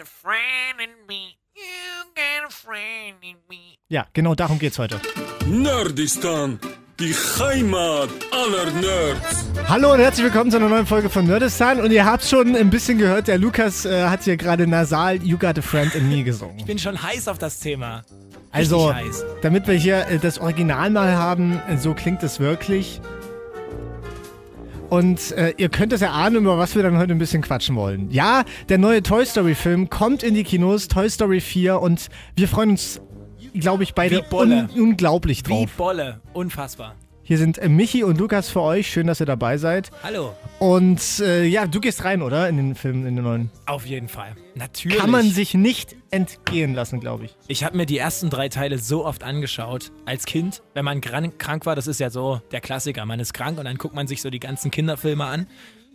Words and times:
a 0.00 0.04
friend 0.04 0.80
in 0.80 1.06
me. 1.08 1.36
You 1.56 2.04
got 2.14 2.46
a 2.46 2.50
friend 2.50 3.16
in 3.22 3.36
me. 3.48 3.78
Ja, 3.88 4.06
genau 4.12 4.34
darum 4.36 4.58
geht's 4.58 4.78
heute. 4.78 5.00
Nerdistan, 5.46 6.60
die 7.00 7.12
Heimat 7.12 8.08
aller 8.30 8.70
Nerds. 8.80 9.46
Hallo 9.66 9.94
und 9.94 9.98
herzlich 9.98 10.24
willkommen 10.24 10.52
zu 10.52 10.58
einer 10.58 10.68
neuen 10.68 10.86
Folge 10.86 11.10
von 11.10 11.26
Nerdistan. 11.26 11.80
Und 11.80 11.90
ihr 11.90 12.04
habt 12.04 12.22
schon 12.22 12.54
ein 12.54 12.70
bisschen 12.70 12.98
gehört, 12.98 13.26
der 13.26 13.38
Lukas 13.38 13.86
äh, 13.86 14.04
hat 14.04 14.22
hier 14.22 14.36
gerade 14.36 14.68
nasal 14.68 15.16
You 15.22 15.36
Got 15.36 15.58
a 15.58 15.62
Friend 15.62 15.92
in 15.96 16.08
Me 16.08 16.22
gesungen. 16.22 16.58
Ich 16.58 16.66
bin 16.66 16.78
schon 16.78 17.02
heiß 17.02 17.26
auf 17.26 17.38
das 17.38 17.58
Thema. 17.58 18.04
Also, 18.52 18.90
Richtig 18.90 19.06
heiß. 19.08 19.24
damit 19.42 19.66
wir 19.66 19.74
hier 19.74 20.06
äh, 20.06 20.18
das 20.18 20.38
Original 20.38 20.90
mal 20.90 21.16
haben, 21.16 21.60
so 21.78 21.94
klingt 21.94 22.22
es 22.22 22.38
wirklich. 22.38 23.00
Und 24.90 25.32
äh, 25.32 25.52
ihr 25.58 25.68
könnt 25.68 25.92
es 25.92 26.00
erahnen, 26.00 26.36
über 26.36 26.56
was 26.56 26.74
wir 26.74 26.82
dann 26.82 26.96
heute 26.96 27.12
ein 27.12 27.18
bisschen 27.18 27.42
quatschen 27.42 27.76
wollen. 27.76 28.10
Ja, 28.10 28.44
der 28.68 28.78
neue 28.78 29.02
Toy 29.02 29.24
Story 29.26 29.54
Film 29.54 29.90
kommt 29.90 30.22
in 30.22 30.34
die 30.34 30.44
Kinos, 30.44 30.88
Toy 30.88 31.10
Story 31.10 31.40
4, 31.40 31.80
und 31.80 32.08
wir 32.36 32.48
freuen 32.48 32.70
uns, 32.70 33.00
glaube 33.52 33.82
ich, 33.82 33.94
beide 33.94 34.24
Wie 34.30 34.34
un 34.34 34.68
unglaublich 34.74 35.44
Wie 35.46 35.50
drauf. 35.50 35.72
Bolle. 35.76 36.20
Unfassbar. 36.32 36.94
Hier 37.28 37.36
sind 37.36 37.58
äh, 37.58 37.68
Michi 37.68 38.04
und 38.04 38.16
Lukas 38.16 38.48
für 38.48 38.62
euch. 38.62 38.90
Schön, 38.90 39.06
dass 39.06 39.20
ihr 39.20 39.26
dabei 39.26 39.58
seid. 39.58 39.90
Hallo. 40.02 40.34
Und 40.60 41.20
äh, 41.20 41.44
ja, 41.44 41.66
du 41.66 41.78
gehst 41.78 42.02
rein, 42.02 42.22
oder? 42.22 42.48
In 42.48 42.56
den 42.56 42.74
Film, 42.74 43.06
in 43.06 43.16
den 43.16 43.22
neuen. 43.22 43.50
Auf 43.66 43.84
jeden 43.84 44.08
Fall. 44.08 44.34
Natürlich. 44.54 44.96
Kann 44.96 45.10
man 45.10 45.30
sich 45.30 45.52
nicht 45.52 45.94
entgehen 46.10 46.72
lassen, 46.72 47.00
glaube 47.00 47.26
ich. 47.26 47.36
ich 47.46 47.64
habe 47.64 47.76
mir 47.76 47.84
die 47.84 47.98
ersten 47.98 48.30
drei 48.30 48.48
Teile 48.48 48.78
so 48.78 49.04
oft 49.04 49.24
angeschaut. 49.24 49.92
Als 50.06 50.24
Kind, 50.24 50.62
wenn 50.72 50.86
man 50.86 51.02
krank 51.02 51.66
war, 51.66 51.76
das 51.76 51.86
ist 51.86 52.00
ja 52.00 52.08
so 52.08 52.40
der 52.50 52.62
Klassiker. 52.62 53.04
Man 53.04 53.20
ist 53.20 53.34
krank 53.34 53.58
und 53.58 53.66
dann 53.66 53.76
guckt 53.76 53.94
man 53.94 54.06
sich 54.06 54.22
so 54.22 54.30
die 54.30 54.40
ganzen 54.40 54.70
Kinderfilme 54.70 55.26
an. 55.26 55.48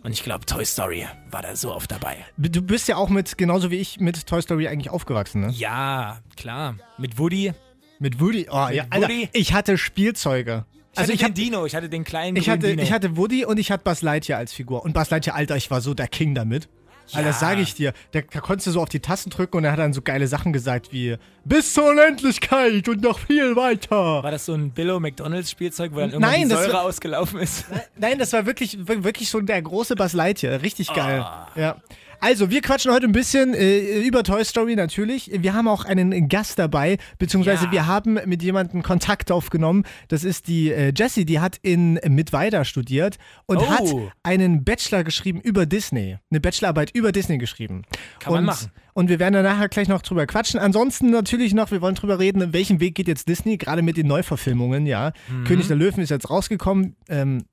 Und 0.04 0.12
ich 0.12 0.22
glaube, 0.22 0.46
Toy 0.46 0.64
Story 0.64 1.04
war 1.32 1.42
da 1.42 1.56
so 1.56 1.74
oft 1.74 1.90
dabei. 1.90 2.18
Du 2.36 2.62
bist 2.62 2.86
ja 2.86 2.94
auch 2.94 3.08
mit, 3.08 3.36
genauso 3.38 3.72
wie 3.72 3.78
ich, 3.78 3.98
mit 3.98 4.28
Toy 4.28 4.40
Story 4.40 4.68
eigentlich 4.68 4.90
aufgewachsen, 4.90 5.40
ne? 5.40 5.50
Ja, 5.50 6.20
klar. 6.36 6.76
Mit 6.96 7.18
Woody. 7.18 7.54
Mit 7.98 8.20
Woody. 8.20 8.46
Oh, 8.48 8.68
ja, 8.68 8.84
Alter, 8.90 9.08
Woody? 9.08 9.30
ich 9.32 9.52
hatte 9.52 9.78
Spielzeuge. 9.78 10.64
Ich 10.94 10.98
Also 10.98 11.02
hatte 11.02 11.12
ich 11.12 11.18
den 11.20 11.28
hab, 11.28 11.34
Dino, 11.34 11.66
ich 11.66 11.74
hatte 11.74 11.88
den 11.88 12.04
kleinen 12.04 12.36
ich 12.36 12.48
hatte, 12.48 12.68
Dino. 12.68 12.82
ich 12.82 12.92
hatte 12.92 13.16
Woody 13.16 13.44
und 13.44 13.58
ich 13.58 13.70
hatte 13.70 13.82
Buzz 13.84 14.02
Lightyear 14.02 14.38
als 14.38 14.52
Figur. 14.52 14.84
Und 14.84 14.92
Buzz 14.94 15.10
Lightyear, 15.10 15.36
Alter, 15.36 15.56
ich 15.56 15.70
war 15.70 15.80
so 15.80 15.92
der 15.94 16.08
King 16.08 16.34
damit. 16.34 16.68
Alter, 17.12 17.28
das 17.28 17.40
Ja. 17.42 17.48
sage 17.48 17.60
ich 17.60 17.74
dir. 17.74 17.92
Da, 18.12 18.20
da 18.22 18.40
konntest 18.40 18.66
du 18.68 18.70
so 18.70 18.80
auf 18.80 18.88
die 18.88 19.00
Tasten 19.00 19.28
drücken 19.28 19.58
und 19.58 19.64
er 19.64 19.72
hat 19.72 19.78
dann 19.78 19.92
so 19.92 20.00
geile 20.00 20.26
Sachen 20.26 20.54
gesagt 20.54 20.90
wie 20.92 21.16
Bis 21.44 21.74
zur 21.74 21.90
Unendlichkeit 21.90 22.88
und 22.88 23.02
noch 23.02 23.18
viel 23.18 23.56
weiter. 23.56 24.22
war 24.22 24.30
das 24.30 24.46
so 24.46 24.54
ein 24.54 24.70
Billo 24.70 24.98
McDonalds 25.00 25.50
Spielzeug, 25.50 25.92
wo 25.92 25.98
dann 26.00 26.10
irgendwann 26.12 26.30
Nein, 26.32 26.48
die 26.48 26.54
Säure 26.54 26.72
war- 26.72 26.82
ausgelaufen 26.84 27.40
ist? 27.40 27.66
Nein, 27.98 28.18
das 28.18 28.32
war 28.32 28.46
wirklich, 28.46 28.78
wirklich 28.86 29.28
schon 29.28 29.44
der 29.44 29.60
große 29.60 29.96
Buzz 29.96 30.14
Lightyear. 30.14 30.62
Richtig 30.62 30.94
geil. 30.94 31.20
Ah. 31.20 31.48
Ja. 31.56 31.76
Also, 32.20 32.50
wir 32.50 32.60
quatschen 32.62 32.92
heute 32.92 33.06
ein 33.06 33.12
bisschen 33.12 33.54
äh, 33.54 34.00
über 34.00 34.22
Toy 34.22 34.44
Story 34.44 34.76
natürlich. 34.76 35.30
Wir 35.34 35.54
haben 35.54 35.68
auch 35.68 35.84
einen 35.84 36.28
Gast 36.28 36.58
dabei, 36.58 36.98
beziehungsweise 37.18 37.66
Ja. 37.66 37.72
wir 37.72 37.86
haben 37.86 38.18
mit 38.26 38.42
jemandem 38.42 38.82
Kontakt 38.82 39.30
aufgenommen. 39.30 39.84
Das 40.08 40.24
ist 40.24 40.48
die 40.48 40.70
äh, 40.72 40.92
Jessie, 40.96 41.24
die 41.24 41.40
hat 41.40 41.58
in 41.62 41.94
Mittweida 42.08 42.64
studiert 42.64 43.18
und 43.46 43.58
Oh. 43.58 43.68
hat 43.68 43.84
einen 44.22 44.64
Bachelor 44.64 45.04
geschrieben 45.04 45.40
über 45.40 45.66
Disney. 45.66 46.16
Eine 46.30 46.40
Bachelorarbeit 46.40 46.90
über 46.94 47.12
Disney 47.12 47.38
geschrieben. 47.38 47.82
Kann 48.20 48.32
und, 48.32 48.38
man 48.38 48.44
machen. 48.46 48.70
Und 48.94 49.08
wir 49.08 49.18
werden 49.18 49.34
da 49.34 49.42
nachher 49.42 49.68
gleich 49.68 49.88
noch 49.88 50.02
drüber 50.02 50.24
quatschen. 50.26 50.60
Ansonsten 50.60 51.10
natürlich 51.10 51.52
noch, 51.52 51.70
wir 51.72 51.80
wollen 51.80 51.96
drüber 51.96 52.18
reden, 52.20 52.40
in 52.40 52.52
welchem 52.52 52.78
Weg 52.80 52.94
geht 52.94 53.08
jetzt 53.08 53.28
Disney, 53.28 53.56
gerade 53.58 53.82
mit 53.82 53.96
den 53.96 54.06
Neuverfilmungen, 54.06 54.86
ja. 54.86 55.12
Mhm. 55.28 55.44
König 55.44 55.66
der 55.66 55.76
Löwen 55.76 56.00
ist 56.00 56.10
jetzt 56.10 56.30
rausgekommen. 56.30 56.94
Ähm, 57.08 57.44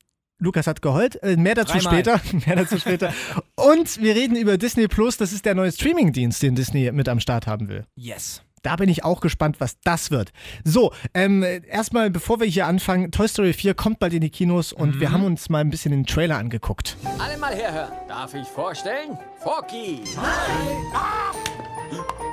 Lukas 0.42 0.68
hat 0.68 0.82
geheult. 0.82 1.22
Äh, 1.24 1.38
mehr 1.38 1.56
dazu 1.56 1.78
Dreimal. 1.78 1.94
später. 1.94 2.22
mehr 2.48 2.56
dazu 2.58 2.78
später. 2.80 3.14
Und 3.56 4.02
wir 4.02 4.16
reden 4.16 4.36
über 4.36 4.58
Disney 4.58 4.88
Plus. 4.88 5.16
Das 5.18 5.32
ist 5.32 5.46
der 5.46 5.56
neue 5.56 5.72
Streamingdienst, 5.72 6.42
den 6.42 6.56
Disney 6.56 6.92
mit 6.92 7.08
am 7.08 7.20
Start 7.20 7.48
haben 7.48 7.70
will. 7.70 7.86
Yes. 7.96 8.42
Da 8.64 8.76
bin 8.76 8.90
ich 8.90 9.04
auch 9.04 9.22
gespannt, 9.22 9.56
was 9.60 9.80
das 9.84 10.12
wird. 10.12 10.32
So, 10.64 10.94
ähm, 11.16 11.44
erstmal, 11.68 12.12
bevor 12.12 12.40
wir 12.40 12.46
hier 12.48 12.68
anfangen, 12.68 13.10
Toy 13.12 13.28
Story 13.28 13.54
4 13.54 13.74
kommt 13.74 13.98
bald 14.00 14.14
in 14.14 14.22
die 14.22 14.30
Kinos 14.30 14.72
und 14.72 14.96
Mhm. 14.98 15.00
wir 15.00 15.12
haben 15.12 15.24
uns 15.24 15.50
mal 15.50 15.60
ein 15.62 15.72
bisschen 15.72 15.92
den 15.92 16.06
Trailer 16.06 16.38
angeguckt. 16.38 16.96
Alle 17.18 17.38
mal 17.38 17.56
herhören. 17.56 17.92
Darf 18.08 18.36
ich 18.36 18.48
vorstellen? 18.48 19.18
Forky. 19.40 20.02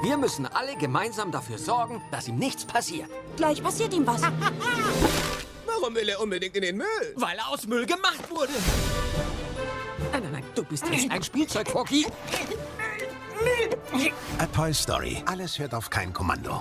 Wir 0.04 0.16
müssen 0.18 0.46
alle 0.46 0.76
gemeinsam 0.78 1.30
dafür 1.32 1.56
sorgen, 1.58 2.02
dass 2.10 2.28
ihm 2.28 2.36
nichts 2.36 2.64
passiert. 2.66 3.08
Gleich 3.36 3.62
passiert 3.62 3.94
ihm 3.94 4.06
was. 4.06 4.20
Warum 5.80 5.94
will 5.94 6.08
er 6.08 6.20
unbedingt 6.20 6.54
in 6.56 6.62
den 6.62 6.76
Müll? 6.76 6.86
Weil 7.16 7.36
er 7.38 7.48
aus 7.48 7.66
Müll 7.66 7.86
gemacht 7.86 8.28
wurde. 8.30 8.52
Nein, 10.12 10.22
nein, 10.22 10.32
nein, 10.32 10.44
du 10.54 10.64
bist 10.64 10.84
jetzt 10.90 11.10
ein 11.10 11.22
Spielzeug, 11.22 11.68
Forky. 11.68 12.06
A 14.38 14.46
Toy 14.46 14.74
Story. 14.74 15.22
Alles 15.26 15.58
hört 15.58 15.74
auf 15.74 15.90
kein 15.90 16.12
Kommando. 16.12 16.60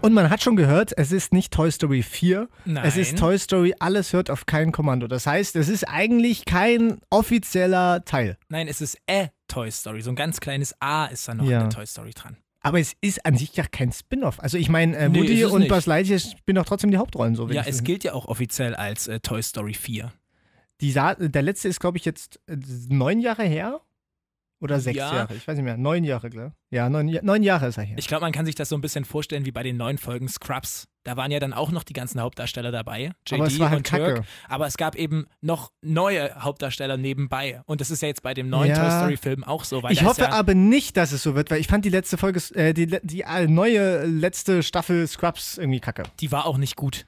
Und 0.00 0.14
man 0.14 0.30
hat 0.30 0.42
schon 0.42 0.56
gehört, 0.56 0.92
es 0.96 1.12
ist 1.12 1.32
nicht 1.32 1.52
Toy 1.52 1.70
Story 1.70 2.02
4. 2.02 2.48
Nein. 2.64 2.84
Es 2.86 2.96
ist 2.96 3.18
Toy 3.18 3.38
Story, 3.38 3.74
alles 3.78 4.12
hört 4.14 4.30
auf 4.30 4.46
kein 4.46 4.72
Kommando. 4.72 5.06
Das 5.06 5.26
heißt, 5.26 5.56
es 5.56 5.68
ist 5.68 5.84
eigentlich 5.84 6.46
kein 6.46 7.00
offizieller 7.10 8.02
Teil. 8.06 8.38
Nein, 8.48 8.66
es 8.68 8.80
ist 8.80 8.96
A 9.10 9.26
Toy 9.48 9.70
Story. 9.70 10.00
So 10.00 10.10
ein 10.10 10.16
ganz 10.16 10.40
kleines 10.40 10.74
A 10.80 11.06
ist 11.06 11.28
da 11.28 11.34
noch 11.34 11.44
Ja. 11.44 11.58
in 11.60 11.68
der 11.68 11.70
Toy 11.76 11.86
Story 11.86 12.12
dran. 12.14 12.36
Aber 12.60 12.78
es 12.78 12.94
ist 13.00 13.24
an 13.24 13.36
sich 13.36 13.56
ja 13.56 13.64
kein 13.64 13.90
Spin-off. 13.92 14.38
Also 14.40 14.58
ich 14.58 14.68
meine, 14.68 14.96
äh, 14.96 15.08
Nee, 15.08 15.18
Woody 15.18 15.42
es 15.42 15.50
und 15.50 15.60
nicht. 15.60 15.68
Buzz 15.70 15.86
Lightyear 15.86 16.18
spielen 16.18 16.56
doch 16.56 16.66
trotzdem 16.66 16.90
die 16.90 16.98
Hauptrollen. 16.98 17.34
So 17.34 17.48
Ja, 17.48 17.62
es 17.66 17.84
gilt 17.84 18.04
ja 18.04 18.12
auch 18.12 18.26
offiziell 18.26 18.74
als 18.74 19.08
äh, 19.08 19.20
Toy 19.20 19.42
Story 19.42 19.74
4. 19.74 20.12
Die 20.82 20.92
Sa 20.92 21.14
der 21.14 21.42
letzte 21.42 21.68
ist, 21.68 21.80
glaube 21.80 21.96
ich, 21.98 22.04
jetzt 22.04 22.38
äh, 22.46 22.56
neun 22.88 23.20
Jahre 23.20 23.44
her. 23.44 23.80
Oder 24.60 24.78
sechs 24.78 24.98
Ja. 24.98 25.14
Jahre. 25.14 25.34
Ich 25.34 25.48
weiß 25.48 25.56
nicht 25.56 25.64
mehr. 25.64 25.78
Neun 25.78 26.04
Jahre, 26.04 26.28
klar. 26.28 26.54
Ja, 26.70 26.90
neun, 26.90 27.08
Ja- 27.08 27.22
neun 27.22 27.42
Jahre 27.42 27.68
ist 27.68 27.78
er 27.78 27.84
her. 27.84 27.96
Ich 27.98 28.08
glaube, 28.08 28.22
man 28.26 28.32
kann 28.32 28.44
sich 28.44 28.54
das 28.56 28.68
so 28.68 28.74
ein 28.76 28.82
bisschen 28.82 29.06
vorstellen 29.06 29.46
wie 29.46 29.52
bei 29.52 29.62
den 29.62 29.78
neuen 29.78 29.96
Folgen 29.96 30.28
Scrubs. 30.28 30.86
Da 31.02 31.16
waren 31.16 31.30
ja 31.30 31.40
dann 31.40 31.52
auch 31.54 31.70
noch 31.70 31.82
die 31.82 31.94
ganzen 31.94 32.20
Hauptdarsteller 32.20 32.70
dabei. 32.70 33.12
JD 33.26 33.40
Aber 33.60 33.70
halt 33.70 33.78
und 33.78 33.86
Turk. 33.86 34.04
Kacke. 34.16 34.24
Aber 34.48 34.66
es 34.66 34.76
gab 34.76 34.96
eben 34.96 35.26
noch 35.40 35.72
neue 35.80 36.34
Hauptdarsteller 36.42 36.96
nebenbei. 36.98 37.62
Und 37.64 37.80
das 37.80 37.90
ist 37.90 38.02
ja 38.02 38.08
jetzt 38.08 38.22
bei 38.22 38.34
dem 38.34 38.50
neuen 38.50 38.68
Ja. 38.70 38.76
Toy 38.76 38.90
Story-Film 39.16 39.44
auch 39.44 39.64
so. 39.64 39.82
Ich 39.88 40.04
hoffe 40.04 40.22
ja, 40.22 40.32
aber 40.32 40.54
nicht, 40.54 40.96
dass 40.98 41.12
es 41.12 41.22
so 41.22 41.34
wird, 41.34 41.50
weil 41.50 41.58
ich 41.60 41.68
fand 41.68 41.84
die 41.86 41.90
letzte 41.90 42.18
Folge, 42.18 42.40
äh, 42.54 42.74
die, 42.74 42.86
die 43.02 43.22
äh, 43.22 43.46
neue 43.46 44.04
letzte 44.04 44.62
Staffel 44.62 45.06
Scrubs 45.06 45.56
irgendwie 45.56 45.80
kacke. 45.80 46.02
die 46.20 46.30
war 46.32 46.44
auch 46.46 46.58
nicht 46.58 46.76
gut. 46.76 47.06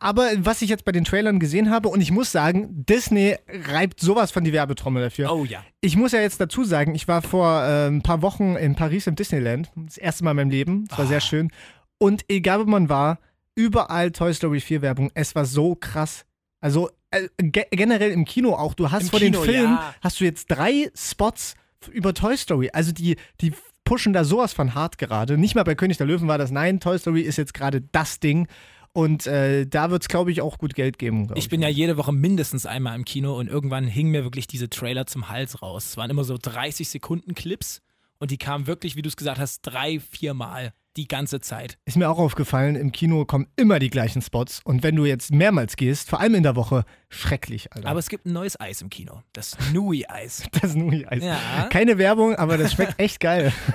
Aber 0.00 0.30
was 0.38 0.62
ich 0.62 0.70
jetzt 0.70 0.86
bei 0.86 0.92
den 0.92 1.04
Trailern 1.04 1.38
gesehen 1.38 1.70
habe, 1.70 1.90
und 1.90 2.00
ich 2.00 2.10
muss 2.10 2.32
sagen, 2.32 2.84
Disney 2.86 3.36
reibt 3.68 4.00
sowas 4.00 4.30
von 4.30 4.42
die 4.42 4.52
Werbetrommel 4.54 5.02
dafür. 5.02 5.30
Oh 5.30 5.44
ja. 5.44 5.62
Ich 5.82 5.94
muss 5.96 6.12
ja 6.12 6.20
jetzt 6.20 6.40
dazu 6.40 6.64
sagen, 6.64 6.94
ich 6.94 7.06
war 7.06 7.20
vor 7.20 7.62
äh, 7.62 7.86
ein 7.88 8.02
paar 8.02 8.22
Wochen 8.22 8.56
in 8.56 8.76
Paris 8.76 9.06
im 9.06 9.14
Disneyland. 9.14 9.70
Das 9.76 9.98
erste 9.98 10.24
Mal 10.24 10.30
in 10.30 10.36
meinem 10.38 10.50
Leben. 10.50 10.84
Es 10.90 10.96
war 10.98 11.04
Ah. 11.04 11.08
sehr 11.08 11.20
schön. 11.20 11.50
Und 11.98 12.24
egal 12.28 12.60
wo 12.60 12.64
man 12.64 12.88
war, 12.88 13.18
überall 13.54 14.10
Toy 14.10 14.32
Story 14.34 14.60
4 14.60 14.82
Werbung. 14.82 15.10
Es 15.14 15.34
war 15.34 15.44
so 15.44 15.74
krass. 15.74 16.24
Also 16.60 16.90
äh, 17.10 17.28
ge 17.38 17.66
generell 17.70 18.10
im 18.10 18.24
Kino 18.24 18.54
auch. 18.54 18.74
Du 18.74 18.90
hast 18.90 19.04
Im 19.04 19.08
vor 19.10 19.20
Kino, 19.20 19.42
den 19.42 19.44
Film 19.44 19.72
ja. 19.72 19.94
hast 20.00 20.20
du 20.20 20.24
jetzt 20.24 20.46
drei 20.46 20.90
Spots 20.94 21.54
über 21.92 22.14
Toy 22.14 22.36
Story. 22.36 22.70
Also 22.72 22.92
die, 22.92 23.16
die 23.40 23.52
pushen 23.84 24.12
da 24.12 24.24
sowas 24.24 24.52
von 24.52 24.74
hart 24.74 24.98
gerade. 24.98 25.38
Nicht 25.38 25.54
mal 25.54 25.62
bei 25.62 25.74
König 25.74 25.98
der 25.98 26.06
Löwen 26.06 26.28
war 26.28 26.38
das. 26.38 26.50
Nein, 26.50 26.80
Toy 26.80 26.98
Story 26.98 27.20
ist 27.22 27.36
jetzt 27.36 27.54
gerade 27.54 27.80
das 27.80 28.20
Ding. 28.20 28.48
Und 28.92 29.26
äh, 29.26 29.66
da 29.66 29.90
wird 29.90 30.02
es, 30.02 30.08
glaube 30.08 30.30
ich, 30.30 30.40
auch 30.40 30.56
gut 30.56 30.74
Geld 30.74 30.98
geben. 30.98 31.26
glaub 31.26 31.36
Ich 31.36 31.48
bin 31.48 31.60
ja 31.60 31.68
jede 31.68 31.96
Woche 31.96 32.12
mindestens 32.12 32.64
einmal 32.64 32.94
im 32.94 33.04
Kino 33.04 33.36
und 33.36 33.48
irgendwann 33.48 33.86
hingen 33.88 34.12
mir 34.12 34.22
wirklich 34.22 34.46
diese 34.46 34.70
Trailer 34.70 35.06
zum 35.06 35.28
Hals 35.28 35.62
raus. 35.62 35.86
Es 35.90 35.96
waren 35.96 36.10
immer 36.10 36.22
so 36.22 36.38
30 36.40 36.88
Sekunden 36.88 37.34
Clips 37.34 37.82
und 38.18 38.30
die 38.30 38.38
kamen 38.38 38.68
wirklich, 38.68 38.94
wie 38.94 39.02
du 39.02 39.08
es 39.08 39.16
gesagt 39.16 39.40
hast, 39.40 39.62
drei, 39.62 39.98
vier 39.98 40.32
Mal 40.32 40.72
die 40.96 41.08
ganze 41.08 41.40
Zeit. 41.40 41.78
Ist 41.84 41.96
mir 41.96 42.08
auch 42.08 42.18
aufgefallen, 42.18 42.76
im 42.76 42.92
Kino 42.92 43.24
kommen 43.24 43.46
immer 43.56 43.78
die 43.78 43.90
gleichen 43.90 44.22
Spots. 44.22 44.60
Und 44.64 44.82
wenn 44.82 44.96
du 44.96 45.04
jetzt 45.04 45.32
mehrmals 45.32 45.76
gehst, 45.76 46.08
vor 46.08 46.20
allem 46.20 46.34
in 46.34 46.42
der 46.42 46.56
Woche, 46.56 46.84
schrecklich, 47.08 47.72
Alter. 47.72 47.88
Aber 47.88 47.98
es 47.98 48.08
gibt 48.08 48.26
ein 48.26 48.32
neues 48.32 48.58
Eis 48.60 48.80
im 48.82 48.90
Kino. 48.90 49.22
Das 49.32 49.56
Nui-Eis. 49.72 50.44
das 50.62 50.74
Nui-Eis. 50.74 51.22
Ja. 51.22 51.66
Keine 51.70 51.98
Werbung, 51.98 52.36
aber 52.36 52.58
das 52.58 52.72
schmeckt 52.72 52.98
echt 52.98 53.20
geil. 53.20 53.52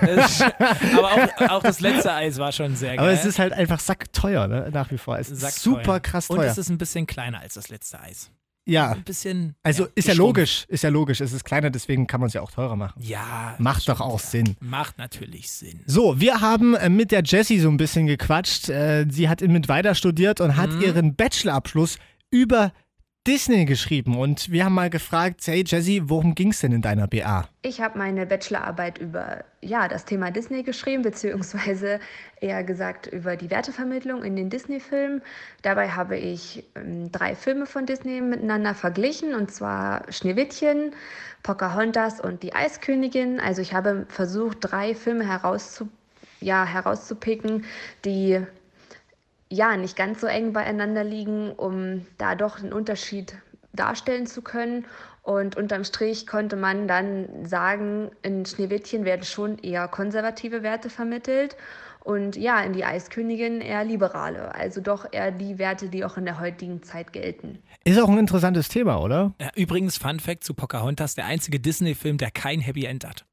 Aber 0.96 1.12
auch, 1.12 1.50
auch 1.50 1.62
das 1.62 1.80
letzte 1.80 2.12
Eis 2.12 2.38
war 2.38 2.52
schon 2.52 2.76
sehr 2.76 2.90
geil. 2.96 2.98
aber 3.00 3.10
es 3.10 3.24
ist 3.24 3.38
halt 3.38 3.52
einfach 3.52 3.80
sackteuer, 3.80 4.46
ne? 4.48 4.70
nach 4.72 4.90
wie 4.90 4.98
vor. 4.98 5.18
Es 5.18 5.30
ist 5.30 5.60
super 5.60 6.00
krass 6.00 6.28
Und 6.30 6.36
teuer. 6.38 6.50
es 6.50 6.58
ist 6.58 6.68
ein 6.68 6.78
bisschen 6.78 7.06
kleiner 7.06 7.40
als 7.40 7.54
das 7.54 7.68
letzte 7.68 8.00
Eis. 8.00 8.30
Ja, 8.66 8.92
Ein 8.92 9.02
bisschen. 9.02 9.54
also 9.62 9.86
ist 9.94 10.06
ja 10.08 10.14
logisch, 10.14 10.64
ist 10.68 10.84
ja 10.84 10.90
logisch. 10.90 11.20
Es 11.20 11.32
ist 11.32 11.44
kleiner, 11.44 11.70
deswegen 11.70 12.06
kann 12.06 12.20
man 12.20 12.28
es 12.28 12.34
ja 12.34 12.42
auch 12.42 12.50
teurer 12.52 12.76
machen. 12.76 13.00
Ja. 13.02 13.54
Macht 13.58 13.88
doch 13.88 14.00
auch 14.00 14.20
Sinn. 14.20 14.56
Macht 14.60 14.98
natürlich 14.98 15.50
Sinn. 15.50 15.80
So, 15.86 16.20
wir 16.20 16.40
haben 16.40 16.74
äh, 16.74 16.88
mit 16.88 17.10
der 17.10 17.22
Jessie 17.24 17.58
so 17.58 17.68
ein 17.68 17.76
bisschen 17.76 18.06
gequatscht. 18.06 18.68
Äh, 18.68 19.06
sie 19.10 19.28
hat 19.28 19.42
in 19.42 19.52
Mittweida 19.52 19.94
studiert 19.94 20.40
und 20.40 20.56
hat 20.56 20.70
Mhm. 20.70 20.80
ihren 20.82 21.14
Bachelorabschluss 21.16 21.98
über 22.30 22.72
Disney 23.26 23.66
geschrieben 23.66 24.16
und 24.16 24.50
wir 24.50 24.64
haben 24.64 24.72
mal 24.72 24.88
gefragt, 24.88 25.42
hey 25.46 25.62
Jessie, 25.66 26.02
worum 26.06 26.34
ging 26.34 26.52
es 26.52 26.60
denn 26.60 26.72
in 26.72 26.80
deiner 26.80 27.06
BA? 27.06 27.46
Ich 27.60 27.82
habe 27.82 27.98
meine 27.98 28.24
Bachelorarbeit 28.24 28.96
über 28.96 29.44
ja, 29.60 29.88
das 29.88 30.06
Thema 30.06 30.30
Disney 30.30 30.62
geschrieben, 30.62 31.02
beziehungsweise 31.02 32.00
eher 32.40 32.64
gesagt 32.64 33.08
über 33.08 33.36
die 33.36 33.50
Wertevermittlung 33.50 34.24
in 34.24 34.36
den 34.36 34.48
Disney-Filmen. 34.48 35.20
Dabei 35.60 35.90
habe 35.90 36.16
ich 36.16 36.64
ähm, 36.74 37.12
drei 37.12 37.34
Filme 37.34 37.66
von 37.66 37.84
Disney 37.84 38.22
miteinander 38.22 38.74
verglichen, 38.74 39.34
und 39.34 39.50
zwar 39.50 40.10
Schneewittchen, 40.10 40.94
Pocahontas 41.42 42.20
und 42.20 42.42
die 42.42 42.54
Eiskönigin. 42.54 43.38
Also 43.38 43.60
ich 43.60 43.74
habe 43.74 44.06
versucht, 44.08 44.58
drei 44.62 44.94
Filme 44.94 45.28
herauszu 45.28 45.90
ja, 46.40 46.64
herauszupicken, 46.64 47.66
die 48.06 48.40
ja 49.50 49.76
nicht 49.76 49.96
ganz 49.96 50.20
so 50.20 50.26
eng 50.26 50.52
beieinander 50.52 51.04
liegen, 51.04 51.52
um 51.52 52.06
da 52.18 52.34
doch 52.34 52.58
einen 52.58 52.72
Unterschied 52.72 53.34
darstellen 53.72 54.26
zu 54.26 54.42
können. 54.42 54.86
Und 55.22 55.56
unterm 55.56 55.84
Strich 55.84 56.26
konnte 56.26 56.56
man 56.56 56.88
dann 56.88 57.44
sagen, 57.44 58.10
in 58.22 58.46
Schneewittchen 58.46 59.04
werden 59.04 59.24
schon 59.24 59.58
eher 59.58 59.86
konservative 59.86 60.62
Werte 60.62 60.88
vermittelt 60.88 61.56
und 62.02 62.36
ja, 62.36 62.62
in 62.62 62.72
die 62.72 62.84
Eiskönigin 62.84 63.60
eher 63.60 63.84
liberale, 63.84 64.54
also 64.54 64.80
doch 64.80 65.06
eher 65.12 65.30
die 65.30 65.58
Werte, 65.58 65.88
die 65.88 66.04
auch 66.04 66.16
in 66.16 66.24
der 66.24 66.40
heutigen 66.40 66.82
Zeit 66.82 67.12
gelten. 67.12 67.58
Ist 67.84 68.00
auch 68.00 68.08
ein 68.08 68.18
interessantes 68.18 68.68
Thema, 68.68 69.00
oder? 69.02 69.34
Ja, 69.40 69.50
übrigens, 69.54 69.98
Fun 69.98 70.18
Fact 70.18 70.44
zu 70.44 70.54
Pocahontas, 70.54 71.14
der 71.14 71.26
einzige 71.26 71.60
Disney-Film, 71.60 72.16
der 72.16 72.30
kein 72.30 72.60
Happy 72.60 72.86
End 72.86 73.04
hat. 73.04 73.26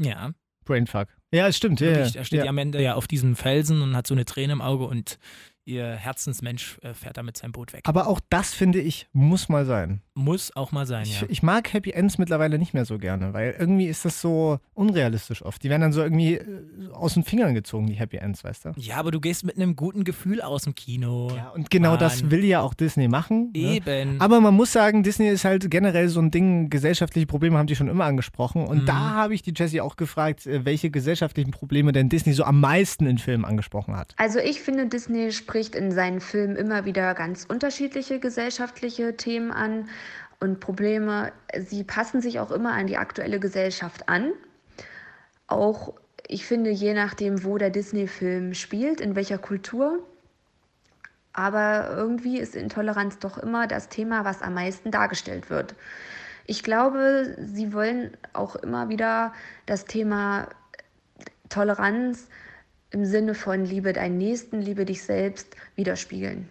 Ja, 0.00 0.30
Brainfuck. 0.64 1.08
Ja, 1.32 1.48
es 1.48 1.56
stimmt. 1.56 1.80
Ja, 1.80 1.88
wirklich. 1.88 2.14
ja. 2.14 2.20
Er 2.20 2.24
steht 2.24 2.38
ja. 2.38 2.44
ja 2.46 2.50
am 2.50 2.58
Ende 2.58 2.82
ja 2.82 2.94
auf 2.94 3.06
diesem 3.06 3.36
Felsen 3.36 3.82
und 3.82 3.94
hat 3.94 4.06
so 4.06 4.14
eine 4.14 4.24
Träne 4.24 4.54
im 4.54 4.62
Auge 4.62 4.84
und 4.84 5.18
ihr 5.66 5.94
Herzensmensch 5.94 6.78
äh, 6.82 6.94
fährt 6.94 7.18
da 7.18 7.22
mit 7.22 7.36
seinem 7.36 7.52
Boot 7.52 7.72
weg. 7.72 7.82
Aber 7.84 8.06
auch 8.06 8.20
das, 8.30 8.54
finde 8.54 8.80
ich, 8.80 9.08
muss 9.12 9.48
mal 9.48 9.66
sein. 9.66 10.02
Muss 10.18 10.56
auch 10.56 10.72
mal 10.72 10.86
sein, 10.86 11.02
Ich, 11.04 11.20
ja. 11.20 11.26
ich 11.30 11.42
mag 11.42 11.70
Happy 11.74 11.90
Ends 11.90 12.16
mittlerweile 12.16 12.58
nicht 12.58 12.72
mehr 12.72 12.86
so 12.86 12.96
gerne, 12.98 13.34
weil 13.34 13.54
irgendwie 13.58 13.86
ist 13.86 14.06
das 14.06 14.18
so 14.20 14.58
unrealistisch 14.72 15.42
oft. 15.44 15.62
Die 15.62 15.68
werden 15.68 15.82
dann 15.82 15.92
so 15.92 16.02
irgendwie 16.02 16.36
äh, 16.36 16.44
aus 16.92 17.12
den 17.14 17.22
Fingern 17.22 17.54
gezogen, 17.54 17.86
die 17.86 17.94
Happy 17.94 18.16
Ends, 18.16 18.42
weißt 18.42 18.64
du? 18.64 18.72
Ja, 18.78 18.96
aber 18.96 19.10
du 19.10 19.20
gehst 19.20 19.44
mit 19.44 19.56
einem 19.56 19.76
guten 19.76 20.04
Gefühl 20.04 20.40
aus 20.40 20.62
dem 20.62 20.74
Kino. 20.74 21.30
Ja, 21.36 21.50
und 21.50 21.68
genau 21.70 21.98
das 21.98 22.22
Mann. 22.22 22.30
will 22.30 22.44
ja 22.44 22.62
auch 22.62 22.72
Disney 22.72 23.08
machen. 23.08 23.50
Ne? 23.54 23.76
Eben. 23.76 24.18
Aber 24.20 24.40
man 24.40 24.54
muss 24.54 24.72
sagen, 24.72 25.02
Disney 25.02 25.28
ist 25.28 25.44
halt 25.44 25.70
generell 25.70 26.08
so 26.08 26.18
ein 26.20 26.30
Ding, 26.30 26.70
gesellschaftliche 26.70 27.26
Probleme 27.26 27.58
haben 27.58 27.66
die 27.66 27.76
schon 27.76 27.88
immer 27.88 28.06
angesprochen. 28.06 28.66
Und 28.66 28.82
Mhm. 28.82 28.86
da 28.86 28.94
habe 29.10 29.34
ich 29.34 29.42
die 29.42 29.52
Jessie 29.54 29.82
auch 29.82 29.96
gefragt, 29.96 30.46
äh, 30.46 30.64
welche 30.64 30.88
gesellschaftlichen 30.90 31.50
Probleme 31.50 31.92
denn 31.92 32.08
Disney 32.08 32.32
so 32.32 32.44
am 32.44 32.58
meisten 32.60 33.04
in 33.06 33.18
Filmen 33.18 33.44
angesprochen 33.44 33.94
hat. 33.96 34.14
Also 34.16 34.38
ich 34.38 34.62
finde, 34.62 34.86
Disney 34.86 35.30
spricht 35.32 35.74
in 35.74 35.92
seinen 35.92 36.20
Filmen 36.20 36.56
immer 36.56 36.86
wieder 36.86 37.12
ganz 37.12 37.44
unterschiedliche 37.46 38.18
gesellschaftliche 38.18 39.16
Themen 39.18 39.50
an 39.50 39.88
und 40.40 40.60
Probleme. 40.60 41.32
Sie 41.58 41.84
passen 41.84 42.20
sich 42.20 42.40
auch 42.40 42.50
immer 42.50 42.72
an 42.72 42.86
die 42.86 42.96
aktuelle 42.96 43.40
Gesellschaft 43.40 44.08
an. 44.08 44.32
Auch, 45.46 45.94
ich 46.26 46.46
finde, 46.46 46.70
je 46.70 46.94
nachdem, 46.94 47.44
wo 47.44 47.58
der 47.58 47.70
Disney-Film 47.70 48.54
spielt, 48.54 49.00
in 49.00 49.16
welcher 49.16 49.38
Kultur. 49.38 50.00
Aber 51.32 51.90
irgendwie 51.94 52.38
ist 52.38 52.56
Intoleranz 52.56 53.18
doch 53.18 53.38
immer 53.38 53.66
das 53.66 53.88
Thema, 53.88 54.24
was 54.24 54.42
am 54.42 54.54
meisten 54.54 54.90
dargestellt 54.90 55.50
wird. 55.50 55.74
Ich 56.46 56.62
glaube, 56.62 57.36
sie 57.38 57.72
wollen 57.72 58.16
auch 58.32 58.56
immer 58.56 58.88
wieder 58.88 59.32
das 59.66 59.84
Thema 59.84 60.48
Toleranz 61.48 62.28
im 62.90 63.04
Sinne 63.04 63.34
von 63.34 63.64
Liebe 63.64 63.92
deinen 63.92 64.16
Nächsten, 64.16 64.60
liebe 64.60 64.84
dich 64.84 65.02
selbst 65.02 65.56
widerspiegeln. 65.74 66.48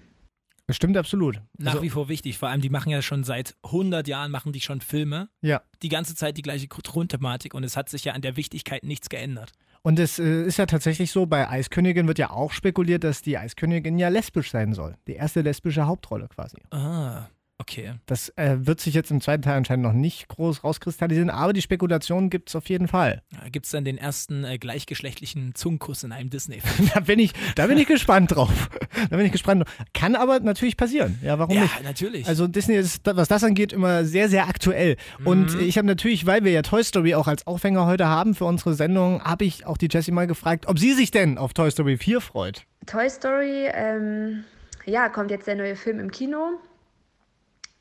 Das 0.68 0.76
stimmt 0.76 0.98
absolut. 0.98 1.42
Nach 1.58 1.74
Also, 1.74 1.84
wie 1.84 1.90
vor 1.90 2.10
wichtig. 2.10 2.38
Vor 2.38 2.50
allem, 2.50 2.62
die 2.62 2.70
machen 2.70 2.90
ja 2.90 3.02
schon 3.02 3.24
seit 3.24 3.56
100 3.64 4.08
Jahren, 4.08 4.32
machen 4.32 4.52
die 4.52 4.62
schon 4.62 4.82
Filme. 4.82 5.30
ja. 5.42 5.62
Die 5.84 5.90
ganze 5.90 6.16
Zeit 6.16 6.38
die 6.38 6.42
gleiche 6.42 6.68
Grundthematik 6.68 7.54
und 7.54 7.64
es 7.64 7.78
hat 7.78 7.90
sich 7.90 8.06
ja 8.06 8.14
an 8.14 8.22
der 8.22 8.36
Wichtigkeit 8.38 8.84
nichts 8.84 9.10
geändert. 9.10 9.52
Und 9.84 10.00
es 10.00 10.18
äh, 10.18 10.44
ist 10.44 10.58
ja 10.58 10.66
tatsächlich 10.66 11.12
so, 11.12 11.28
bei 11.28 11.48
Eiskönigin 11.48 12.08
wird 12.08 12.18
ja 12.18 12.32
auch 12.32 12.52
spekuliert, 12.52 13.04
dass 13.04 13.22
die 13.22 13.38
Eiskönigin 13.38 14.00
ja 14.00 14.08
lesbisch 14.08 14.50
sein 14.50 14.74
soll. 14.74 14.96
Die 15.06 15.14
erste 15.14 15.42
lesbische 15.42 15.86
Hauptrolle 15.86 16.28
quasi. 16.28 16.58
Ah, 16.72 17.28
okay. 17.60 17.94
Das 18.06 18.30
äh, 18.38 18.58
wird 18.66 18.80
sich 18.80 18.94
jetzt 18.94 19.12
im 19.12 19.22
zweiten 19.22 19.42
Teil 19.44 19.58
anscheinend 19.58 19.86
noch 19.86 19.94
nicht 19.94 20.28
groß 20.28 20.64
rauskristallisieren, 20.64 21.30
aber 21.30 21.54
die 21.54 21.62
Spekulation 21.62 22.30
gibt 22.30 22.50
es 22.50 22.56
auf 22.56 22.68
jeden 22.70 22.88
Fall. 22.88 23.22
Gibt 23.52 23.66
es 23.66 23.72
dann 23.72 23.86
den 23.86 23.98
ersten 23.98 24.44
äh, 24.44 24.58
gleichgeschlechtlichen 24.58 25.56
Zungenkuss 25.56 26.04
in 26.04 26.12
einem 26.12 26.30
Disney-Film? 26.30 26.90
Da 26.94 27.00
bin 27.02 27.20
ich, 27.20 27.34
da 27.56 27.68
bin 27.68 27.78
ich 27.78 27.88
gespannt 27.88 28.36
drauf. 28.36 28.70
Da 29.10 29.18
bin 29.18 29.26
ich 29.26 29.32
gespannt. 29.32 29.64
drauf. 29.66 29.76
Kann 29.94 30.16
aber 30.16 30.40
natürlich 30.40 30.78
passieren. 30.78 31.20
Ja, 31.22 31.40
warum 31.40 31.56
ja, 31.56 31.64
nicht? 31.64 31.84
natürlich. 31.84 32.28
Also 32.28 32.48
Disney 32.48 32.76
ist, 32.76 33.02
was 33.06 33.28
das 33.28 33.44
angeht, 33.44 33.74
immer 33.74 34.06
sehr, 34.06 34.30
sehr 34.30 34.48
aktuell. 34.48 34.98
Und 35.24 35.54
Mhm. 35.54 35.60
ich 35.62 35.78
habe 35.78 35.88
natürlich, 35.88 36.26
weil 36.26 36.44
wir 36.44 36.52
ja 36.52 36.62
Toy 36.62 36.84
Story 36.84 37.16
auch 37.16 37.28
als 37.28 37.48
Aufhänger 37.48 37.86
heute 37.86 38.08
haben 38.08 38.36
für 38.36 38.46
unsere 38.46 38.74
Sendung, 38.74 39.24
habe 39.24 39.46
ich 39.46 39.66
auch 39.66 39.78
die 39.78 39.88
Jessie 39.92 40.12
mal 40.12 40.28
gefragt, 40.28 40.68
ob 40.68 40.80
sie 40.80 40.94
sich 40.94 41.12
denn 41.12 41.38
auf 41.38 41.54
Toy 41.54 41.70
Story 41.72 41.98
4 41.98 42.22
freut. 42.22 42.66
Toy 42.86 43.10
Story, 43.10 43.68
ähm, 43.74 44.44
ja, 44.86 45.10
kommt 45.10 45.32
jetzt 45.32 45.48
der 45.48 45.56
neue 45.56 45.76
Film 45.76 46.00
im 46.00 46.12
Kino. 46.12 46.60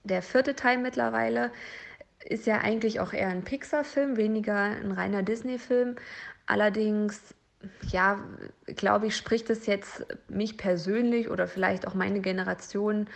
Der 0.04 0.22
vierte 0.22 0.54
Teil 0.54 0.78
mittlerweile 0.78 1.50
ist 2.24 2.46
ja 2.46 2.58
eigentlich 2.58 3.00
auch 3.00 3.12
eher 3.12 3.28
ein 3.28 3.42
Pixar-Film, 3.42 4.16
weniger 4.16 4.56
ein 4.56 4.92
reiner 4.92 5.22
Disney-Film. 5.22 5.96
Allerdings, 6.46 7.34
ja, 7.90 8.18
glaube 8.66 9.06
ich, 9.06 9.16
spricht 9.16 9.50
es 9.50 9.66
jetzt 9.66 10.06
mich 10.28 10.56
persönlich 10.56 11.30
oder 11.30 11.46
vielleicht 11.48 11.86
auch 11.86 11.94
meine 11.94 12.20
Generation 12.20 13.08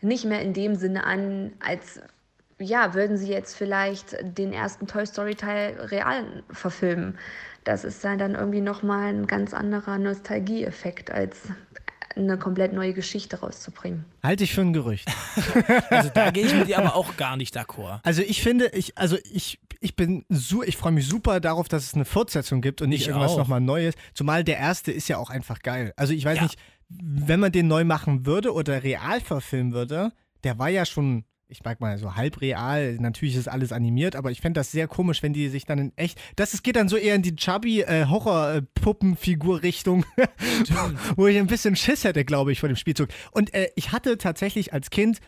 nicht 0.00 0.24
mehr 0.24 0.42
in 0.42 0.52
dem 0.52 0.74
Sinne 0.74 1.04
an, 1.04 1.52
als 1.60 2.00
ja, 2.58 2.94
würden 2.94 3.16
sie 3.16 3.30
jetzt 3.30 3.56
vielleicht 3.56 4.16
den 4.22 4.52
ersten 4.52 4.86
Toy 4.86 5.06
Story 5.06 5.34
Teil 5.34 5.74
real 5.80 6.42
verfilmen. 6.50 7.18
Das 7.64 7.84
ist 7.84 8.04
dann 8.04 8.34
irgendwie 8.34 8.60
nochmal 8.60 9.12
ein 9.12 9.26
ganz 9.26 9.54
anderer 9.54 9.98
Nostalgieeffekt, 9.98 11.10
als 11.10 11.48
eine 12.16 12.38
komplett 12.38 12.72
neue 12.72 12.92
Geschichte 12.94 13.40
rauszubringen. 13.40 14.04
Halte 14.22 14.44
ich 14.44 14.54
für 14.54 14.60
ein 14.62 14.72
Gerücht. 14.72 15.08
also 15.90 16.10
da 16.14 16.30
gehe 16.30 16.46
ich 16.46 16.54
mit 16.54 16.68
dir 16.68 16.78
aber 16.78 16.94
auch 16.96 17.16
gar 17.16 17.36
nicht 17.36 17.56
d'accord. 17.56 18.00
Also 18.02 18.22
ich 18.22 18.42
finde, 18.42 18.68
ich, 18.68 18.96
also 18.98 19.16
ich, 19.32 19.60
ich 19.80 19.96
bin 19.96 20.24
su 20.28 20.62
ich 20.62 20.76
freue 20.76 20.92
mich 20.92 21.06
super 21.08 21.40
darauf, 21.40 21.68
dass 21.68 21.84
es 21.84 21.94
eine 21.94 22.04
Fortsetzung 22.04 22.60
gibt 22.60 22.82
und 22.82 22.88
nicht 22.88 23.02
Ich 23.02 23.08
irgendwas 23.08 23.36
nochmal 23.36 23.60
Neues. 23.60 23.94
Zumal 24.14 24.44
der 24.44 24.58
erste 24.58 24.92
ist 24.92 25.08
ja 25.08 25.18
auch 25.18 25.30
einfach 25.30 25.60
geil. 25.60 25.92
Also 25.96 26.12
ich 26.12 26.24
weiß 26.24 26.36
Ja. 26.36 26.42
nicht, 26.44 26.58
wenn 26.88 27.40
man 27.40 27.52
den 27.52 27.68
neu 27.68 27.84
machen 27.84 28.26
würde 28.26 28.52
oder 28.52 28.82
real 28.82 29.20
verfilmen 29.20 29.72
würde, 29.72 30.12
der 30.44 30.58
war 30.58 30.68
ja 30.68 30.84
schon, 30.84 31.24
ich 31.52 31.60
sag 31.62 31.80
mal 31.80 31.98
so 31.98 32.16
halb 32.16 32.40
real, 32.40 32.96
natürlich 32.96 33.36
ist 33.36 33.46
alles 33.46 33.72
animiert, 33.72 34.16
aber 34.16 34.30
ich 34.30 34.40
fände 34.40 34.58
das 34.58 34.72
sehr 34.72 34.88
komisch, 34.88 35.22
wenn 35.22 35.34
die 35.34 35.48
sich 35.48 35.66
dann 35.66 35.78
in 35.78 35.92
echt, 35.96 36.18
das 36.34 36.54
es 36.54 36.62
geht 36.62 36.76
dann 36.76 36.88
so 36.88 36.96
eher 36.96 37.14
in 37.14 37.20
die 37.20 37.36
chubby 37.36 37.82
äh, 37.82 38.06
Horror-Puppenfigur-Richtung, 38.06 40.06
wo 41.16 41.26
ich 41.26 41.36
ein 41.36 41.46
bisschen 41.46 41.76
Schiss 41.76 42.04
hätte, 42.04 42.24
glaube 42.24 42.52
ich, 42.52 42.60
vor 42.60 42.70
dem 42.70 42.76
Spielzug. 42.76 43.10
Und 43.32 43.52
äh, 43.52 43.68
ich 43.76 43.92
hatte 43.92 44.16
tatsächlich 44.16 44.72
als 44.72 44.88
Kind 44.88 45.18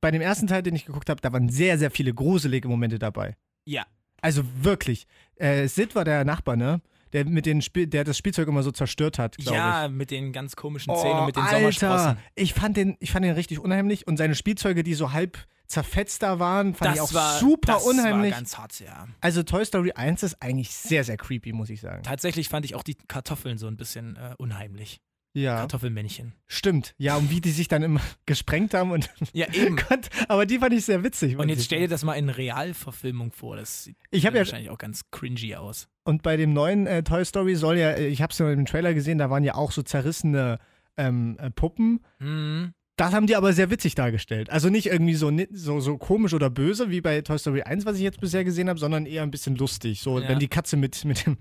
bei 0.00 0.10
dem 0.10 0.20
ersten 0.20 0.48
Teil, 0.48 0.64
den 0.64 0.74
ich 0.74 0.84
geguckt 0.84 1.08
habe, 1.08 1.20
da 1.20 1.32
waren 1.32 1.48
sehr, 1.48 1.78
sehr 1.78 1.92
viele 1.92 2.12
gruselige 2.12 2.66
Momente 2.66 2.98
dabei. 2.98 3.36
Ja. 3.64 3.86
Also 4.20 4.42
wirklich. 4.60 5.06
Äh, 5.36 5.68
Sid 5.68 5.94
war 5.94 6.04
der 6.04 6.24
Nachbar, 6.24 6.56
ne? 6.56 6.80
Der, 7.12 7.24
mit 7.26 7.46
den 7.46 7.60
Spiel 7.62 7.86
der 7.86 8.04
das 8.04 8.16
Spielzeug 8.18 8.48
immer 8.48 8.62
so 8.62 8.70
zerstört 8.72 9.18
hat, 9.18 9.36
glaube 9.36 9.56
Ja, 9.56 9.86
ich. 9.86 9.92
mit 9.92 10.10
den 10.10 10.32
ganz 10.32 10.56
komischen 10.56 10.92
Oh, 10.92 11.00
Zähnen 11.00 11.18
und 11.20 11.26
mit 11.26 11.36
den 11.36 11.42
Alter, 11.42 11.58
Sommersprossen. 11.58 12.16
ich 12.34 12.54
fand, 12.54 12.76
den, 12.76 12.96
ich 13.00 13.10
fand 13.12 13.24
den 13.24 13.34
richtig 13.34 13.58
unheimlich 13.58 14.06
und 14.06 14.16
seine 14.16 14.34
Spielzeuge, 14.34 14.82
die 14.82 14.94
so 14.94 15.12
halb 15.12 15.38
zerfetzt 15.66 16.22
da 16.22 16.38
waren, 16.38 16.74
fand 16.74 16.94
ich 16.96 17.00
auch 17.00 17.06
Das 17.06 17.14
war 17.14 17.38
super 17.38 17.72
das 17.74 17.84
unheimlich. 17.84 18.32
War 18.32 18.38
ganz 18.38 18.58
hart, 18.58 18.78
ja. 18.80 19.06
also 19.20 19.42
Toy 19.42 19.64
Story 19.64 19.92
1 19.92 20.22
ist 20.22 20.42
eigentlich 20.42 20.70
sehr, 20.70 21.02
sehr 21.04 21.16
creepy, 21.16 21.52
muss 21.52 21.70
ich 21.70 21.80
sagen. 21.80 22.02
Tatsächlich 22.02 22.48
fand 22.48 22.64
ich 22.66 22.74
auch 22.74 22.82
die 22.82 22.94
Kartoffeln 22.94 23.56
so 23.58 23.66
ein 23.68 23.76
bisschen 23.76 24.16
äh, 24.16 24.34
unheimlich. 24.38 25.00
Ja, 25.34 25.56
Kartoffelmännchen. 25.60 26.34
stimmt. 26.46 26.94
Ja, 26.98 27.16
und 27.16 27.30
wie 27.30 27.40
die 27.40 27.50
sich 27.52 27.66
dann 27.68 27.82
immer 27.82 28.00
gesprengt 28.26 28.74
haben 28.74 28.90
und 28.90 29.08
Ja, 29.32 29.46
eben. 29.52 29.76
Gott, 29.88 30.10
aber 30.28 30.44
die 30.46 30.58
fand 30.58 30.74
ich 30.74 30.84
sehr 30.84 31.02
witzig. 31.02 31.38
Und 31.38 31.48
jetzt 31.48 31.64
stell 31.64 31.80
dir 31.80 31.88
das 31.88 32.04
mal 32.04 32.14
in 32.14 32.28
Realverfilmung 32.28 33.32
vor. 33.32 33.56
Das 33.56 33.84
sieht 33.84 33.96
Ich 34.10 34.24
ja- 34.24 34.34
wahrscheinlich 34.34 34.70
auch 34.70 34.78
ganz 34.78 35.10
cringy 35.10 35.54
aus. 35.56 35.88
Und 36.04 36.22
bei 36.22 36.36
dem 36.36 36.52
neuen 36.52 36.86
äh, 36.86 37.02
Toy 37.02 37.24
Story 37.24 37.54
soll 37.54 37.78
ja, 37.78 37.90
äh, 37.92 38.08
ich 38.08 38.20
habe 38.22 38.32
es 38.32 38.38
ja 38.38 38.50
im 38.50 38.66
Trailer 38.66 38.92
gesehen, 38.92 39.18
da 39.18 39.30
waren 39.30 39.44
ja 39.44 39.54
auch 39.54 39.72
so 39.72 39.82
zerrissene 39.82 40.58
ähm, 40.96 41.36
äh, 41.38 41.50
Puppen. 41.50 42.00
Mhm. 42.18 42.74
Das 43.02 43.14
haben 43.14 43.26
die 43.26 43.36
aber 43.36 43.52
sehr 43.52 43.70
witzig 43.70 43.94
dargestellt. 43.94 44.48
Also 44.50 44.68
nicht 44.68 44.86
irgendwie 44.86 45.14
so, 45.14 45.30
so, 45.52 45.80
so 45.80 45.98
komisch 45.98 46.34
oder 46.34 46.50
böse 46.50 46.88
wie 46.90 47.00
bei 47.00 47.20
Toy 47.22 47.38
Story 47.38 47.62
1, 47.62 47.84
was 47.84 47.96
ich 47.96 48.02
jetzt 48.02 48.20
bisher 48.20 48.44
gesehen 48.44 48.68
habe, 48.68 48.78
sondern 48.78 49.06
eher 49.06 49.22
ein 49.22 49.30
bisschen 49.30 49.56
lustig. 49.56 50.00
So, 50.00 50.20
Ja. 50.20 50.28
wenn 50.28 50.38
die 50.38 50.48
Katze 50.48 50.76
mit, 50.76 51.04
mit, 51.04 51.26
dem, 51.26 51.38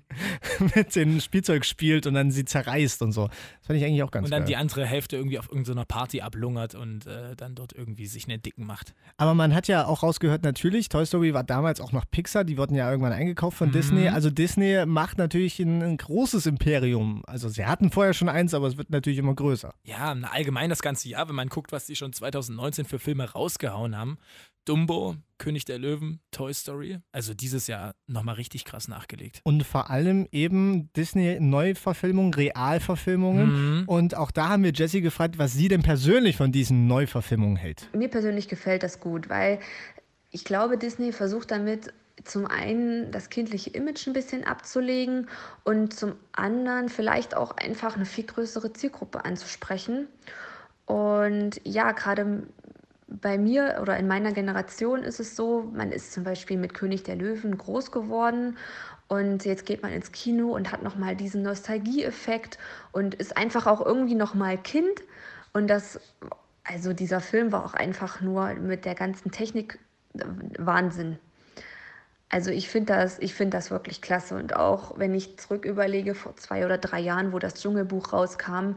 mit 0.76 0.96
dem 0.96 1.20
Spielzeug 1.20 1.64
spielt 1.66 2.08
und 2.08 2.14
dann 2.16 2.32
sie 2.32 2.46
zerreißt 2.46 3.02
und 3.04 3.12
so. 3.12 3.28
Das 3.28 3.68
fand 3.68 3.78
ich 3.80 3.86
eigentlich 3.86 4.02
auch 4.04 4.10
ganz 4.12 4.26
Und 4.26 4.32
dann 4.32 4.42
geil. 4.42 4.48
die 4.48 4.56
andere 4.56 4.86
Hälfte 4.86 5.18
irgendwie 5.18 5.38
auf 5.38 5.50
irgendeiner 5.50 5.86
Party 5.86 6.22
ablungert 6.22 6.74
und 6.74 7.06
äh, 7.06 7.36
dann 7.36 7.54
dort 7.54 7.74
irgendwie 7.74 8.08
sich 8.08 8.28
einen 8.28 8.42
Dicken 8.42 8.66
macht. 8.66 8.96
Aber 9.18 9.34
man 9.36 9.54
hat 9.54 9.68
ja 9.68 9.86
auch 9.86 10.02
rausgehört, 10.02 10.44
natürlich, 10.44 10.90
Toy 10.90 11.06
Story 11.06 11.34
war 11.34 11.44
damals 11.44 11.80
auch 11.80 11.92
noch 11.92 12.06
Pixar, 12.10 12.44
die 12.44 12.58
wurden 12.58 12.74
ja 12.76 12.90
irgendwann 12.90 13.14
eingekauft 13.14 13.58
von 13.58 13.68
Mhm. 13.70 13.74
Disney. 13.74 14.08
Also 14.10 14.30
Disney 14.32 14.84
macht 14.88 15.20
natürlich 15.20 15.60
ein, 15.60 15.84
ein 15.84 15.98
großes 15.98 16.48
Imperium. 16.48 17.22
Also 17.28 17.50
sie 17.50 17.66
hatten 17.66 17.92
vorher 17.92 18.14
schon 18.14 18.30
eins, 18.30 18.54
aber 18.56 18.66
es 18.68 18.78
wird 18.78 18.90
natürlich 18.90 19.20
immer 19.20 19.36
größer. 19.36 19.74
Ja, 19.84 20.16
allgemein 20.32 20.70
das 20.72 20.82
ganze 20.82 21.08
Jahr, 21.08 21.28
wenn 21.30 21.36
man 21.36 21.50
guckt, 21.52 21.72
was 21.72 21.86
die 21.86 21.96
schon 21.96 22.14
2019 22.14 22.86
für 22.86 22.98
Filme 22.98 23.30
rausgehauen 23.30 23.96
haben. 23.96 24.18
Dumbo, 24.66 25.16
König 25.38 25.66
der 25.66 25.80
Löwen, 25.80 26.20
Toy 26.32 26.54
Story. 26.54 27.00
Also 27.12 27.34
dieses 27.34 27.68
Jahr 27.68 27.96
nochmal 28.08 28.36
richtig 28.36 28.64
krass 28.64 28.88
nachgelegt. 28.88 29.42
Und 29.44 29.64
vor 29.64 29.90
allem 29.90 30.28
eben 30.32 30.92
Disney-Neuverfilmungen, 30.94 32.34
Realverfilmungen. 32.34 33.80
Mhm. 33.80 33.84
Und 33.88 34.16
auch 34.16 34.32
da 34.32 34.50
haben 34.50 34.64
wir 34.64 34.72
Jessie 34.72 35.02
gefragt, 35.02 35.38
was 35.38 35.54
sie 35.54 35.68
denn 35.68 35.82
persönlich 35.82 36.38
von 36.38 36.52
diesen 36.52 36.88
Neuverfilmungen 36.88 37.58
hält. 37.58 37.90
Mir 37.94 38.10
persönlich 38.10 38.48
gefällt 38.48 38.84
das 38.84 39.00
gut, 39.00 39.30
weil 39.30 39.60
ich 40.30 40.46
glaube, 40.46 40.78
Disney 40.78 41.12
versucht 41.12 41.52
damit 41.52 41.92
zum 42.24 42.46
einen 42.46 43.12
das 43.12 43.30
kindliche 43.30 43.72
Image 43.72 44.08
ein 44.08 44.14
bisschen 44.14 44.44
abzulegen 44.44 45.28
und 45.64 45.94
zum 45.94 46.14
anderen 46.34 46.90
vielleicht 46.90 47.36
auch 47.36 47.58
einfach 47.58 47.96
eine 47.96 48.06
viel 48.06 48.26
größere 48.26 48.74
Zielgruppe 48.74 49.26
anzusprechen. 49.26 50.08
Und 50.86 51.62
ja, 51.64 51.92
gerade 51.92 52.44
bei 53.08 53.38
mir 53.38 53.80
oder 53.82 53.98
in 53.98 54.08
meiner 54.08 54.32
Generation 54.32 55.04
ist 55.04 55.20
es 55.20 55.36
so, 55.36 55.70
man 55.74 55.92
ist 55.92 56.14
zum 56.14 56.24
Beispiel 56.24 56.58
mit 56.58 56.74
König 56.74 57.04
der 57.04 57.16
Löwen 57.16 57.58
groß 57.58 57.92
geworden 57.92 58.58
und 59.12 59.44
jetzt 59.44 59.66
geht 59.66 59.84
man 59.84 59.92
ins 59.92 60.14
Kino 60.14 60.56
und 60.56 60.72
hat 60.72 60.84
nochmal 60.84 61.18
diesen 61.18 61.42
Nostalgieeffekt 61.44 62.58
und 62.94 63.14
ist 63.16 63.36
einfach 63.36 63.68
auch 63.68 63.86
irgendwie 63.86 64.16
nochmal 64.16 64.58
Kind. 64.58 65.02
Und 65.52 65.68
das, 65.68 66.00
also 66.64 66.94
dieser 66.94 67.20
Film 67.20 67.52
war 67.52 67.66
auch 67.66 67.74
einfach 67.74 68.22
nur 68.22 68.54
mit 68.54 68.86
der 68.86 68.96
ganzen 68.96 69.32
Technik 69.32 69.80
äh, 70.14 70.24
Wahnsinn. 70.58 71.20
Also 72.30 72.52
ich 72.52 72.70
finde 72.70 72.94
das, 72.94 73.20
ich 73.20 73.34
finde 73.34 73.58
das 73.58 73.70
wirklich 73.70 74.02
klasse. 74.02 74.36
Und 74.36 74.56
auch 74.56 74.98
wenn 74.98 75.14
ich 75.14 75.38
zurück 75.38 75.66
überlege, 75.66 76.16
vor 76.16 76.38
zwei 76.38 76.64
oder 76.64 76.78
drei 76.78 77.02
Jahren, 77.02 77.34
wo 77.34 77.40
das 77.40 77.56
Dschungelbuch 77.56 78.14
rauskam, 78.14 78.76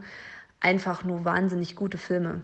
einfach 0.65 1.03
nur 1.03 1.23
wahnsinnig 1.23 1.75
gute 1.75 1.97
Filme. 1.97 2.43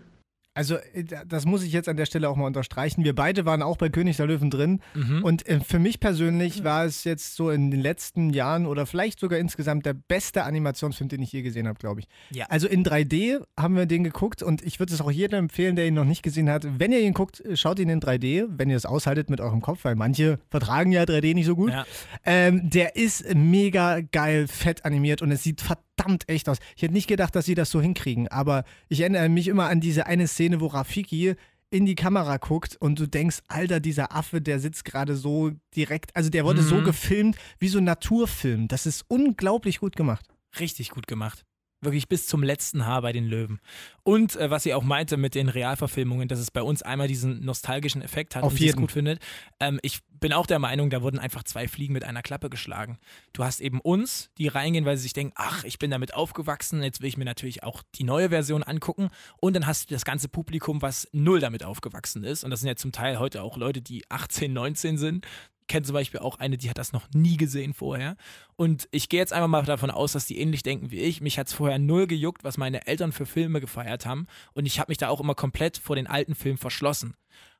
Also, 0.54 0.76
äh, 0.76 1.04
das 1.26 1.46
muss 1.46 1.62
ich 1.62 1.72
jetzt 1.72 1.88
an 1.88 1.96
der 1.96 2.06
Stelle 2.06 2.28
auch 2.28 2.36
mal 2.36 2.46
unterstreichen. 2.46 3.04
Wir 3.04 3.14
beide 3.14 3.46
waren 3.46 3.62
auch 3.62 3.76
bei 3.76 3.88
König 3.88 4.16
der 4.18 4.26
Löwen 4.26 4.50
drin. 4.50 4.80
Mhm. 4.94 5.24
Und 5.24 5.48
äh, 5.48 5.60
für 5.60 5.78
mich 5.78 5.98
persönlich 5.98 6.62
war 6.62 6.84
es 6.84 7.04
jetzt 7.04 7.36
so 7.36 7.50
in 7.50 7.70
den 7.70 7.80
letzten 7.80 8.30
Jahren 8.30 8.66
oder 8.66 8.84
vielleicht 8.86 9.18
sogar 9.18 9.38
insgesamt 9.38 9.86
der 9.86 9.94
beste 9.94 10.44
Animationsfilm, 10.44 11.08
den 11.08 11.22
ich 11.22 11.32
je 11.32 11.42
gesehen 11.42 11.66
habe, 11.66 11.78
glaube 11.78 12.00
ich. 12.00 12.08
Ja. 12.30 12.46
Also 12.50 12.68
in 12.68 12.84
3D 12.84 13.42
haben 13.58 13.76
wir 13.76 13.86
den 13.86 14.04
geguckt 14.04 14.42
und 14.42 14.62
ich 14.62 14.78
würde 14.78 14.92
es 14.92 15.00
auch 15.00 15.10
jedem 15.10 15.38
empfehlen, 15.38 15.76
der 15.76 15.86
ihn 15.86 15.94
noch 15.94 16.04
nicht 16.04 16.22
gesehen 16.22 16.50
hat. 16.50 16.66
Wenn 16.78 16.92
ihr 16.92 17.00
ihn 17.00 17.14
guckt, 17.14 17.40
äh, 17.40 17.56
schaut 17.56 17.78
ihn 17.78 17.88
in 17.88 18.00
3D, 18.00 18.46
wenn 18.50 18.68
ihr 18.68 18.76
es 18.76 18.84
aushaltet 18.84 19.30
mit 19.30 19.40
eurem 19.40 19.62
Kopf, 19.62 19.84
weil 19.84 19.94
manche 19.94 20.38
vertragen 20.50 20.92
ja 20.92 21.04
3D 21.04 21.34
nicht 21.34 21.46
so 21.46 21.56
gut. 21.56 21.70
Ja. 21.70 21.86
Ähm, 22.26 22.68
der 22.68 22.96
ist 22.96 23.34
mega 23.34 24.00
geil, 24.00 24.48
fett 24.48 24.84
animiert 24.84 25.22
und 25.22 25.30
es 25.30 25.42
sieht 25.42 25.62
verdammt 25.62 25.91
echt 26.26 26.48
aus. 26.48 26.58
Ich 26.76 26.82
hätte 26.82 26.94
nicht 26.94 27.08
gedacht, 27.08 27.34
dass 27.34 27.44
sie 27.46 27.54
das 27.54 27.70
so 27.70 27.80
hinkriegen, 27.80 28.28
aber 28.28 28.64
ich 28.88 29.00
erinnere 29.00 29.28
mich 29.28 29.48
immer 29.48 29.68
an 29.68 29.80
diese 29.80 30.06
eine 30.06 30.26
Szene, 30.26 30.60
wo 30.60 30.66
Rafiki 30.66 31.34
in 31.70 31.86
die 31.86 31.94
Kamera 31.94 32.36
guckt 32.36 32.76
und 32.76 32.98
du 32.98 33.06
denkst, 33.06 33.38
Alter, 33.48 33.80
dieser 33.80 34.14
Affe, 34.14 34.40
der 34.42 34.58
sitzt 34.60 34.84
gerade 34.84 35.16
so 35.16 35.52
direkt, 35.74 36.14
also 36.14 36.28
der 36.28 36.44
wurde 36.44 36.62
so 36.62 36.76
Mhm. 36.76 36.84
gefilmt 36.84 37.36
wie 37.58 37.68
so 37.68 37.78
ein 37.78 37.84
Naturfilm. 37.84 38.68
Das 38.68 38.84
ist 38.84 39.04
unglaublich 39.08 39.78
gut 39.80 39.96
gemacht. 39.96 40.26
Richtig 40.60 40.90
gut 40.90 41.06
gemacht. 41.06 41.44
Wirklich 41.82 42.08
bis 42.08 42.26
zum 42.26 42.42
letzten 42.42 42.86
Haar 42.86 43.02
bei 43.02 43.12
den 43.12 43.26
Löwen. 43.26 43.60
Und 44.04 44.36
äh, 44.36 44.50
was 44.50 44.62
sie 44.62 44.72
auch 44.72 44.84
meinte 44.84 45.16
mit 45.16 45.34
den 45.34 45.48
Realverfilmungen, 45.48 46.28
dass 46.28 46.38
es 46.38 46.50
bei 46.50 46.62
uns 46.62 46.82
einmal 46.82 47.08
diesen 47.08 47.44
nostalgischen 47.44 48.02
Effekt 48.02 48.36
hat 48.36 48.44
Auf 48.44 48.52
und 48.52 48.58
sie 48.58 48.68
es 48.68 48.76
gut 48.76 48.92
findet. 48.92 49.20
Ähm, 49.60 49.78
ich 49.82 50.00
bin 50.22 50.32
auch 50.32 50.46
der 50.46 50.58
Meinung, 50.58 50.88
da 50.88 51.02
wurden 51.02 51.18
einfach 51.18 51.42
zwei 51.42 51.68
Fliegen 51.68 51.92
mit 51.92 52.04
einer 52.04 52.22
Klappe 52.22 52.48
geschlagen. 52.48 52.98
Du 53.32 53.44
hast 53.44 53.60
eben 53.60 53.80
uns, 53.80 54.30
die 54.38 54.48
reingehen, 54.48 54.84
weil 54.84 54.96
sie 54.96 55.02
sich 55.02 55.12
denken, 55.12 55.34
ach, 55.36 55.64
ich 55.64 55.78
bin 55.78 55.90
damit 55.90 56.14
aufgewachsen, 56.14 56.82
jetzt 56.82 57.02
will 57.02 57.08
ich 57.08 57.16
mir 57.16 57.24
natürlich 57.24 57.64
auch 57.64 57.82
die 57.96 58.04
neue 58.04 58.30
Version 58.30 58.62
angucken. 58.62 59.10
Und 59.40 59.54
dann 59.54 59.66
hast 59.66 59.90
du 59.90 59.94
das 59.94 60.04
ganze 60.04 60.28
Publikum, 60.28 60.80
was 60.80 61.08
null 61.12 61.40
damit 61.40 61.64
aufgewachsen 61.64 62.24
ist. 62.24 62.44
Und 62.44 62.50
das 62.50 62.60
sind 62.60 62.68
ja 62.68 62.76
zum 62.76 62.92
Teil 62.92 63.18
heute 63.18 63.42
auch 63.42 63.56
Leute, 63.56 63.82
die 63.82 64.08
18, 64.08 64.52
19 64.52 64.96
sind. 64.96 65.26
Kenne 65.68 65.84
zum 65.86 65.94
Beispiel 65.94 66.20
auch 66.20 66.38
eine, 66.38 66.58
die 66.58 66.70
hat 66.70 66.78
das 66.78 66.92
noch 66.92 67.08
nie 67.14 67.36
gesehen 67.36 67.74
vorher. 67.74 68.16
Und 68.56 68.88
ich 68.90 69.08
gehe 69.08 69.20
jetzt 69.20 69.32
einfach 69.32 69.48
mal 69.48 69.64
davon 69.64 69.90
aus, 69.90 70.12
dass 70.12 70.26
die 70.26 70.38
ähnlich 70.38 70.62
denken 70.62 70.90
wie 70.90 71.00
ich. 71.00 71.20
Mich 71.20 71.38
hat 71.38 71.48
es 71.48 71.52
vorher 71.52 71.78
null 71.78 72.06
gejuckt, 72.06 72.44
was 72.44 72.58
meine 72.58 72.86
Eltern 72.86 73.12
für 73.12 73.26
Filme 73.26 73.60
gefeiert 73.60 74.06
haben. 74.06 74.26
Und 74.52 74.66
ich 74.66 74.78
habe 74.78 74.90
mich 74.90 74.98
da 74.98 75.08
auch 75.08 75.20
immer 75.20 75.34
komplett 75.34 75.78
vor 75.78 75.96
den 75.96 76.06
alten 76.06 76.34
Filmen 76.34 76.58
verschlossen. 76.58 77.14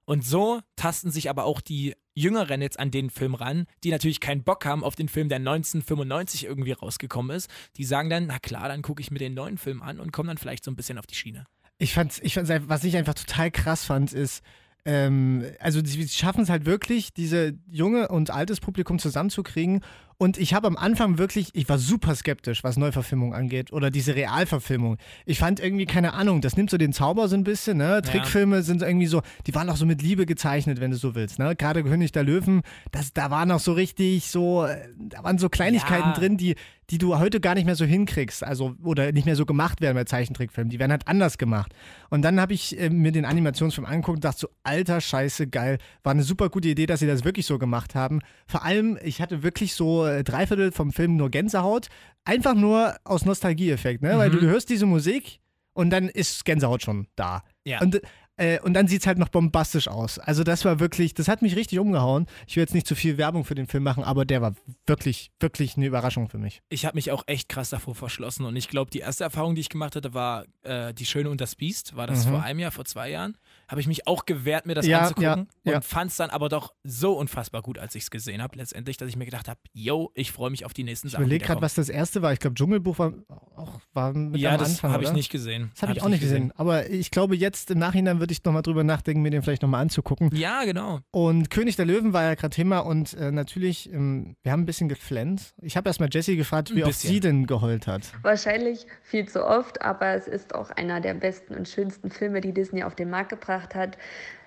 Und 0.05 0.25
so 0.25 0.61
tasten 0.77 1.11
sich 1.11 1.31
aber 1.31 1.45
auch 1.45 1.61
die 1.61 1.95
Jüngeren 2.15 2.61
jetzt 2.61 2.79
an 2.79 2.91
den 2.91 3.09
Film 3.09 3.35
ran, 3.35 3.67
die 3.85 3.91
natürlich 3.91 4.21
keinen 4.21 4.43
Bock 4.43 4.65
haben 4.67 4.85
auf 4.85 4.97
den 4.97 5.09
Film, 5.09 5.29
der 5.29 5.39
1995 5.39 6.45
irgendwie 6.45 6.73
rausgekommen 6.73 7.35
ist. 7.37 7.49
Die 7.77 7.85
sagen 7.85 8.11
dann, 8.11 8.27
na 8.27 8.39
klar, 8.39 8.69
dann 8.69 8.83
gucke 8.83 9.01
ich 9.01 9.11
mir 9.11 9.19
den 9.19 9.35
neuen 9.35 9.59
Film 9.59 9.83
an 9.83 10.01
und 10.01 10.13
komme 10.13 10.29
dann 10.29 10.39
vielleicht 10.39 10.65
so 10.65 10.71
ein 10.71 10.77
bisschen 10.77 10.99
auf 10.99 11.07
die 11.07 11.15
Schiene. 11.15 11.47
Ich 11.79 11.95
fand's, 11.95 12.21
ich 12.23 12.35
fand's, 12.35 12.51
was 12.67 12.85
ich 12.85 12.97
einfach 12.97 13.15
total 13.15 13.51
krass 13.51 13.85
fand, 13.85 14.13
ist, 14.13 14.43
ähm, 14.85 15.45
also 15.61 15.81
sie 15.85 16.09
schaffen 16.09 16.43
es 16.43 16.51
halt 16.51 16.67
wirklich, 16.67 17.12
diese 17.12 17.55
junge 17.71 18.09
und 18.09 18.31
altes 18.31 18.61
Publikum 18.61 18.99
zusammenzukriegen. 18.99 19.83
Und 20.19 20.38
ich 20.38 20.54
habe 20.54 20.66
am 20.66 20.76
Anfang 20.76 21.19
wirklich, 21.19 21.50
ich 21.54 21.69
war 21.69 21.78
super 21.78 22.14
skeptisch, 22.14 22.62
was 22.64 22.76
Neuverfilmung 22.76 23.35
angeht 23.35 23.73
oder 23.73 23.90
diese 23.90 24.14
Realverfilmung. 24.14 24.99
Ich 25.26 25.38
fand 25.38 25.61
irgendwie, 25.61 25.87
keine 25.87 26.14
Ahnung, 26.14 26.40
das 26.40 26.57
nimmt 26.57 26.71
so 26.71 26.76
den 26.78 26.92
Zauber 26.92 27.28
so 27.28 27.37
ein 27.37 27.45
bisschen, 27.45 27.78
ne? 27.78 28.02
Trickfilme 28.02 28.62
sind 28.62 28.83
irgendwie 28.83 29.07
so, 29.07 29.23
die 29.47 29.54
waren 29.54 29.69
auch 29.69 29.76
so 29.76 29.87
mit 29.87 30.02
Liebe 30.02 30.26
gezeichnet, 30.26 30.81
wenn 30.81 30.90
du 30.90 30.97
so 30.97 31.14
willst, 31.14 31.38
ne? 31.38 31.57
Gerade 31.57 31.83
König 31.83 32.12
der 32.12 32.23
Löwen, 32.25 32.62
das, 32.90 33.12
da 33.12 33.31
waren 33.31 33.50
auch 33.50 33.61
so 33.61 33.73
richtig 33.73 34.28
so, 34.31 34.66
da 34.99 35.25
waren 35.25 35.38
so 35.38 35.49
Kleinigkeiten 35.49 36.11
Ja. 36.11 36.14
drin, 36.14 36.37
die, 36.37 36.54
die 36.90 36.99
du 36.99 37.19
heute 37.19 37.40
gar 37.40 37.54
nicht 37.54 37.64
mehr 37.64 37.75
so 37.76 37.85
hinkriegst, 37.85 38.45
also 38.45 38.75
oder 38.83 39.12
nicht 39.12 39.25
mehr 39.25 39.37
so 39.37 39.47
gemacht 39.47 39.81
werden 39.81 39.95
bei 39.95 40.04
Zeichentrickfilmen. 40.04 40.71
Die 40.71 40.78
werden 40.78 40.90
halt 40.90 41.09
anders 41.09 41.38
gemacht. 41.38 41.73
Und 42.11 42.23
dann 42.23 42.38
habe 42.40 42.52
ich 42.52 42.78
äh, 42.78 42.90
mir 42.90 43.12
den 43.12 43.25
Animationsfilm 43.25 43.87
angeguckt 43.87 44.16
und 44.16 44.25
dachte 44.25 44.40
so, 44.40 44.49
alter 44.62 45.00
Scheiße, 45.00 45.47
geil. 45.47 45.78
War 46.02 46.12
eine 46.12 46.23
super 46.23 46.50
gute 46.50 46.69
Idee, 46.69 46.85
dass 46.87 47.00
sie 47.00 47.07
das 47.07 47.25
wirklich 47.25 47.47
so 47.47 47.59
gemacht 47.59 47.95
haben. 47.95 48.21
Vor 48.47 48.64
allem, 48.64 48.99
ich 49.02 49.23
hatte 49.23 49.42
wirklich 49.42 49.75
so 49.75 50.02
äh, 50.07 50.25
drei 50.25 50.47
Viertel 50.47 50.73
vom 50.73 50.93
Film 50.93 51.17
nur 51.17 51.31
Gänsehaut. 51.31 51.89
Einfach 52.25 52.55
nur 52.55 52.95
aus 53.05 53.25
Nostalgieeffekt, 53.25 54.03
ne? 54.03 54.17
Weil 54.19 54.31
du, 54.31 54.39
du 54.39 54.47
hörst 54.47 54.69
diese 54.71 54.87
Musik 54.87 55.41
und 55.73 55.91
dann 55.91 56.09
ist 56.09 56.45
Gänsehaut 56.45 56.83
schon 56.83 57.07
da. 57.17 57.43
Ja. 57.65 57.81
Und, 57.81 58.01
äh, 58.37 58.61
und 58.61 58.75
dann 58.75 58.87
sieht 58.89 59.01
es 59.03 59.07
halt 59.07 59.19
noch 59.19 59.29
bombastisch 59.29 59.89
aus. 59.89 60.19
Also 60.19 60.45
das 60.45 60.65
war 60.65 60.79
wirklich, 60.81 61.15
das 61.15 61.29
hat 61.29 61.43
mich 61.43 61.57
richtig 61.57 61.79
umgehauen. 61.79 62.27
Ich 62.47 62.57
will 62.57 62.63
jetzt 62.63 62.75
nicht 62.75 62.87
zu 62.87 62.95
viel 62.95 63.19
Werbung 63.19 63.45
für 63.45 63.55
den 63.55 63.67
Film 63.67 63.83
machen, 63.83 64.05
aber 64.05 64.25
der 64.25 64.41
war 64.41 64.55
wirklich, 64.87 65.31
wirklich 65.41 65.77
eine 65.77 65.87
Überraschung 65.87 66.29
für 66.29 66.39
mich. 66.39 66.63
Ich 66.69 66.85
habe 66.87 66.97
mich 66.97 67.11
auch 67.11 67.25
echt 67.27 67.49
krass 67.49 67.71
davor 67.71 67.95
verschlossen 67.95 68.47
und 68.47 68.57
ich 68.57 68.69
glaube, 68.69 68.91
die 68.91 69.01
erste 69.01 69.25
Erfahrung, 69.25 69.55
die 69.55 69.61
ich 69.63 69.69
gemacht 69.69 69.97
hatte, 69.97 70.15
war 70.15 70.45
äh, 70.63 70.95
Die 70.95 71.07
Schöne 71.07 71.29
und 71.29 71.41
das 71.41 71.57
Biest. 71.57 71.97
War 71.97 72.07
das 72.07 72.25
Mhm. 72.27 72.31
vor 72.31 72.43
einem 72.43 72.59
Jahr, 72.61 72.71
vor 72.71 72.85
zwei 72.85 73.11
Jahren? 73.11 73.37
Habe 73.73 73.81
ich 73.81 73.87
mich 73.88 74.07
auch 74.07 74.26
gewehrt, 74.26 74.67
mir 74.67 74.75
das 74.75 74.87
Ja, 74.87 75.00
anzugucken 75.00 75.49
ja, 75.64 75.73
ja. 75.73 75.76
und 75.79 75.85
fand 75.85 76.11
es 76.11 76.19
dann 76.19 76.29
aber 76.31 76.49
doch 76.50 76.75
so 76.85 77.14
unfassbar 77.19 77.62
gut, 77.62 77.79
als 77.79 77.95
ich 77.95 78.02
es 78.05 78.11
gesehen 78.11 78.43
habe, 78.43 78.57
letztendlich, 78.59 78.99
dass 78.99 79.09
ich 79.09 79.17
mir 79.17 79.25
gedacht 79.25 79.49
habe, 79.49 79.59
yo, 79.73 80.11
ich 80.14 80.31
freue 80.31 80.50
mich 80.50 80.67
auf 80.67 80.75
die 80.75 80.85
nächsten 80.85 81.07
Ich 81.07 81.14
Sachen. 81.14 81.23
überlege 81.25 81.38
die 81.43 81.49
da 81.49 81.55
gerade, 81.55 81.62
was 81.62 81.75
das 81.75 81.88
erste 81.88 82.21
war. 82.21 82.35
Ich 82.35 82.38
glaube, 82.38 82.52
Dschungelbuch 82.55 82.99
war 82.99 83.14
auch 83.57 83.81
war 83.95 84.12
mit 84.12 84.38
Ja, 84.41 84.52
am 84.52 84.59
das 84.59 84.71
Anfang. 84.73 84.93
habe 84.93 85.05
ich 85.05 85.12
nicht 85.14 85.31
gesehen. 85.31 85.71
Das 85.73 85.83
habe 85.83 85.93
ich 85.95 86.02
auch 86.02 86.09
nicht 86.11 86.21
gesehen. 86.21 86.52
Aber 86.57 86.91
ich 86.91 87.11
glaube, 87.11 87.35
jetzt 87.35 87.71
im 87.71 87.79
Nachhinein 87.79 88.21
würde 88.21 88.33
ich 88.33 88.45
nochmal 88.45 88.61
drüber 88.62 88.85
nachdenken, 88.85 89.23
mir 89.23 89.31
den 89.31 89.41
vielleicht 89.43 89.62
nochmal 89.62 89.81
anzugucken. 89.81 90.29
Ja, 90.37 90.64
genau. 90.64 91.00
Und 91.11 91.49
König 91.49 91.76
der 91.76 91.87
Löwen 91.87 92.12
war 92.12 92.25
ja 92.25 92.35
gerade 92.35 92.55
Thema 92.55 92.81
und 92.81 93.14
äh, 93.14 93.33
natürlich, 93.33 93.91
ähm, 93.91 94.37
wir 94.43 94.52
haben 94.52 94.61
ein 94.62 94.67
bisschen 94.67 94.91
geflennt. 94.91 95.55
Ich 95.62 95.79
habe 95.79 95.88
erstmal 95.88 96.11
Jessie 96.12 96.37
gefragt, 96.37 96.75
wie 96.75 96.85
oft 96.85 97.00
sie 97.00 97.21
denn 97.21 97.47
geheult 97.47 97.87
hat. 97.87 98.12
Wahrscheinlich 98.21 98.87
viel 99.02 99.26
zu 99.29 99.47
oft, 99.47 99.81
aber 99.81 100.09
es 100.14 100.26
ist 100.26 100.55
auch 100.55 100.69
einer 100.71 101.00
der 101.00 101.14
besten 101.14 101.55
und 101.55 101.69
schönsten 101.69 102.11
Filme, 102.11 102.43
die 102.43 102.52
Disney 102.52 102.83
auf 102.85 102.95
den 102.95 103.09
Markt 103.09 103.31
gebracht 103.31 103.62
hat. 103.75 103.97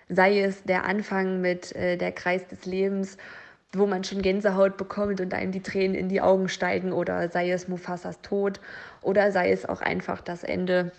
Sei 0.10 0.42
es 0.42 0.64
der 0.64 0.86
Anfang 0.86 1.42
mit 1.42 1.76
äh, 1.76 1.98
Der 1.98 2.12
Kreis 2.12 2.48
des 2.48 2.66
Lebens, 2.66 3.18
wo 3.74 3.86
man 3.86 4.04
schon 4.04 4.22
Gänsehaut 4.22 4.78
bekommt 4.78 5.20
und 5.20 5.34
einem 5.34 5.52
die 5.52 5.62
Tränen 5.62 5.96
in 5.96 6.10
die 6.10 6.22
Augen 6.22 6.50
steigen, 6.50 6.94
oder 6.94 7.30
sei 7.30 7.52
es 7.52 7.68
Mufasas 7.68 8.22
Tod, 8.22 8.60
oder 9.02 9.32
sei 9.32 9.52
es 9.52 9.66
auch 9.66 9.82
einfach 9.82 10.22
das 10.22 10.44
Ende, 10.44 10.92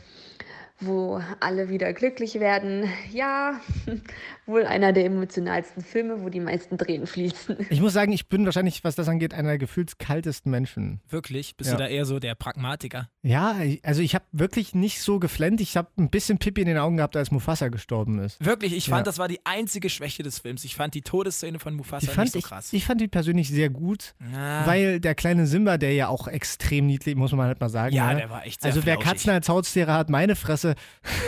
wo 0.81 1.23
alle 1.41 1.69
wieder 1.69 1.93
glücklich 1.93 2.39
werden. 2.41 2.85
Ja, 3.13 3.61
wohl 4.47 4.65
einer 4.67 4.93
der 4.93 5.07
emotionalsten 5.07 5.83
Filme, 5.83 6.23
wo 6.23 6.29
die 6.29 6.41
meisten 6.41 6.79
Tränen 6.79 7.07
fließen. 7.07 7.57
Ich 7.71 7.81
muss 7.81 7.93
sagen, 7.95 8.13
ich 8.13 8.29
bin 8.29 8.45
wahrscheinlich, 8.45 8.85
was 8.85 8.95
das 8.95 9.09
angeht, 9.09 9.35
einer 9.35 9.49
der 9.51 9.59
gefühlt 9.59 9.99
kaltesten 9.99 10.51
Menschen. 10.51 11.01
Wirklich? 11.09 11.57
Bist 11.57 11.71
Ja. 11.71 11.77
du 11.77 11.83
da 11.83 11.89
eher 11.89 12.05
so 12.05 12.19
der 12.19 12.35
Pragmatiker? 12.35 13.09
Ja, 13.23 13.59
ich- 13.63 13.85
also 13.85 14.03
ich 14.03 14.15
habe 14.15 14.25
wirklich 14.33 14.75
nicht 14.75 15.01
so 15.03 15.19
geflennt. 15.19 15.61
Ich 15.61 15.77
habe 15.77 15.89
ein 15.99 16.11
bisschen 16.11 16.39
Pippi 16.39 16.61
in 16.61 16.69
den 16.69 16.79
Augen 16.79 16.97
gehabt, 16.99 17.17
als 17.17 17.31
Mufasa 17.31 17.69
gestorben 17.69 18.19
ist. 18.21 18.45
Wirklich, 18.45 18.75
ich 18.77 18.85
fand, 18.89 19.01
Ja. 19.01 19.05
das 19.05 19.19
war 19.19 19.29
die 19.29 19.41
einzige 19.45 19.89
Schwäche 19.91 20.23
des 20.23 20.39
Films. 20.41 20.65
Ich 20.65 20.77
fand 20.77 20.95
die 20.95 21.03
Todesszene 21.03 21.59
von 21.59 21.75
Mufasa 21.75 22.07
fand 22.07 22.27
nicht 22.27 22.33
so 22.33 22.39
ich, 22.39 22.45
krass. 22.45 22.73
ich 22.73 22.85
fand 22.85 23.01
die 23.01 23.09
persönlich 23.09 23.49
sehr 23.49 23.71
gut, 23.71 24.15
Ah. 24.35 24.67
weil 24.67 25.01
der 25.01 25.15
kleine 25.15 25.47
Simba, 25.47 25.79
der 25.79 25.93
ja 25.95 26.09
auch 26.09 26.29
extrem 26.29 26.87
niedlich, 26.87 27.17
muss 27.17 27.33
man 27.33 27.47
halt 27.47 27.61
mal 27.61 27.69
sagen. 27.69 27.95
Ja, 27.95 28.13
ne? 28.13 28.21
der 28.21 28.31
war 28.31 28.45
echt 28.47 28.61
sehr 28.63 28.71
Also 28.71 28.85
wer 28.85 28.95
flauschig. 28.95 29.13
Katzen 29.13 29.31
als 29.31 29.49
Haustiere 29.49 29.93
hat, 29.93 30.09
meine 30.11 30.37
Fresse, 30.37 30.66
du. 30.67 30.75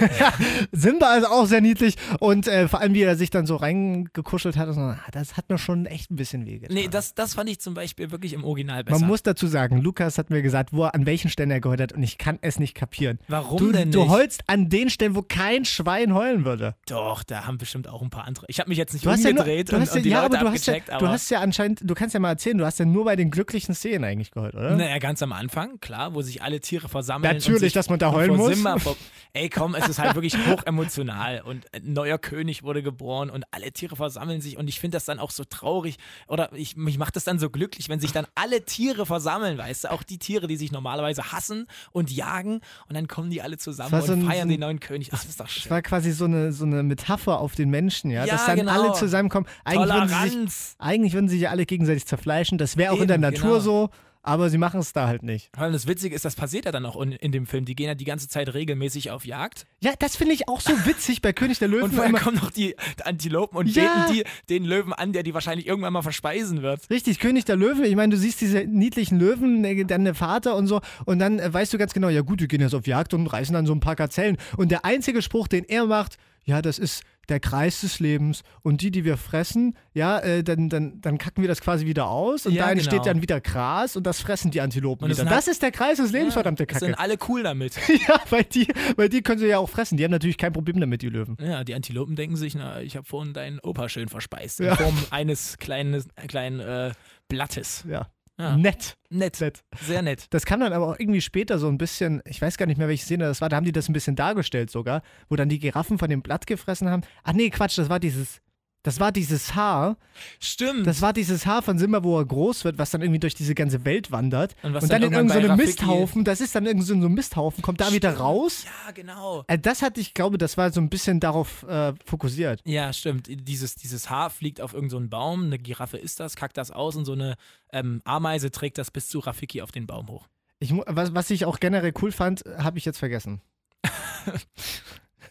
Ja, 0.21 0.33
Simba 0.73 1.17
ist 1.17 1.27
auch 1.27 1.47
sehr 1.47 1.61
niedlich 1.61 1.97
und 2.21 2.47
äh, 2.47 2.69
vor 2.69 2.81
allem, 2.81 2.95
wie 2.95 3.03
er 3.03 3.17
sich 3.17 3.31
dann 3.31 3.47
so 3.47 3.57
reingekuschelt 3.57 4.57
hat, 4.57 4.73
so, 4.73 4.81
ah, 4.81 4.99
das 5.13 5.37
hat 5.37 5.49
mir 5.49 5.59
schon 5.59 5.87
echt 5.87 6.11
ein 6.11 6.17
bisschen 6.17 6.47
wehgetan. 6.47 6.75
Nee, 6.75 6.89
das, 6.89 7.15
das 7.15 7.35
fand 7.35 7.51
ich 7.51 7.61
zum 7.61 7.75
Beispiel 7.75 8.11
wirklich 8.11 8.33
im 8.33 8.45
Original 8.45 8.85
besser. 8.85 8.99
Man 9.01 9.09
muss 9.09 9.23
dazu 9.23 9.47
sagen, 9.47 9.79
Lukas 9.81 10.19
hat 10.19 10.31
mir 10.31 10.43
gesagt, 10.43 10.73
wo 10.73 10.85
er 10.85 10.95
an 10.95 11.07
welchen 11.07 11.31
Stellen 11.31 11.51
er 11.51 11.61
geheult 11.61 11.81
hat 11.81 11.93
und 11.93 12.03
ich 12.03 12.19
kann 12.19 12.39
es 12.43 12.59
nicht 12.59 12.75
kapieren. 12.75 13.19
Warum 13.29 13.59
du, 13.59 13.73
denn 13.73 13.91
Du 13.91 14.03
nicht? 14.03 14.11
heulst 14.11 14.43
an 14.47 14.69
den 14.69 14.91
Stellen, 14.91 15.15
wo 15.15 15.23
kein 15.23 15.65
Schwein 15.65 16.15
heulen 16.15 16.45
würde. 16.45 16.75
Doch, 16.87 17.23
da 17.23 17.47
haben 17.47 17.59
bestimmt 17.59 17.89
auch 17.89 18.03
ein 18.03 18.11
paar 18.11 18.25
andere. 18.25 18.47
Ich 18.49 18.61
habe 18.61 18.69
mich 18.69 18.79
jetzt 18.79 18.93
nicht 18.93 19.05
Du 19.05 19.11
hast 19.11 19.25
ja, 19.25 19.31
nur, 19.31 19.41
umgedreht 19.41 19.73
du 19.73 19.77
und, 19.77 19.85
ja, 19.85 19.93
und 19.93 20.05
die 20.05 20.09
ja, 20.09 20.23
Leute 20.23 20.39
aber 20.39 20.51
du 20.51 20.55
hast 20.55 20.67
ja, 20.67 20.99
du 20.99 21.09
hast 21.09 21.33
anscheinend, 21.33 21.81
du 21.83 21.95
kannst 21.95 22.15
ja 22.15 22.21
mal 22.21 22.31
erzählen, 22.31 22.59
du 22.59 22.65
hast 22.65 22.79
ja 22.79 22.85
nur 22.85 23.05
bei 23.05 23.17
den 23.17 23.31
glücklichen 23.31 23.75
Szenen 23.75 24.05
eigentlich 24.05 24.31
geheult, 24.31 24.55
oder? 24.55 24.77
Naja, 24.77 24.99
ganz 24.99 25.23
am 25.23 25.33
Anfang, 25.33 25.81
klar, 25.81 26.15
wo 26.15 26.23
sich 26.23 26.43
alle 26.43 26.61
Tiere 26.61 26.89
versammeln. 26.89 27.35
Natürlich, 27.35 27.73
dass 27.73 27.89
man 27.89 27.99
da 27.99 28.13
heulen 28.13 28.37
muss. 28.37 28.55
Simba 28.55 28.77
ey, 29.35 29.49
komm, 29.49 29.75
es 29.75 29.89
ist 29.89 29.99
halt 29.99 30.15
wirklich 30.15 30.37
hochemotional 30.47 31.43
und 31.43 31.67
ein 31.75 31.93
neuer 31.93 32.19
König 32.19 32.63
wurde 32.63 32.83
geboren 32.83 33.31
und 33.31 33.45
alle 33.51 33.73
Tiere 33.73 33.97
versammeln 33.97 34.41
sich 34.41 34.57
und 34.57 34.69
ich 34.69 34.81
finde 34.81 34.97
das 34.97 35.05
dann 35.05 35.19
auch 35.19 35.31
so 35.31 35.45
traurig 35.45 35.97
oder 36.27 36.51
ich, 36.55 36.77
mich 36.77 36.99
macht 36.99 37.17
das 37.17 37.25
dann 37.25 37.39
so 37.39 37.51
glücklich, 37.51 37.89
wenn 37.89 38.01
sich 38.01 38.13
dann 38.13 38.27
alle 38.35 38.65
Tiere 38.65 39.07
versammeln, 39.07 39.59
weißt 39.59 39.85
du, 39.85 39.93
auch 39.93 40.03
die 40.03 40.19
Tiere, 40.19 40.47
die 40.47 40.57
sich 40.57 40.73
normalerweise 40.73 41.33
hassen 41.33 41.67
und 41.93 42.11
jagen 42.11 42.61
und 42.89 42.95
dann 42.97 43.07
kommen 43.09 43.31
die 43.31 43.43
alle 43.43 43.59
zusammen 43.59 43.91
Das 43.91 44.03
und 44.03 44.07
so 44.07 44.13
ein- 44.27 44.31
feiern 44.31 44.49
so 44.49 44.55
den 44.55 44.63
ein- 44.63 44.67
neuen 44.69 44.81
König. 44.81 45.09
Ach, 45.13 45.19
das 45.21 45.29
ist 45.29 45.41
doch 45.41 45.47
Das 45.47 45.55
schön. 45.55 45.71
war 45.71 45.83
quasi 45.83 46.13
so 46.13 46.25
eine, 46.25 46.53
so 46.53 46.65
eine 46.65 46.83
Metapher 46.83 47.39
auf 47.41 47.55
den 47.55 47.71
Menschen, 47.71 48.11
ja, 48.11 48.25
Ja, 48.25 48.33
dass 48.35 48.47
dann 48.47 48.57
genau. 48.59 48.73
alle 48.73 48.93
zusammenkommen. 48.95 49.47
Eigentlich 49.65 49.89
würden, 49.95 50.09
sie 50.09 50.29
sich, 50.49 50.75
eigentlich 50.79 51.13
würden 51.15 51.29
sie 51.29 51.39
ja 51.39 51.51
alle 51.51 51.67
gegenseitig 51.67 52.07
zerfleischen. 52.07 52.59
Das 52.59 52.77
wäre 52.77 52.93
auch 52.93 52.97
in 52.97 53.03
Eben, 53.03 53.09
der 53.09 53.19
Natur 53.19 53.43
genau. 53.51 53.61
so, 53.61 53.91
aber 54.23 54.51
sie 54.51 54.59
machen 54.59 54.81
es 54.81 54.93
da 54.93 55.07
halt 55.07 55.23
nicht. 55.23 55.51
Allem 55.57 55.73
das 55.73 55.87
Witzige 55.87 56.15
ist, 56.15 56.25
das 56.25 56.35
passiert 56.35 56.65
ja 56.65 56.73
dann 56.73 56.85
auch 56.87 57.01
in, 57.01 57.13
in 57.13 57.33
dem 57.33 57.47
Film. 57.47 57.65
Die 57.65 57.75
gehen 57.75 57.87
ja 57.87 57.95
die 57.95 58.05
ganze 58.05 58.29
Zeit 58.29 58.53
regelmäßig 58.53 59.11
auf 59.11 59.25
Jagd. 59.25 59.67
Ja, 59.81 59.93
das 59.99 60.17
finde 60.17 60.35
ich 60.35 60.49
auch 60.49 60.61
so 60.61 60.73
witzig 60.87 61.23
bei 61.23 61.33
König 61.33 61.59
der 61.59 61.69
Löwen. 61.69 61.85
Und 61.85 61.95
vorher 61.95 62.13
kommen 62.15 62.37
noch 62.37 62.51
die 62.51 62.77
Antilopen 63.05 63.57
und 63.59 63.75
Ja. 63.75 63.83
beten 64.07 64.13
die, 64.15 64.25
den 64.53 64.65
Löwen 64.65 64.93
an, 64.93 65.13
der 65.13 65.23
die 65.23 65.35
wahrscheinlich 65.35 65.67
irgendwann 65.67 65.93
mal 65.93 66.03
verspeisen 66.03 66.63
wird. 66.63 66.89
Richtig, 66.91 67.19
König 67.21 67.45
der 67.45 67.57
Löwen. 67.57 67.85
Ich 67.85 67.97
meine, 67.97 68.13
du 68.15 68.19
siehst 68.21 68.41
diese 68.41 68.65
niedlichen 68.65 69.19
Löwen, 69.19 69.65
äh, 69.65 69.85
dann 69.85 70.05
der 70.05 70.15
Vater 70.15 70.57
und 70.57 70.67
so. 70.67 70.81
Und 71.07 71.19
dann 71.19 71.39
äh, 71.39 71.53
weißt 71.53 71.73
du 71.73 71.79
ganz 71.79 71.93
genau, 71.95 72.09
ja 72.09 72.21
gut, 72.23 72.41
die 72.41 72.49
gehen 72.49 72.61
jetzt 72.61 72.75
auf 72.75 72.87
Jagd 72.87 73.15
und 73.15 73.27
reißen 73.27 73.55
dann 73.55 73.67
so 73.67 73.73
ein 73.75 73.81
paar 73.81 73.97
Gazellen. 73.97 74.37
Und 74.57 74.71
der 74.71 74.85
einzige 74.85 75.23
Spruch, 75.23 75.49
den 75.49 75.65
er 75.65 75.87
macht, 75.87 76.17
ja, 76.45 76.63
das 76.63 76.79
ist 76.79 77.03
der 77.29 77.41
Kreis 77.41 77.81
des 77.83 78.01
Lebens. 78.01 78.43
Und 78.63 78.81
die, 78.83 78.91
die 78.91 79.05
wir 79.05 79.17
fressen, 79.17 79.77
ja, 79.95 80.19
äh, 80.19 80.43
dann, 80.43 80.69
dann, 80.69 81.01
dann 81.01 81.19
kacken 81.19 81.43
wir 81.43 81.49
das 81.49 81.61
quasi 81.61 81.87
wieder 81.87 82.09
aus. 82.09 82.47
Und 82.47 82.53
Ja, 82.55 82.65
da 82.67 82.73
entsteht 82.73 82.91
genau. 82.93 83.05
dann 83.05 83.23
wieder 83.23 83.41
Gras 83.41 83.97
und 83.97 84.05
das 84.07 84.21
fressen 84.21 84.51
die 84.51 84.61
Antilopen 84.61 85.05
Und 85.05 85.11
das 85.11 85.19
wieder. 85.19 85.25
sind 85.29 85.37
Das 85.37 85.47
halt- 85.47 85.53
ist 85.53 85.63
der 85.63 85.71
Kreis 85.73 85.99
des 85.99 86.13
Lebens, 86.13 86.35
verdammte 86.35 86.67
Das 86.67 86.75
Kacke. 86.75 86.87
sind 86.87 86.95
alle 86.99 87.17
cool 87.29 87.43
damit. 87.43 87.75
Ja, 88.09 88.21
weil 88.31 88.45
die, 88.45 88.69
weil 88.97 89.09
die 89.09 89.23
können 89.23 89.39
sie 89.41 89.47
ja 89.47 89.59
auch 89.59 89.69
fressen. 89.69 89.97
Die 89.99 90.05
haben 90.05 90.11
natürlich 90.13 90.39
kein 90.39 90.53
Problem 90.53 90.79
damit, 90.81 91.03
die 91.03 91.09
Löwen. 91.09 91.37
Ja, 91.41 91.65
die 91.65 91.75
Antilopen 91.75 92.17
denken 92.17 92.37
sich, 92.37 92.55
na, 92.55 92.81
ich 92.81 92.97
habe 92.97 93.07
vorhin 93.07 93.33
deinen 93.35 93.59
Opa 93.61 93.89
schön 93.89 94.09
verspeist. 94.09 94.61
Ja. 94.61 94.71
In 94.73 94.77
Form 94.77 94.97
eines 95.11 95.59
kleinen, 95.59 96.03
kleinen 96.29 96.61
äh, 96.61 96.93
Blattes. 97.29 97.85
Ja. 97.89 98.09
Ja. 98.39 98.57
Nett. 98.57 98.97
Nett. 99.11 99.41
Nett. 99.41 99.65
Sehr 99.81 100.03
nett. 100.03 100.27
Das 100.31 100.47
kam 100.47 100.61
dann 100.61 100.73
aber 100.73 100.87
auch 100.87 100.99
irgendwie 100.99 101.21
später 101.21 101.59
so 101.59 101.69
ein 101.69 101.77
bisschen, 101.77 102.23
ich 102.25 102.41
weiß 102.41 102.57
gar 102.57 102.67
nicht 102.67 102.79
mehr, 102.79 102.89
welche 102.89 103.05
Szene 103.05 103.25
das 103.25 103.41
war, 103.41 103.49
da 103.49 103.57
haben 103.57 103.65
die 103.65 103.73
das 103.73 103.89
ein 103.89 103.93
bisschen 103.93 104.15
dargestellt 104.15 104.71
sogar, 104.71 105.03
wo 105.29 105.35
dann 105.37 105.49
die 105.49 105.59
Giraffen 105.59 105.99
von 105.99 106.09
dem 106.09 106.23
Blatt 106.23 106.47
gefressen 106.47 106.89
haben. 106.89 107.03
Ach 107.25 107.33
nee, 107.33 107.51
Quatsch, 107.51 107.79
das 107.79 107.89
war 107.89 107.99
dieses, 107.99 108.41
das 108.85 109.01
war 109.01 109.13
dieses 109.13 109.55
Haar, 109.55 109.97
Stimmt. 110.41 110.87
das 110.87 111.03
war 111.03 111.13
dieses 111.13 111.47
Haar 111.47 111.63
von 111.63 111.79
Simba, 111.79 112.05
wo 112.05 112.19
er 112.19 112.25
groß 112.25 112.65
wird, 112.65 112.79
was 112.79 112.91
dann 112.91 113.03
irgendwie 113.03 113.19
durch 113.19 113.35
diese 113.35 113.55
ganze 113.55 113.85
Welt 113.85 114.13
wandert. 114.13 114.55
Und 114.63 114.75
Und 114.75 114.83
dann 114.83 114.89
dann 114.89 115.03
in 115.03 115.13
irgendeinem 115.13 115.51
so 115.51 115.57
Misthaufen, 115.57 116.25
das 116.25 116.41
ist 116.41 116.55
dann 116.55 116.65
irgend 116.65 116.85
so 116.85 116.95
ein 116.95 117.01
Misthaufen, 117.13 117.63
kommt 117.63 117.81
da 117.81 117.93
wieder 117.93 118.17
raus. 118.17 118.65
ja, 118.65 118.93
genau. 118.93 119.45
Äh, 119.49 119.59
Das 119.59 119.83
hatte 119.83 120.01
ich, 120.01 120.15
glaube, 120.15 120.39
das 120.39 120.57
war 120.57 120.71
so 120.73 120.81
ein 120.81 120.89
bisschen 120.89 121.21
darauf 121.21 121.65
äh, 121.65 121.93
fokussiert. 122.05 122.61
Ja, 122.65 122.93
stimmt. 122.93 123.27
Dieses, 123.29 123.75
dieses 123.75 124.09
Haar 124.11 124.31
fliegt 124.31 124.61
auf 124.61 124.75
irgendeinen 124.75 125.05
so 125.05 125.09
Baum, 125.11 125.45
eine 125.45 125.59
Giraffe 125.59 125.99
isst 125.99 126.21
das, 126.21 126.37
kackt 126.37 126.57
das 126.57 126.71
aus 126.71 126.97
und 126.97 127.05
so 127.05 127.13
eine 127.13 127.35
ähm, 127.73 128.01
Ameise 128.05 128.51
trägt 128.51 128.79
das 128.79 128.91
bis 128.91 129.09
zu 129.09 129.19
Rafiki 129.19 129.61
auf 129.61 129.73
den 129.73 129.87
Baum 129.87 130.09
hoch. 130.09 130.29
Ich, 130.61 130.73
was, 130.87 131.15
was 131.15 131.31
ich 131.31 131.45
auch 131.45 131.61
generell 131.61 131.93
cool 132.01 132.11
fand, 132.13 132.45
habe 132.59 132.79
ich 132.79 132.85
jetzt 132.85 132.99
vergessen. 132.99 133.41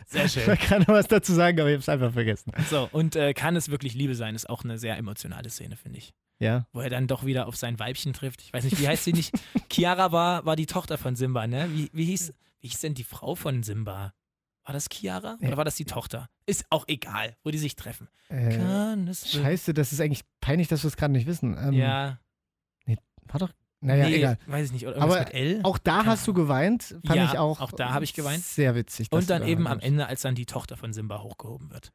Sehr 0.07 0.25
Ich 0.25 0.31
schön. 0.33 0.57
kann 0.57 0.79
noch 0.81 0.87
was 0.89 1.07
dazu 1.07 1.33
sagen, 1.33 1.59
aber 1.59 1.69
ich 1.69 1.73
habe 1.73 1.81
es 1.81 1.89
einfach 1.89 2.13
vergessen. 2.13 2.51
So, 2.69 2.87
und 2.91 3.15
äh, 3.15 3.33
kann 3.33 3.55
es 3.55 3.69
wirklich 3.69 3.93
Liebe 3.93 4.15
sein, 4.15 4.35
ist 4.35 4.49
auch 4.49 4.63
eine 4.63 4.77
sehr 4.77 4.97
emotionale 4.97 5.49
Szene, 5.49 5.75
finde 5.75 5.99
ich. 5.99 6.13
Ja. 6.39 6.65
Wo 6.71 6.81
er 6.81 6.89
dann 6.89 7.07
doch 7.07 7.25
wieder 7.25 7.47
auf 7.47 7.55
sein 7.57 7.77
Weibchen 7.79 8.13
trifft. 8.13 8.41
Ich 8.41 8.53
weiß 8.53 8.63
nicht, 8.63 8.79
wie 8.79 8.87
heißt 8.87 9.03
sie 9.03 9.13
nicht? 9.13 9.33
Chiara 9.71 10.11
war, 10.11 10.45
war 10.45 10.55
die 10.55 10.65
Tochter 10.67 10.97
von 10.97 11.15
Simba, 11.15 11.45
ne? 11.47 11.69
Wie, 11.73 11.89
wie, 11.93 12.05
hieß, 12.05 12.33
wie 12.61 12.67
hieß 12.67 12.79
denn 12.79 12.93
die 12.93 13.03
Frau 13.03 13.35
von 13.35 13.63
Simba? 13.63 14.13
War 14.63 14.73
das 14.73 14.87
Chiara 14.91 15.37
oder 15.41 15.55
war 15.57 15.65
das 15.65 15.75
die 15.75 15.85
Tochter? 15.85 16.29
Ist 16.45 16.65
auch 16.69 16.85
egal, 16.87 17.35
wo 17.43 17.51
die 17.51 17.57
sich 17.57 17.75
treffen. 17.75 18.09
Äh, 18.29 19.13
Scheiße, 19.13 19.73
das 19.73 19.93
ist 19.93 20.01
eigentlich 20.01 20.23
peinlich, 20.41 20.67
dass 20.67 20.83
wir 20.83 20.89
es 20.89 20.97
gerade 20.97 21.13
nicht 21.13 21.25
wissen. 21.25 21.57
Ähm, 21.57 21.73
Ja, 21.73 22.19
War 23.29 23.39
doch. 23.39 23.51
Naja, 23.79 24.07
nee, 24.07 24.15
egal. 24.15 24.37
weiß 24.47 24.67
ich 24.67 24.71
nicht. 24.71 24.87
Aber? 24.87 25.25
Auch 25.63 25.77
da 25.77 26.05
hast 26.05 26.27
du 26.27 26.33
geweint, 26.33 26.95
fand 27.05 27.17
Ja, 27.17 27.25
ich 27.25 27.37
auch. 27.37 27.61
auch 27.61 27.71
da 27.71 27.91
habe 27.91 28.05
ich 28.05 28.13
geweint. 28.13 28.43
Sehr 28.43 28.75
witzig. 28.75 29.07
Und 29.11 29.29
dann 29.29 29.45
eben 29.47 29.67
am. 29.67 29.79
Ende, 29.79 30.07
als 30.07 30.21
dann 30.21 30.35
die 30.35 30.45
Tochter 30.45 30.77
von 30.77 30.93
Simba 30.93 31.21
hochgehoben 31.21 31.71
wird. 31.71 31.91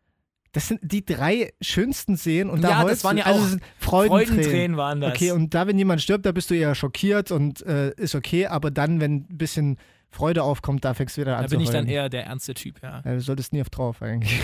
Das 0.53 0.69
sind 0.69 0.81
die 0.83 1.05
drei 1.05 1.53
schönsten 1.63 2.17
Szenen 2.17 2.51
und 2.51 2.61
da 2.63 2.71
Ja, 2.71 2.85
das 2.85 3.03
waren 3.05 3.17
ja 3.17 3.25
also 3.25 3.57
auch 3.57 3.61
Freudentränen. 3.79 4.27
Freudentränen 4.29 4.77
waren 4.77 5.01
das. 5.01 5.13
Okay, 5.15 5.33
und 5.33 5.55
da, 5.55 5.67
wenn 5.67 5.79
jemand 5.79 6.03
stirbt, 6.03 6.27
da 6.27 6.33
bist 6.33 6.51
du 6.51 6.55
eher 6.55 6.75
schockiert 6.75 7.31
und 7.31 7.65
äh, 7.65 7.93
ist 7.97 8.15
okay, 8.15 8.47
aber 8.47 8.71
dann, 8.71 9.01
wenn 9.01 9.27
ein 9.31 9.39
bisschen 9.39 9.79
Freude 10.11 10.43
aufkommt, 10.43 10.85
da 10.85 10.93
fängst 10.93 11.17
du 11.17 11.23
wieder 11.23 11.39
an 11.39 11.45
da 11.45 11.49
zu 11.49 11.57
bin 11.57 11.65
ich 11.65 11.71
dann 11.71 11.89
eher 11.89 12.11
der 12.11 12.27
ernste 12.27 12.53
Typ, 12.53 12.83
ja. 12.83 13.01
Ja, 13.03 13.15
du 13.15 13.21
solltest 13.21 13.55
nie 13.55 13.63
auf 13.63 13.71
drauf 13.71 14.03
eigentlich. 14.03 14.41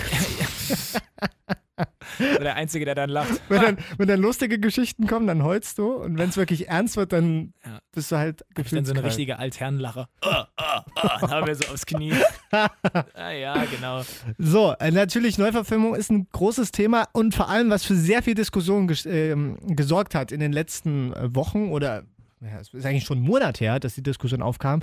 Der 2.19 2.55
Einzige, 2.55 2.85
der 2.85 2.95
dann 2.95 3.09
lacht. 3.09 3.41
wenn, 3.49 3.61
dann, 3.61 3.77
wenn 3.97 4.07
dann 4.07 4.19
lustige 4.19 4.59
Geschichten 4.59 5.07
kommen, 5.07 5.27
dann 5.27 5.43
heulst 5.43 5.77
du 5.77 5.93
und 5.93 6.17
wenn 6.17 6.29
es 6.29 6.37
wirklich 6.37 6.67
ernst 6.67 6.97
wird, 6.97 7.13
dann 7.13 7.53
Ja. 7.65 7.79
bist 7.91 8.11
du 8.11 8.17
halt 8.17 8.41
ich 8.41 8.55
dann 8.55 8.63
so 8.63 8.93
gefühlskalt. 8.93 8.97
eine 8.97 9.05
richtige 9.07 9.39
Altherrenlache. 9.39 10.07
Ah, 10.21 10.47
ah, 10.57 10.85
ah, 10.95 11.17
dann 11.21 11.29
haben 11.31 11.47
wir 11.47 11.55
so 11.55 11.67
aufs 11.71 11.85
Knie. 11.85 12.13
ah, 12.51 13.31
ja, 13.31 13.63
genau. 13.65 14.03
So, 14.37 14.73
äh, 14.79 14.91
natürlich, 14.91 15.37
Neuverfilmung 15.37 15.95
ist 15.95 16.11
ein 16.11 16.27
großes 16.31 16.71
Thema 16.71 17.07
und 17.13 17.33
vor 17.35 17.49
allem, 17.49 17.69
was 17.69 17.83
für 17.85 17.95
sehr 17.95 18.21
viel 18.21 18.35
Diskussion 18.35 18.87
ges 18.87 19.05
ähm, 19.05 19.57
gesorgt 19.67 20.15
hat 20.15 20.31
in 20.31 20.39
den 20.39 20.51
letzten 20.53 21.13
äh, 21.13 21.33
Wochen 21.35 21.69
oder 21.69 22.03
ja, 22.41 22.59
es 22.59 22.73
ist 22.73 22.85
eigentlich 22.85 23.03
schon 23.05 23.17
einen 23.19 23.27
Monat 23.27 23.59
her, 23.59 23.79
dass 23.79 23.95
die 23.95 24.03
Diskussion 24.03 24.41
aufkam. 24.41 24.81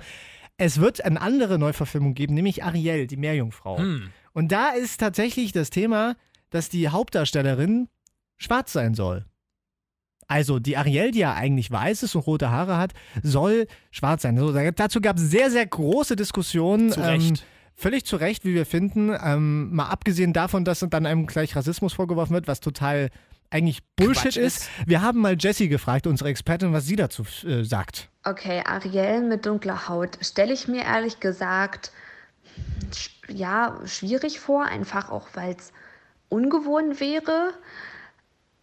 Es 0.58 0.80
wird 0.80 1.04
eine 1.04 1.20
andere 1.20 1.58
Neuverfilmung 1.58 2.14
geben, 2.14 2.34
nämlich 2.34 2.64
Ariel, 2.64 3.06
die 3.06 3.16
Meerjungfrau. 3.16 3.78
Hm. 3.78 4.10
Und 4.32 4.52
da 4.52 4.70
ist 4.70 4.98
tatsächlich 5.00 5.52
das 5.52 5.70
Thema, 5.70 6.16
dass 6.50 6.68
die 6.68 6.88
Hauptdarstellerin 6.88 7.88
schwarz 8.36 8.72
sein 8.72 8.94
soll. 8.94 9.24
Also 10.28 10.58
die 10.58 10.76
Ariel, 10.76 11.12
die 11.12 11.20
ja 11.20 11.34
eigentlich 11.34 11.70
weiß 11.70 12.02
ist 12.02 12.14
und 12.16 12.26
rote 12.26 12.50
Haare 12.50 12.76
hat, 12.78 12.92
soll 13.22 13.66
schwarz 13.92 14.22
sein. 14.22 14.36
So, 14.36 14.52
da- 14.52 14.70
dazu 14.72 15.00
gab 15.00 15.16
es 15.18 15.22
sehr, 15.30 15.50
sehr 15.50 15.64
große 15.66 16.16
Diskussionen. 16.16 16.90
Zu 16.90 17.00
Ähm, 17.00 17.06
Recht. 17.06 17.46
Völlig 17.78 18.04
zu 18.06 18.16
Recht, 18.16 18.44
wie 18.44 18.54
wir 18.54 18.66
finden. 18.66 19.14
Ähm, 19.22 19.72
mal 19.74 19.86
abgesehen 19.88 20.32
davon, 20.32 20.64
dass 20.64 20.80
dann 20.80 21.06
einem 21.06 21.26
gleich 21.26 21.54
Rassismus 21.54 21.92
vorgeworfen 21.92 22.32
wird, 22.34 22.48
was 22.48 22.60
total 22.60 23.10
eigentlich 23.50 23.84
Bullshit 23.94 24.22
Quatsch 24.22 24.36
ist. 24.38 24.56
ist. 24.62 24.70
Wir 24.86 25.02
haben 25.02 25.20
mal 25.20 25.36
Jessie 25.38 25.68
gefragt, 25.68 26.06
unsere 26.08 26.30
Expertin, 26.30 26.72
was 26.72 26.86
sie 26.86 26.96
dazu 26.96 27.24
äh, 27.46 27.62
sagt. 27.62 28.08
Okay, 28.24 28.62
Ariel 28.66 29.20
mit 29.22 29.46
dunkler 29.46 29.88
Haut 29.88 30.18
stelle 30.22 30.52
ich 30.52 30.66
mir 30.66 30.82
ehrlich 30.82 31.20
gesagt 31.20 31.92
sch- 32.90 33.10
ja 33.32 33.78
schwierig 33.84 34.40
vor, 34.40 34.64
einfach 34.64 35.10
auch 35.10 35.28
weil 35.34 35.54
es 35.54 35.72
ungewohnt 36.28 37.00
wäre. 37.00 37.54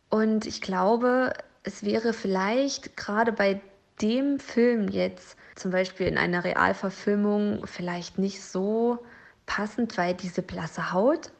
Und 0.09 0.45
ich 0.45 0.61
glaube, 0.61 1.33
es 1.63 1.83
wäre 1.83 2.13
vielleicht 2.13 2.97
gerade 2.97 3.31
bei 3.31 3.61
dem 4.01 4.39
Film 4.39 4.87
jetzt, 4.87 5.37
zum 5.55 5.71
Beispiel 5.71 6.07
in 6.07 6.17
einer 6.17 6.43
Realverfilmung, 6.43 7.65
vielleicht 7.65 8.17
nicht 8.17 8.41
so 8.41 8.99
passend, 9.45 9.97
weil 9.97 10.13
diese 10.13 10.41
blasse 10.41 10.91
Haut, 10.93 11.31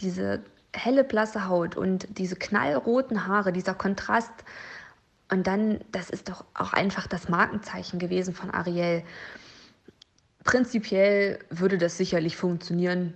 diese 0.00 0.42
helle 0.72 1.04
blasse 1.04 1.48
Haut 1.48 1.76
und 1.76 2.06
diese 2.18 2.36
knallroten 2.36 3.26
Haare, 3.26 3.52
dieser 3.52 3.74
Kontrast, 3.74 4.32
und 5.30 5.46
dann, 5.46 5.80
das 5.92 6.10
ist 6.10 6.28
doch 6.28 6.44
auch 6.54 6.72
einfach 6.72 7.06
das 7.06 7.28
Markenzeichen 7.28 7.98
gewesen 7.98 8.34
von 8.34 8.50
Ariel. 8.50 9.04
Prinzipiell 10.42 11.38
würde 11.50 11.78
das 11.78 11.96
sicherlich 11.96 12.36
funktionieren. 12.36 13.14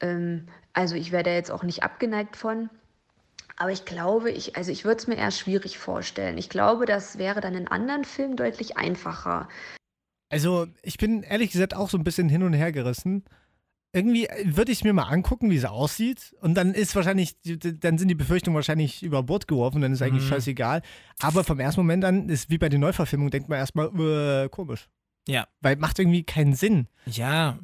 Ähm, 0.00 0.46
also 0.72 0.94
ich 0.94 1.12
wäre 1.12 1.22
da 1.22 1.32
jetzt 1.32 1.50
auch 1.50 1.62
nicht 1.62 1.82
abgeneigt 1.82 2.36
von. 2.36 2.70
Aber 3.56 3.70
ich 3.72 3.84
glaube, 3.84 4.30
ich, 4.30 4.56
also 4.56 4.72
ich 4.72 4.84
würde 4.84 4.98
es 4.98 5.06
mir 5.06 5.16
eher 5.16 5.30
schwierig 5.30 5.76
vorstellen. 5.78 6.38
Ich 6.38 6.48
glaube, 6.48 6.86
das 6.86 7.18
wäre 7.18 7.40
dann 7.42 7.54
in 7.54 7.68
anderen 7.68 8.04
Filmen 8.04 8.36
deutlich 8.36 8.78
einfacher. 8.78 9.48
Also, 10.30 10.66
ich 10.82 10.96
bin 10.96 11.22
ehrlich 11.24 11.50
gesagt 11.50 11.74
auch 11.74 11.90
so 11.90 11.98
ein 11.98 12.04
bisschen 12.04 12.28
hin 12.28 12.42
und 12.44 12.52
her 12.52 12.72
gerissen. 12.72 13.24
Irgendwie 13.92 14.28
würde 14.44 14.70
ich 14.70 14.78
es 14.78 14.84
mir 14.84 14.92
mal 14.92 15.08
angucken, 15.08 15.50
wie 15.50 15.58
sie 15.58 15.68
aussieht. 15.68 16.36
Und 16.40 16.54
dann 16.54 16.72
ist 16.72 16.94
wahrscheinlich, 16.94 17.36
dann 17.42 17.98
sind 17.98 18.06
die 18.06 18.14
Befürchtungen 18.14 18.54
wahrscheinlich 18.54 19.02
über 19.02 19.24
Bord 19.24 19.48
geworfen, 19.48 19.82
dann 19.82 19.92
ist 19.92 20.00
eigentlich 20.00 20.24
Mhm. 20.24 20.28
scheißegal. 20.28 20.82
Aber 21.20 21.42
vom 21.42 21.58
ersten 21.58 21.80
Moment 21.80 22.04
an 22.04 22.28
ist 22.28 22.48
wie 22.48 22.58
bei 22.58 22.68
den 22.68 22.80
Neuverfilmungen, 22.80 23.32
denkt 23.32 23.48
man 23.48 23.58
erstmal, 23.58 23.88
äh, 24.44 24.48
komisch. 24.48 24.88
Ja. 25.26 25.48
Weil 25.60 25.74
macht 25.76 25.98
irgendwie 25.98 26.22
keinen 26.22 26.54
Sinn. 26.54 26.86
Ja, 27.06 27.58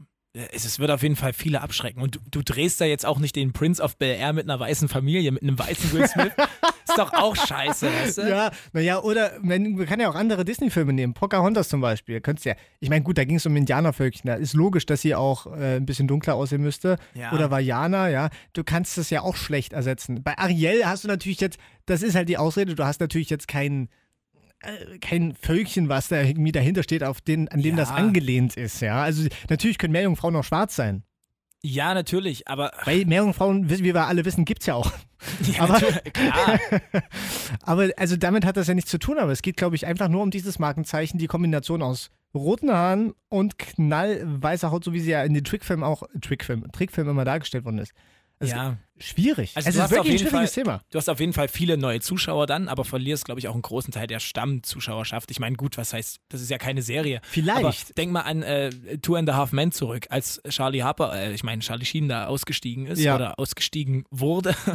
es, 0.52 0.78
wird 0.78 0.90
auf 0.90 1.02
jeden 1.02 1.16
Fall 1.16 1.32
viele 1.32 1.60
abschrecken. 1.60 2.02
Und 2.02 2.16
du, 2.16 2.20
du 2.30 2.42
drehst 2.42 2.80
da 2.80 2.84
jetzt 2.84 3.06
auch 3.06 3.18
nicht 3.18 3.36
den 3.36 3.52
Prince 3.52 3.82
of 3.82 3.96
Bel 3.96 4.14
Air 4.16 4.32
mit 4.32 4.44
einer 4.44 4.60
weißen 4.60 4.88
Familie, 4.88 5.32
mit 5.32 5.42
einem 5.42 5.58
weißen 5.58 5.92
Will 5.92 6.06
Smith. 6.06 6.32
ist 6.88 6.98
doch 6.98 7.12
auch 7.12 7.34
scheiße, 7.36 7.86
weißt 7.86 8.18
du? 8.18 8.28
Ja, 8.28 8.50
naja, 8.72 9.00
oder 9.00 9.32
man, 9.40 9.74
man 9.74 9.86
kann 9.86 10.00
ja 10.00 10.08
auch 10.08 10.14
andere 10.14 10.44
Disney-Filme 10.44 10.92
nehmen. 10.92 11.14
Pocahontas 11.14 11.68
zum 11.68 11.80
Beispiel. 11.80 12.20
Könntest 12.20 12.46
ja, 12.46 12.54
ich 12.80 12.90
meine, 12.90 13.02
gut, 13.02 13.18
da 13.18 13.24
ging 13.24 13.36
es 13.36 13.46
um 13.46 13.56
Indianervölkchen. 13.56 14.28
Da 14.28 14.34
ist 14.34 14.54
logisch, 14.54 14.86
dass 14.86 15.00
sie 15.00 15.14
auch 15.14 15.46
äh, 15.46 15.76
ein 15.76 15.86
bisschen 15.86 16.08
dunkler 16.08 16.34
aussehen 16.34 16.62
müsste. 16.62 16.98
Ja. 17.14 17.32
Oder 17.32 17.50
Vajana, 17.50 18.08
ja. 18.08 18.30
Du 18.52 18.64
kannst 18.64 18.98
das 18.98 19.10
ja 19.10 19.22
auch 19.22 19.36
schlecht 19.36 19.72
ersetzen. 19.72 20.22
Bei 20.22 20.36
Ariel 20.38 20.84
hast 20.86 21.04
du 21.04 21.08
natürlich 21.08 21.40
jetzt, 21.40 21.58
das 21.86 22.02
ist 22.02 22.14
halt 22.14 22.28
die 22.28 22.38
Ausrede, 22.38 22.74
du 22.74 22.84
hast 22.84 23.00
natürlich 23.00 23.30
jetzt 23.30 23.48
kein, 23.48 23.84
äh, 23.84 23.88
kein 25.00 25.34
Völkchen, 25.34 25.88
was 25.88 26.08
da 26.08 26.22
irgendwie 26.22 26.52
dahinter 26.52 26.82
steht, 26.82 27.04
auf 27.04 27.20
den, 27.20 27.48
an 27.48 27.60
dem 27.62 27.76
Ja. 27.76 27.84
das 27.84 27.90
angelehnt 27.90 28.56
ist, 28.56 28.80
ja. 28.80 29.02
Also 29.02 29.28
natürlich 29.50 29.78
können 29.78 29.92
Meerjungfrauen 29.92 30.34
auch 30.36 30.44
schwarz 30.44 30.74
sein. 30.76 31.02
Ja, 31.62 31.94
natürlich, 31.94 32.46
aber 32.48 32.70
Weil 32.84 33.06
Meerjungfrauen, 33.06 33.68
wie 33.70 33.82
wir 33.82 34.06
alle 34.06 34.24
wissen, 34.24 34.44
gibt 34.44 34.60
es 34.60 34.66
ja 34.66 34.74
auch. 34.74 34.92
ja, 35.42 35.62
aber- 35.62 35.80
klar. 35.80 36.60
Aber 37.62 37.88
also 37.96 38.16
damit 38.16 38.44
hat 38.44 38.56
das 38.56 38.68
ja 38.68 38.74
nichts 38.74 38.90
zu 38.90 38.98
tun, 38.98 39.18
aber 39.18 39.32
es 39.32 39.42
geht, 39.42 39.56
glaube 39.56 39.74
ich, 39.76 39.86
einfach 39.86 40.08
nur 40.08 40.22
um 40.22 40.30
dieses 40.30 40.58
Markenzeichen, 40.58 41.18
die 41.18 41.26
Kombination 41.26 41.82
aus 41.82 42.10
roten 42.34 42.70
Haaren 42.70 43.14
und 43.28 43.58
knallweißer 43.58 44.70
Haut, 44.70 44.84
so 44.84 44.92
wie 44.92 45.00
sie 45.00 45.10
ja 45.10 45.24
in 45.24 45.32
den 45.34 45.42
Trickfilmen 45.44 45.84
auch, 45.84 46.02
Trickfilm, 46.20 46.70
Trickfilm 46.70 47.08
immer 47.08 47.24
dargestellt 47.24 47.64
worden 47.64 47.78
ist. 47.78 47.92
Also 48.38 48.54
ja. 48.54 48.76
Schwierig. 48.98 49.52
Also 49.54 49.68
es 49.68 49.74
ist 49.76 49.90
wirklich 49.90 50.14
ein 50.22 50.28
schwieriges 50.28 50.54
Fall- 50.54 50.64
Thema. 50.64 50.80
Du 50.90 50.98
hast 50.98 51.08
auf 51.08 51.20
jeden 51.20 51.32
Fall 51.32 51.48
viele 51.48 51.76
neue 51.76 52.00
Zuschauer 52.00 52.46
dann, 52.46 52.68
aber 52.68 52.84
verlierst, 52.84 53.24
glaube 53.26 53.40
ich, 53.40 53.48
auch 53.48 53.52
einen 53.52 53.62
großen 53.62 53.92
Teil 53.92 54.06
der 54.06 54.20
Stammzuschauerschaft. 54.20 55.30
Ich 55.30 55.38
meine, 55.40 55.56
gut, 55.56 55.76
was 55.76 55.92
heißt, 55.92 56.18
das 56.28 56.40
ist 56.40 56.50
ja 56.50 56.58
keine 56.58 56.82
Serie. 56.82 57.20
Vielleicht. 57.22 57.58
Aber 57.64 57.74
denk 57.96 58.12
mal 58.12 58.22
an 58.22 58.42
äh, 58.42 58.70
Two 58.98 59.16
and 59.16 59.28
a 59.28 59.34
Half 59.36 59.52
Men 59.52 59.72
zurück, 59.72 60.06
als 60.10 60.40
Charlie 60.48 60.82
Harper, 60.82 61.14
äh, 61.14 61.32
ich 61.34 61.44
meine, 61.44 61.60
Charlie 61.62 61.84
Sheen 61.84 62.08
da 62.08 62.26
ausgestiegen 62.26 62.86
ist 62.86 63.00
Ja. 63.00 63.16
oder 63.16 63.38
ausgestiegen 63.38 64.04
wurde. 64.10 64.54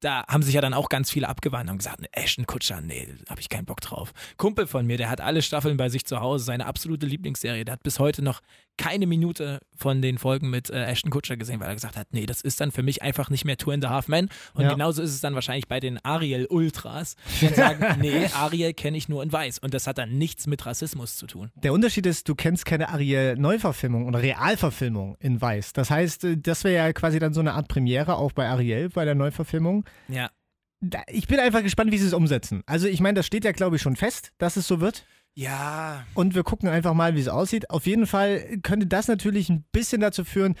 Da 0.00 0.22
haben 0.28 0.42
sich 0.42 0.52
ja 0.54 0.60
dann 0.60 0.74
auch 0.74 0.90
ganz 0.90 1.10
viele 1.10 1.30
abgewandt 1.30 1.70
und 1.70 1.78
gesagt, 1.78 2.02
ne, 2.02 2.08
Ashton 2.12 2.44
Kutscher, 2.44 2.82
nee, 2.82 3.08
da 3.24 3.30
habe 3.30 3.40
ich 3.40 3.48
keinen 3.48 3.64
Bock 3.64 3.80
drauf. 3.80 4.12
Kumpel 4.36 4.66
von 4.66 4.86
mir, 4.86 4.98
der 4.98 5.08
hat 5.08 5.22
alle 5.22 5.40
Staffeln 5.40 5.78
bei 5.78 5.88
sich 5.88 6.04
zu 6.04 6.20
Hause, 6.20 6.44
seine 6.44 6.66
absolute 6.66 7.06
Lieblingsserie. 7.06 7.64
Der 7.64 7.72
hat 7.72 7.82
bis 7.82 7.98
heute 7.98 8.20
noch 8.20 8.42
keine 8.76 9.06
Minute 9.06 9.60
von 9.74 10.02
den 10.02 10.18
Folgen 10.18 10.50
mit 10.50 10.68
äh, 10.68 10.84
Ashton 10.84 11.10
Kutscher 11.10 11.38
gesehen, 11.38 11.58
weil 11.60 11.68
er 11.68 11.74
gesagt 11.74 11.96
hat, 11.96 12.08
nee, 12.10 12.26
das 12.26 12.42
ist 12.42 12.60
dann 12.60 12.70
für 12.70 12.82
mich 12.82 13.00
einfach 13.00 13.30
nicht 13.30 13.46
mehr 13.46 13.53
Two 13.56 13.70
and 13.70 13.84
a 13.84 13.90
Half 13.90 14.08
Men. 14.08 14.28
Und 14.54 14.64
Ja. 14.64 14.70
genauso 14.72 15.02
ist 15.02 15.10
es 15.12 15.20
dann 15.20 15.34
wahrscheinlich 15.34 15.68
bei 15.68 15.80
den 15.80 15.98
Ariel 16.04 16.46
Ultras, 16.46 17.16
die 17.40 17.48
sagen, 17.48 17.84
nee, 18.00 18.26
Ariel 18.34 18.72
kenne 18.74 18.96
ich 18.96 19.08
nur 19.08 19.22
in 19.22 19.32
Weiß. 19.32 19.58
Und 19.60 19.74
das 19.74 19.86
hat 19.86 19.98
dann 19.98 20.16
nichts 20.18 20.46
mit 20.46 20.64
Rassismus 20.66 21.16
zu 21.16 21.26
tun. 21.26 21.50
Der 21.54 21.72
Unterschied 21.72 22.06
ist, 22.06 22.28
du 22.28 22.34
kennst 22.34 22.64
keine 22.66 22.88
Ariel-Neuverfilmung 22.90 24.06
oder 24.06 24.22
Realverfilmung 24.22 25.16
in 25.20 25.40
Weiß. 25.40 25.72
Das 25.72 25.90
heißt, 25.90 26.24
äh, 26.24 26.36
das 26.38 26.64
wäre 26.64 26.74
ja 26.86 26.92
quasi 26.92 27.18
dann 27.18 27.34
so 27.34 27.40
eine 27.40 27.54
Art 27.54 27.68
Premiere, 27.68 28.16
auch 28.16 28.32
bei 28.32 28.48
Ariel, 28.48 28.88
bei 28.90 29.04
der 29.04 29.14
Neuverfilmung. 29.14 29.84
Ja. 30.08 30.30
Ich 31.08 31.26
bin 31.28 31.40
einfach 31.40 31.62
gespannt, 31.62 31.92
wie 31.92 31.98
sie 31.98 32.06
es 32.06 32.12
umsetzen. 32.12 32.62
Also 32.66 32.86
ich 32.88 33.00
meine, 33.00 33.14
das 33.14 33.26
steht 33.26 33.44
ja, 33.44 33.52
glaube 33.52 33.76
ich, 33.76 33.82
schon 33.82 33.96
fest, 33.96 34.32
dass 34.38 34.56
es 34.56 34.66
so 34.66 34.80
wird. 34.80 35.06
Ja, 35.36 36.04
Und 36.14 36.34
wir 36.36 36.44
gucken 36.44 36.68
einfach 36.68 36.94
mal, 36.94 37.16
wie 37.16 37.20
es 37.20 37.26
aussieht. 37.28 37.70
Auf 37.70 37.86
jeden 37.86 38.06
Fall 38.06 38.58
könnte 38.62 38.86
das 38.86 39.08
natürlich 39.08 39.48
ein 39.48 39.64
bisschen 39.72 40.00
dazu 40.00 40.24
führen, 40.24 40.54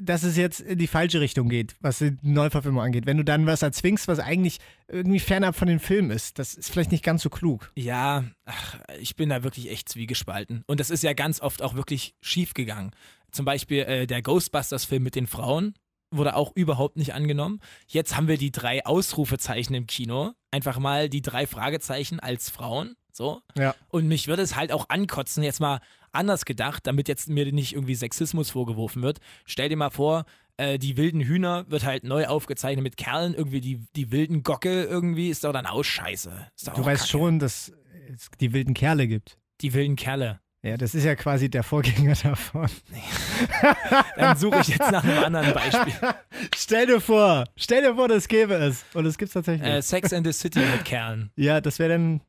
dass 0.00 0.22
es 0.22 0.36
jetzt 0.36 0.60
in 0.60 0.78
die 0.78 0.86
falsche 0.86 1.20
Richtung 1.20 1.48
geht, 1.48 1.76
was 1.80 1.98
die 1.98 2.16
Neuverfilmung 2.22 2.82
angeht. 2.82 3.06
Wenn 3.06 3.16
du 3.16 3.24
dann 3.24 3.46
was 3.46 3.62
erzwingst, 3.62 4.08
was 4.08 4.18
eigentlich 4.18 4.58
irgendwie 4.88 5.20
fernab 5.20 5.56
von 5.56 5.68
dem 5.68 5.80
Film 5.80 6.10
ist, 6.10 6.38
das 6.38 6.54
ist 6.54 6.70
vielleicht 6.70 6.92
nicht 6.92 7.04
ganz 7.04 7.22
so 7.22 7.30
klug. 7.30 7.70
Ja, 7.76 8.24
ach, 8.44 8.78
ich 8.98 9.16
bin 9.16 9.28
da 9.28 9.42
wirklich 9.42 9.70
echt 9.70 9.88
zwiegespalten. 9.88 10.64
Und 10.66 10.80
das 10.80 10.90
ist 10.90 11.02
ja 11.02 11.12
ganz 11.12 11.40
oft 11.40 11.62
auch 11.62 11.74
wirklich 11.74 12.14
schief 12.20 12.54
gegangen. 12.54 12.90
Zum 13.30 13.44
Beispiel 13.44 13.80
äh, 13.80 14.06
der 14.06 14.22
Ghostbusters-Film 14.22 15.02
mit 15.02 15.14
den 15.14 15.26
Frauen 15.26 15.74
wurde 16.10 16.34
auch 16.34 16.52
überhaupt 16.56 16.96
nicht 16.96 17.14
angenommen. 17.14 17.60
Jetzt 17.86 18.16
haben 18.16 18.26
wir 18.26 18.36
die 18.36 18.50
drei 18.50 18.84
Ausrufezeichen 18.84 19.74
im 19.74 19.86
Kino. 19.86 20.32
Einfach 20.50 20.78
mal 20.78 21.08
die 21.08 21.22
drei 21.22 21.46
Fragezeichen 21.46 22.18
als 22.18 22.50
Frauen. 22.50 22.96
So. 23.12 23.42
Ja. 23.56 23.74
Und 23.88 24.08
mich 24.08 24.26
würde 24.26 24.42
es 24.42 24.56
halt 24.56 24.72
auch 24.72 24.88
ankotzen, 24.88 25.42
jetzt 25.42 25.60
mal 25.60 25.80
anders 26.12 26.44
gedacht, 26.44 26.86
damit 26.86 27.08
jetzt 27.08 27.28
mir 27.28 27.50
nicht 27.52 27.74
irgendwie 27.74 27.94
Sexismus 27.94 28.50
vorgeworfen 28.50 29.02
wird. 29.02 29.18
Stell 29.46 29.68
dir 29.68 29.76
mal 29.76 29.90
vor, 29.90 30.24
äh, 30.56 30.78
die 30.78 30.96
wilden 30.96 31.20
Hühner 31.20 31.64
wird 31.70 31.84
halt 31.84 32.04
neu 32.04 32.26
aufgezeichnet 32.26 32.82
mit 32.82 32.96
Kerlen, 32.96 33.34
irgendwie 33.34 33.60
die, 33.60 33.80
die 33.96 34.10
wilden 34.12 34.42
Gockel 34.42 34.84
irgendwie, 34.84 35.30
ist 35.30 35.44
doch 35.44 35.52
dann 35.52 35.66
auch 35.66 35.82
scheiße. 35.82 36.30
Doch 36.66 36.74
Du 36.74 36.82
auch 36.82 36.86
weißt 36.86 37.02
Kacke. 37.02 37.10
schon, 37.10 37.38
dass 37.38 37.72
es 38.12 38.28
die 38.40 38.52
wilden 38.52 38.74
Kerle 38.74 39.06
gibt. 39.08 39.38
Die 39.60 39.72
wilden 39.74 39.96
Kerle. 39.96 40.40
Ja, 40.62 40.76
das 40.76 40.94
ist 40.94 41.04
ja 41.04 41.14
quasi 41.14 41.48
der 41.48 41.62
Vorgänger 41.62 42.14
davon. 42.22 42.68
Dann 44.16 44.36
suche 44.36 44.60
ich 44.60 44.68
jetzt 44.68 44.90
nach 44.90 45.02
einem 45.04 45.24
anderen 45.24 45.54
Beispiel. 45.54 45.94
Stell 46.54 46.86
dir 46.86 47.00
vor, 47.00 47.44
stell 47.56 47.82
dir 47.82 47.94
vor, 47.94 48.08
das 48.08 48.28
gäbe 48.28 48.54
es. 48.54 48.84
Und 48.94 49.06
es 49.06 49.16
gibt 49.16 49.28
es 49.30 49.32
tatsächlich. 49.34 49.66
Äh, 49.66 49.80
Sex 49.80 50.12
and 50.12 50.26
the 50.26 50.32
City 50.32 50.58
mit 50.60 50.84
Kerlen. 50.84 51.30
ja, 51.36 51.60
das 51.62 51.78
wäre 51.78 51.90
dann. 51.92 52.20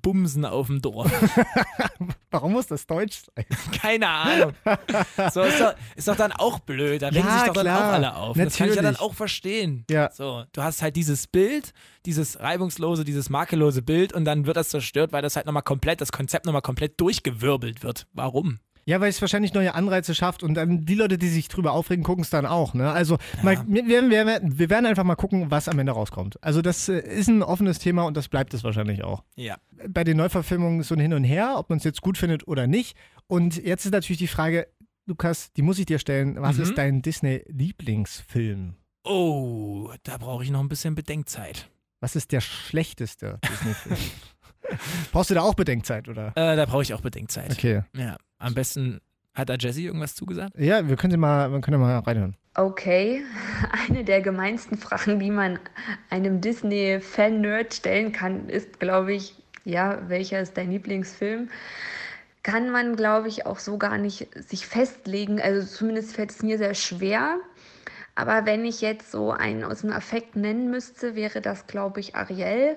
Bumsen 0.00 0.44
auf 0.44 0.66
dem 0.68 0.80
Dorf. 0.82 1.10
Warum 2.30 2.52
muss 2.52 2.66
das 2.66 2.86
Deutsch 2.86 3.22
sein? 3.34 3.44
Keine 3.80 4.08
Ahnung. 4.08 4.52
So, 5.32 5.42
ist 5.42 5.60
doch, 5.60 5.74
ist 5.94 6.08
doch 6.08 6.16
dann 6.16 6.32
auch 6.32 6.58
blöd. 6.60 7.02
Da 7.02 7.08
regen 7.08 7.26
Ja, 7.26 7.38
sich 7.38 7.46
doch 7.48 7.54
dann 7.54 7.64
klar. 7.66 7.88
auch 7.88 7.92
alle 7.94 8.16
auf. 8.16 8.36
Das 8.36 8.56
kann 8.56 8.68
ich 8.68 8.74
ja 8.76 8.82
dann 8.82 8.92
Natürlich. 8.92 9.00
auch 9.10 9.14
verstehen. 9.14 9.84
Ja. 9.90 10.10
So, 10.12 10.44
du 10.52 10.62
hast 10.62 10.82
halt 10.82 10.96
dieses 10.96 11.26
Bild, 11.26 11.72
dieses 12.04 12.38
reibungslose, 12.40 13.04
dieses 13.04 13.30
makellose 13.30 13.82
Bild 13.82 14.12
und 14.12 14.24
dann 14.24 14.46
wird 14.46 14.56
das 14.56 14.68
zerstört, 14.68 15.12
weil 15.12 15.22
das 15.22 15.36
halt 15.36 15.46
nochmal 15.46 15.62
komplett, 15.62 16.00
das 16.00 16.12
Konzept 16.12 16.46
nochmal 16.46 16.62
komplett 16.62 17.00
durchgewirbelt 17.00 17.82
wird. 17.82 18.06
Warum? 18.12 18.58
Ja, 18.88 19.00
weil 19.00 19.08
es 19.08 19.20
wahrscheinlich 19.20 19.52
neue 19.52 19.74
Anreize 19.74 20.14
schafft 20.14 20.44
und 20.44 20.54
dann 20.54 20.86
die 20.86 20.94
Leute, 20.94 21.18
die 21.18 21.28
sich 21.28 21.48
drüber 21.48 21.72
aufregen, 21.72 22.04
gucken 22.04 22.22
es 22.22 22.30
dann 22.30 22.46
auch. 22.46 22.72
Ne? 22.72 22.88
Also 22.90 23.18
mal, 23.42 23.58
wir, 23.66 23.84
wir, 23.88 24.08
wir, 24.08 24.40
wir 24.42 24.70
werden 24.70 24.86
einfach 24.86 25.02
mal 25.02 25.16
gucken, 25.16 25.50
was 25.50 25.68
am 25.68 25.78
Ende 25.80 25.90
rauskommt. 25.90 26.38
Also 26.40 26.62
das 26.62 26.88
äh, 26.88 27.00
ist 27.00 27.26
ein 27.28 27.42
offenes 27.42 27.80
Thema 27.80 28.04
und 28.04 28.16
das 28.16 28.28
bleibt 28.28 28.54
es 28.54 28.62
wahrscheinlich 28.62 29.02
auch. 29.02 29.24
Ja. 29.34 29.56
Bei 29.88 30.04
den 30.04 30.16
Neuverfilmungen 30.18 30.84
so 30.84 30.94
ein 30.94 31.00
Hin 31.00 31.14
und 31.14 31.24
Her, 31.24 31.54
ob 31.56 31.68
man 31.68 31.78
es 31.78 31.84
jetzt 31.84 32.00
gut 32.00 32.16
findet 32.16 32.46
oder 32.46 32.68
nicht. 32.68 32.96
Und 33.26 33.56
jetzt 33.56 33.86
ist 33.86 33.90
natürlich 33.92 34.18
die 34.18 34.28
Frage, 34.28 34.68
Lukas, 35.06 35.52
die 35.52 35.62
muss 35.62 35.80
ich 35.80 35.86
dir 35.86 35.98
stellen. 35.98 36.36
Was 36.40 36.56
Mhm. 36.58 36.62
ist 36.62 36.78
dein 36.78 37.02
Disney-Lieblingsfilm? 37.02 38.74
Oh, 39.04 39.90
da 40.02 40.16
brauche 40.18 40.44
ich 40.44 40.50
noch 40.50 40.60
ein 40.60 40.68
bisschen 40.68 40.94
Bedenkzeit. 40.94 41.68
Was 42.00 42.16
ist 42.16 42.32
der 42.32 42.40
schlechteste 42.40 43.38
Disney-Film? 43.48 43.96
Brauchst 45.12 45.30
du 45.30 45.34
da 45.34 45.42
auch 45.42 45.54
Bedenkzeit, 45.54 46.08
oder? 46.08 46.28
Äh, 46.36 46.56
da 46.56 46.66
brauche 46.66 46.82
ich 46.82 46.92
auch 46.92 47.00
Bedenkzeit. 47.00 47.52
Okay. 47.52 47.82
Ja, 47.96 48.16
am 48.38 48.54
besten 48.54 49.00
hat 49.34 49.50
da 49.50 49.54
Jesse 49.54 49.82
irgendwas 49.82 50.14
zugesagt? 50.14 50.58
Ja, 50.58 50.88
wir 50.88 50.96
können 50.96 51.10
sie 51.10 51.18
mal, 51.18 51.52
wir 51.52 51.60
können 51.60 51.80
mal 51.80 51.98
reinhören. 51.98 52.36
Okay, 52.54 53.22
eine 53.88 54.02
der 54.02 54.22
gemeinsten 54.22 54.78
Fragen, 54.78 55.20
die 55.20 55.30
man 55.30 55.58
einem 56.08 56.40
Disney-Fan-Nerd 56.40 57.74
stellen 57.74 58.12
kann, 58.12 58.48
ist, 58.48 58.80
glaube 58.80 59.12
ich, 59.12 59.34
ja, 59.64 60.08
welcher 60.08 60.40
ist 60.40 60.56
dein 60.56 60.70
Lieblingsfilm? 60.70 61.50
Kann 62.42 62.70
man, 62.70 62.96
glaube 62.96 63.28
ich, 63.28 63.44
auch 63.44 63.58
so 63.58 63.76
gar 63.76 63.98
nicht 63.98 64.28
sich 64.48 64.66
festlegen. 64.66 65.40
Also 65.40 65.66
zumindest 65.66 66.14
fällt 66.14 66.30
es 66.30 66.42
mir 66.42 66.56
sehr 66.56 66.74
schwer. 66.74 67.38
Aber 68.14 68.46
wenn 68.46 68.64
ich 68.64 68.80
jetzt 68.80 69.10
so 69.10 69.32
einen 69.32 69.64
aus 69.64 69.82
dem 69.82 69.92
Affekt 69.92 70.36
nennen 70.36 70.70
müsste, 70.70 71.16
wäre 71.16 71.40
das, 71.42 71.66
glaube 71.66 72.00
ich, 72.00 72.14
Ariel 72.14 72.76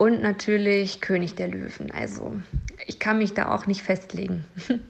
und 0.00 0.22
natürlich 0.22 1.02
König 1.02 1.34
der 1.34 1.48
Löwen. 1.48 1.90
Also 1.90 2.40
ich 2.86 2.98
kann 2.98 3.18
mich 3.18 3.34
da 3.34 3.54
auch 3.54 3.66
nicht 3.66 3.82
festlegen. 3.82 4.44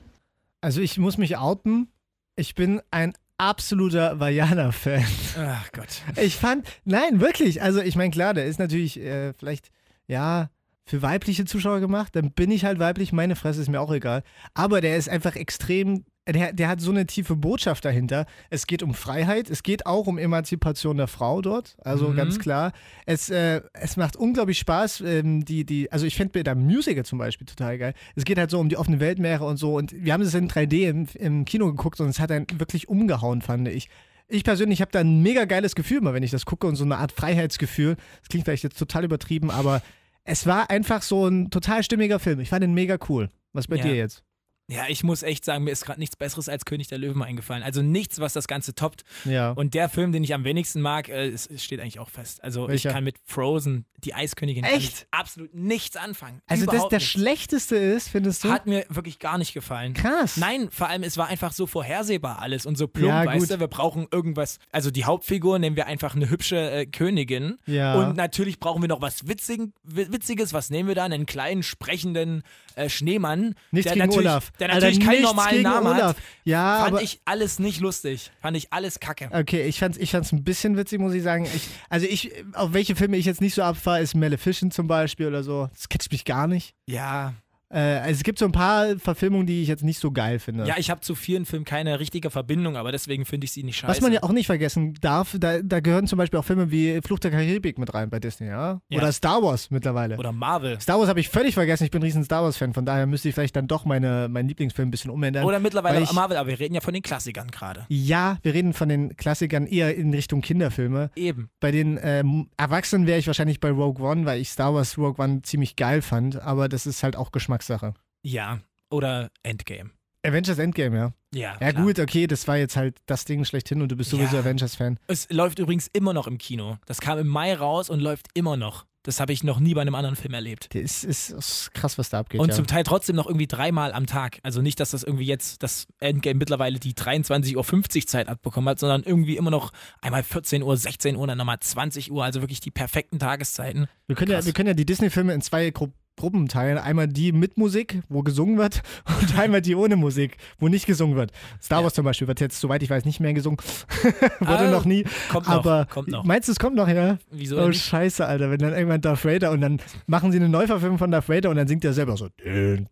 Also 0.62 0.82
ich 0.82 0.98
muss 0.98 1.16
mich 1.16 1.38
outen. 1.38 1.88
Ich 2.36 2.54
bin 2.54 2.82
ein 2.90 3.14
absoluter 3.38 4.20
Vajana-Fan. 4.20 5.06
Ach 5.38 5.72
Gott. 5.72 6.02
Ich 6.22 6.36
fand, 6.36 6.68
nein, 6.84 7.18
wirklich. 7.18 7.62
Also 7.62 7.80
ich 7.80 7.96
meine, 7.96 8.10
klar, 8.10 8.34
der 8.34 8.44
ist 8.44 8.58
natürlich 8.58 9.00
äh, 9.00 9.32
vielleicht, 9.32 9.70
ja, 10.06 10.50
für 10.84 11.00
weibliche 11.00 11.46
Zuschauer 11.46 11.80
gemacht. 11.80 12.14
Dann 12.14 12.32
bin 12.32 12.50
ich 12.50 12.66
halt 12.66 12.78
weiblich, 12.78 13.10
meine 13.10 13.36
Fresse 13.36 13.62
ist 13.62 13.70
mir 13.70 13.80
auch 13.80 13.90
egal. 13.90 14.22
Aber 14.52 14.82
der 14.82 14.98
ist 14.98 15.08
einfach 15.08 15.34
extrem, 15.34 16.04
der, 16.32 16.52
der 16.52 16.68
hat 16.68 16.80
so 16.80 16.90
eine 16.90 17.06
tiefe 17.06 17.36
Botschaft 17.36 17.84
dahinter. 17.84 18.26
Es 18.50 18.66
geht 18.66 18.82
um 18.82 18.94
Freiheit, 18.94 19.48
es 19.50 19.62
geht 19.62 19.86
auch 19.86 20.06
um 20.06 20.18
Emanzipation 20.18 20.96
der 20.96 21.06
Frau 21.08 21.40
dort. 21.42 21.76
Also 21.82 22.08
Mhm. 22.08 22.16
ganz 22.16 22.38
klar. 22.38 22.72
Es, 23.06 23.30
äh, 23.30 23.60
es 23.72 23.96
macht 23.96 24.16
unglaublich 24.16 24.58
Spaß. 24.58 25.00
Ähm, 25.02 25.44
die, 25.44 25.64
die, 25.64 25.90
also 25.92 26.06
ich 26.06 26.14
finde 26.16 26.42
der 26.42 26.54
Musical 26.54 27.04
zum 27.04 27.18
Beispiel 27.18 27.46
total 27.46 27.78
geil. 27.78 27.94
Es 28.16 28.24
geht 28.24 28.38
halt 28.38 28.50
so 28.50 28.58
um 28.60 28.68
die 28.68 28.76
offene 28.76 29.00
Weltmeere 29.00 29.44
und 29.44 29.56
so. 29.56 29.76
Und 29.76 29.92
wir 29.96 30.12
haben 30.12 30.22
es 30.22 30.34
in 30.34 30.48
3D 30.48 30.88
im, 30.88 31.06
im 31.14 31.44
Kino 31.44 31.66
geguckt 31.66 32.00
und 32.00 32.08
es 32.08 32.20
hat 32.20 32.30
einen 32.30 32.46
wirklich 32.58 32.88
umgehauen, 32.88 33.42
fand 33.42 33.68
ich. 33.68 33.88
Ich 34.28 34.44
persönlich 34.44 34.80
habe 34.80 34.92
da 34.92 35.00
ein 35.00 35.22
mega 35.22 35.44
geiles 35.44 35.74
Gefühl 35.74 35.98
immer, 35.98 36.14
wenn 36.14 36.22
ich 36.22 36.30
das 36.30 36.46
gucke 36.46 36.66
und 36.68 36.76
so 36.76 36.84
eine 36.84 36.98
Art 36.98 37.10
Freiheitsgefühl. 37.10 37.96
Das 38.20 38.28
klingt 38.28 38.44
vielleicht 38.44 38.62
jetzt 38.62 38.78
total 38.78 39.04
übertrieben, 39.04 39.50
aber 39.50 39.82
es 40.24 40.46
war 40.46 40.70
einfach 40.70 41.02
so 41.02 41.26
ein 41.26 41.50
total 41.50 41.82
stimmiger 41.82 42.20
Film. 42.20 42.38
Ich 42.38 42.50
fand 42.50 42.62
den 42.62 42.74
mega 42.74 42.96
cool. 43.08 43.28
Was 43.52 43.66
bei 43.66 43.76
Ja. 43.76 43.82
dir 43.82 43.96
jetzt? 43.96 44.22
Ja, 44.70 44.84
ich 44.88 45.02
muss 45.04 45.22
echt 45.22 45.44
sagen, 45.44 45.64
mir 45.64 45.70
ist 45.72 45.84
gerade 45.84 45.98
nichts 46.00 46.16
Besseres 46.16 46.48
als 46.48 46.64
König 46.64 46.88
der 46.88 46.98
Löwen 46.98 47.22
eingefallen. 47.22 47.62
Also 47.62 47.82
nichts, 47.82 48.20
was 48.20 48.32
das 48.32 48.46
Ganze 48.48 48.74
toppt. 48.74 49.02
Ja. 49.24 49.50
Und 49.50 49.74
der 49.74 49.88
Film, 49.88 50.12
den 50.12 50.22
ich 50.24 50.32
am 50.34 50.44
wenigsten 50.44 50.80
mag, 50.80 51.08
äh, 51.08 51.36
steht 51.56 51.80
eigentlich 51.80 51.98
auch 51.98 52.08
fest. 52.10 52.42
Also 52.44 52.68
Welcher? 52.68 52.88
ich 52.90 52.94
kann 52.94 53.04
mit 53.04 53.16
Frozen, 53.24 53.84
die 54.04 54.14
Eiskönigin, 54.14 54.64
Echt? 54.64 55.06
absolut 55.10 55.52
nichts 55.54 55.96
anfangen. 55.96 56.40
also 56.46 56.64
das 56.64 56.74
Überhaupt 56.74 56.92
der 56.92 56.98
nichts. 57.00 57.10
schlechteste 57.12 57.76
ist, 57.76 58.08
findest 58.08 58.44
du? 58.44 58.50
Hat 58.50 58.66
mir 58.66 58.84
wirklich 58.88 59.18
gar 59.18 59.36
nicht 59.38 59.52
gefallen. 59.54 59.92
Krass. 59.94 60.36
Nein, 60.36 60.68
vor 60.70 60.88
allem, 60.88 61.02
es 61.02 61.16
war 61.18 61.26
einfach 61.28 61.52
so 61.52 61.66
vorhersehbar 61.66 62.38
alles 62.40 62.64
und 62.64 62.78
so 62.78 62.88
plump, 62.88 63.08
Ja, 63.10 63.26
weißt 63.26 63.50
du, 63.50 63.60
wir 63.60 63.66
brauchen 63.68 64.06
irgendwas. 64.10 64.58
Also 64.72 64.90
die 64.90 65.04
Hauptfigur 65.04 65.58
nehmen 65.58 65.76
wir 65.76 65.86
einfach 65.86 66.14
eine 66.14 66.30
hübsche 66.30 66.70
äh, 66.70 66.86
Königin. 66.86 67.58
Ja. 67.66 67.94
Und 67.96 68.16
natürlich 68.16 68.58
brauchen 68.60 68.82
wir 68.82 68.88
noch 68.88 69.00
was 69.02 69.26
Witzig, 69.28 69.60
Wi- 69.82 70.12
Witziges. 70.12 70.52
Was 70.52 70.70
nehmen 70.70 70.88
wir 70.88 70.94
da? 70.94 71.04
Einen 71.04 71.26
kleinen, 71.26 71.62
sprechenden 71.62 72.42
äh, 72.76 72.88
Schneemann. 72.88 73.54
Nichts 73.70 73.92
der 73.92 74.06
gegen 74.06 74.18
Olaf. 74.18 74.52
Der 74.60 74.68
Alter, 74.68 74.86
natürlich 74.86 75.00
keinen 75.00 75.20
nichts 75.20 75.26
normalen 75.34 75.62
Namen 75.62 75.86
Olaf. 75.86 76.02
hat. 76.02 76.16
Ja, 76.44 76.78
Fand 76.80 76.88
aber 76.88 77.02
ich 77.02 77.20
alles 77.24 77.58
nicht 77.58 77.80
lustig. 77.80 78.30
Fand 78.40 78.56
ich 78.56 78.72
alles 78.72 79.00
kacke. 79.00 79.30
Okay, 79.32 79.66
ich 79.66 79.78
fand's, 79.78 79.98
ich 79.98 80.10
fand's 80.10 80.32
ein 80.32 80.44
bisschen 80.44 80.76
witzig, 80.76 81.00
muss 81.00 81.14
ich 81.14 81.22
sagen. 81.22 81.44
Ich, 81.44 81.68
also 81.88 82.06
ich, 82.06 82.32
auf 82.54 82.72
welche 82.72 82.94
Filme 82.96 83.16
ich 83.16 83.26
jetzt 83.26 83.40
nicht 83.40 83.54
so 83.54 83.62
abfahre, 83.62 84.00
ist 84.00 84.14
Maleficent 84.14 84.72
zum 84.74 84.86
Beispiel 84.86 85.26
oder 85.26 85.42
so. 85.42 85.68
Das 85.72 85.88
catcht 85.88 86.12
mich 86.12 86.24
gar 86.24 86.46
nicht. 86.46 86.74
Ja. 86.86 87.34
Äh, 87.72 87.78
also 87.78 88.12
es 88.12 88.22
gibt 88.24 88.38
so 88.38 88.44
ein 88.44 88.52
paar 88.52 88.98
Verfilmungen, 88.98 89.46
die 89.46 89.62
ich 89.62 89.68
jetzt 89.68 89.84
nicht 89.84 90.00
so 90.00 90.10
geil 90.10 90.38
finde. 90.40 90.66
Ja, 90.66 90.74
ich 90.76 90.90
habe 90.90 91.00
zu 91.00 91.14
vielen 91.14 91.46
Filmen 91.46 91.64
keine 91.64 92.00
richtige 92.00 92.30
Verbindung, 92.30 92.76
aber 92.76 92.90
deswegen 92.92 93.24
finde 93.24 93.44
ich 93.44 93.52
sie 93.52 93.62
nicht 93.62 93.76
scheiße. 93.76 93.90
Was 93.92 94.00
man 94.00 94.12
ja 94.12 94.22
auch 94.22 94.32
nicht 94.32 94.46
vergessen 94.46 94.94
darf, 95.00 95.36
da, 95.38 95.60
da 95.62 95.80
gehören 95.80 96.06
zum 96.08 96.16
Beispiel 96.18 96.38
auch 96.40 96.44
Filme 96.44 96.70
wie 96.70 97.00
Fluch 97.04 97.20
der 97.20 97.30
Karibik 97.30 97.78
mit 97.78 97.94
rein 97.94 98.10
bei 98.10 98.18
Disney, 98.18 98.48
ja? 98.48 98.80
Ja. 98.88 98.98
Oder 98.98 99.12
Star 99.12 99.42
Wars 99.42 99.70
mittlerweile. 99.70 100.16
Oder 100.16 100.32
Marvel. 100.32 100.80
Star 100.80 100.98
Wars 100.98 101.08
habe 101.08 101.20
ich 101.20 101.28
völlig 101.28 101.54
vergessen, 101.54 101.84
ich 101.84 101.90
bin 101.92 102.00
ein 102.00 102.04
riesen 102.04 102.24
Star 102.24 102.42
Wars-Fan, 102.42 102.74
von 102.74 102.84
daher 102.84 103.06
müsste 103.06 103.28
ich 103.28 103.34
vielleicht 103.34 103.54
dann 103.54 103.68
doch 103.68 103.84
meine, 103.84 104.28
meinen 104.28 104.48
Lieblingsfilm 104.48 104.88
ein 104.88 104.90
bisschen 104.90 105.10
umändern. 105.12 105.44
Oder 105.44 105.60
mittlerweile 105.60 105.96
weil 105.98 106.02
ich- 106.04 106.12
Marvel, 106.12 106.36
aber 106.36 106.48
wir 106.48 106.58
reden 106.58 106.74
ja 106.74 106.80
von 106.80 106.92
den 106.94 107.02
Klassikern 107.02 107.50
gerade. 107.52 107.86
ja, 107.88 108.38
wir 108.42 108.52
reden 108.52 108.72
von 108.72 108.88
den 108.88 109.16
Klassikern 109.16 109.66
eher 109.66 109.94
in 109.96 110.12
Richtung 110.12 110.40
Kinderfilme. 110.40 111.10
Eben. 111.14 111.50
Bei 111.60 111.70
den 111.70 111.98
ähm, 112.02 112.48
Erwachsenen 112.56 113.06
wäre 113.06 113.18
ich 113.20 113.26
wahrscheinlich 113.28 113.60
bei 113.60 113.70
Rogue 113.70 114.04
One, 114.04 114.26
weil 114.26 114.40
ich 114.40 114.48
Star 114.50 114.74
Wars 114.74 114.98
Rogue 114.98 115.22
One 115.24 115.42
ziemlich 115.42 115.76
geil 115.76 116.02
fand, 116.02 116.40
aber 116.42 116.68
das 116.68 116.86
ist 116.86 117.02
halt 117.04 117.14
auch 117.16 117.30
Geschmackssache. 117.60 117.94
Ja. 118.22 118.60
Oder 118.90 119.30
Endgame. 119.42 119.90
Avengers 120.22 120.58
Endgame, 120.58 120.96
ja. 120.96 121.12
Ja. 121.32 121.56
Ja, 121.60 121.72
klar. 121.72 121.84
gut, 121.84 121.98
okay, 122.00 122.26
das 122.26 122.46
war 122.48 122.56
jetzt 122.56 122.76
halt 122.76 122.98
das 123.06 123.24
Ding 123.24 123.44
schlechthin 123.44 123.80
und 123.80 123.90
du 123.90 123.96
bist 123.96 124.10
sowieso 124.10 124.36
Ja. 124.36 124.42
Avengers-Fan. 124.42 124.98
Es 125.06 125.30
läuft 125.30 125.58
übrigens 125.58 125.88
immer 125.92 126.12
noch 126.12 126.26
im 126.26 126.38
Kino. 126.38 126.78
Das 126.86 127.00
kam 127.00 127.18
im 127.18 127.28
Mai 127.28 127.54
raus 127.54 127.88
und 127.88 128.00
läuft 128.00 128.26
immer 128.34 128.56
noch. 128.56 128.86
Das 129.02 129.18
habe 129.18 129.32
ich 129.32 129.42
noch 129.42 129.60
nie 129.60 129.72
bei 129.72 129.80
einem 129.80 129.94
anderen 129.94 130.14
Film 130.14 130.34
erlebt. 130.34 130.74
Das 130.74 131.04
ist, 131.04 131.30
ist, 131.30 131.72
krass, 131.72 131.96
was 131.96 132.10
da 132.10 132.18
abgeht. 132.18 132.38
Und 132.38 132.50
ja. 132.50 132.54
zum 132.54 132.66
Teil 132.66 132.82
trotzdem 132.82 133.16
noch 133.16 133.26
irgendwie 133.26 133.46
dreimal 133.46 133.94
am 133.94 134.04
Tag. 134.04 134.40
Also 134.42 134.60
nicht, 134.60 134.78
dass 134.78 134.90
das 134.90 135.04
irgendwie 135.04 135.24
jetzt 135.24 135.62
das 135.62 135.86
Endgame 136.00 136.34
mittlerweile 136.34 136.78
die 136.78 136.92
23.50 136.92 137.56
Uhr 137.56 138.06
Zeit 138.06 138.28
abbekommen 138.28 138.68
hat, 138.68 138.78
sondern 138.78 139.02
irgendwie 139.02 139.38
immer 139.38 139.50
noch 139.50 139.72
einmal 140.02 140.22
14 140.22 140.62
Uhr, 140.62 140.76
16 140.76 141.16
Uhr, 141.16 141.26
dann 141.26 141.38
nochmal 141.38 141.60
20 141.60 142.12
Uhr. 142.12 142.24
Also 142.24 142.42
wirklich 142.42 142.60
die 142.60 142.70
perfekten 142.70 143.18
Tageszeiten. 143.18 143.86
Wir 144.06 144.16
können, 144.16 144.32
ja, 144.32 144.44
wir 144.44 144.52
können 144.52 144.68
ja 144.68 144.74
die 144.74 144.84
Disney-Filme 144.84 145.32
in 145.32 145.40
zwei 145.40 145.70
Gru 145.70 145.88
Gruppen 146.20 146.48
teilen. 146.48 146.78
Einmal 146.78 147.08
die 147.08 147.32
mit 147.32 147.58
Musik, 147.58 148.00
wo 148.08 148.22
gesungen 148.22 148.58
wird, 148.58 148.82
und 149.20 149.38
einmal 149.38 149.60
die 149.60 149.74
ohne 149.74 149.96
Musik, 149.96 150.36
wo 150.58 150.68
nicht 150.68 150.86
gesungen 150.86 151.16
wird. 151.16 151.32
Star 151.60 151.82
Wars 151.82 151.94
zum 151.94 152.04
Beispiel 152.04 152.28
wird 152.28 152.40
jetzt, 152.40 152.60
soweit 152.60 152.82
ich 152.82 152.90
weiß, 152.90 153.04
nicht 153.04 153.20
mehr 153.20 153.34
gesungen. 153.34 153.58
Wurde 154.40 154.68
Ah, 154.68 154.70
noch 154.70 154.84
nie. 154.84 155.04
kommt 155.30 155.46
noch, 155.48 155.54
Aber 155.54 155.86
kommt 155.86 156.08
noch. 156.08 156.24
meinst 156.24 156.48
du, 156.48 156.52
es 156.52 156.58
kommt 156.58 156.76
noch, 156.76 156.88
ja? 156.88 157.18
Wieso 157.30 157.60
Oh, 157.60 157.68
nicht? 157.68 157.82
scheiße, 157.82 158.24
Alter. 158.24 158.50
Wenn 158.50 158.58
dann 158.60 158.72
irgendwann 158.74 159.00
Darth 159.00 159.24
Vader 159.24 159.50
und 159.50 159.60
dann 159.60 159.80
machen 160.06 160.30
sie 160.32 160.38
eine 160.38 160.48
Neuverfilmung 160.48 160.98
von 160.98 161.10
Darth 161.10 161.28
Vader 161.28 161.50
und 161.50 161.56
dann 161.56 161.68
singt 161.68 161.84
er 161.84 161.92
selber 161.92 162.16
so. 162.16 162.28
Wäre 162.44 162.86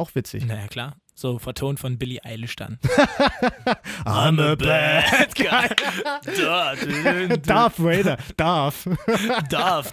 auch 0.00 0.14
witzig. 0.14 0.46
Naja, 0.46 0.66
klar. 0.68 0.96
So 1.20 1.38
vertont 1.38 1.78
von 1.78 1.98
Billie 1.98 2.24
Eilish 2.24 2.56
dann. 2.56 2.78
I'm 4.06 4.40
a 4.40 4.54
bad 4.56 5.34
guy. 5.34 5.68
Darth. 7.46 7.78
Vader. 7.78 8.16
Darth. 8.38 8.88
Darth. 9.50 9.92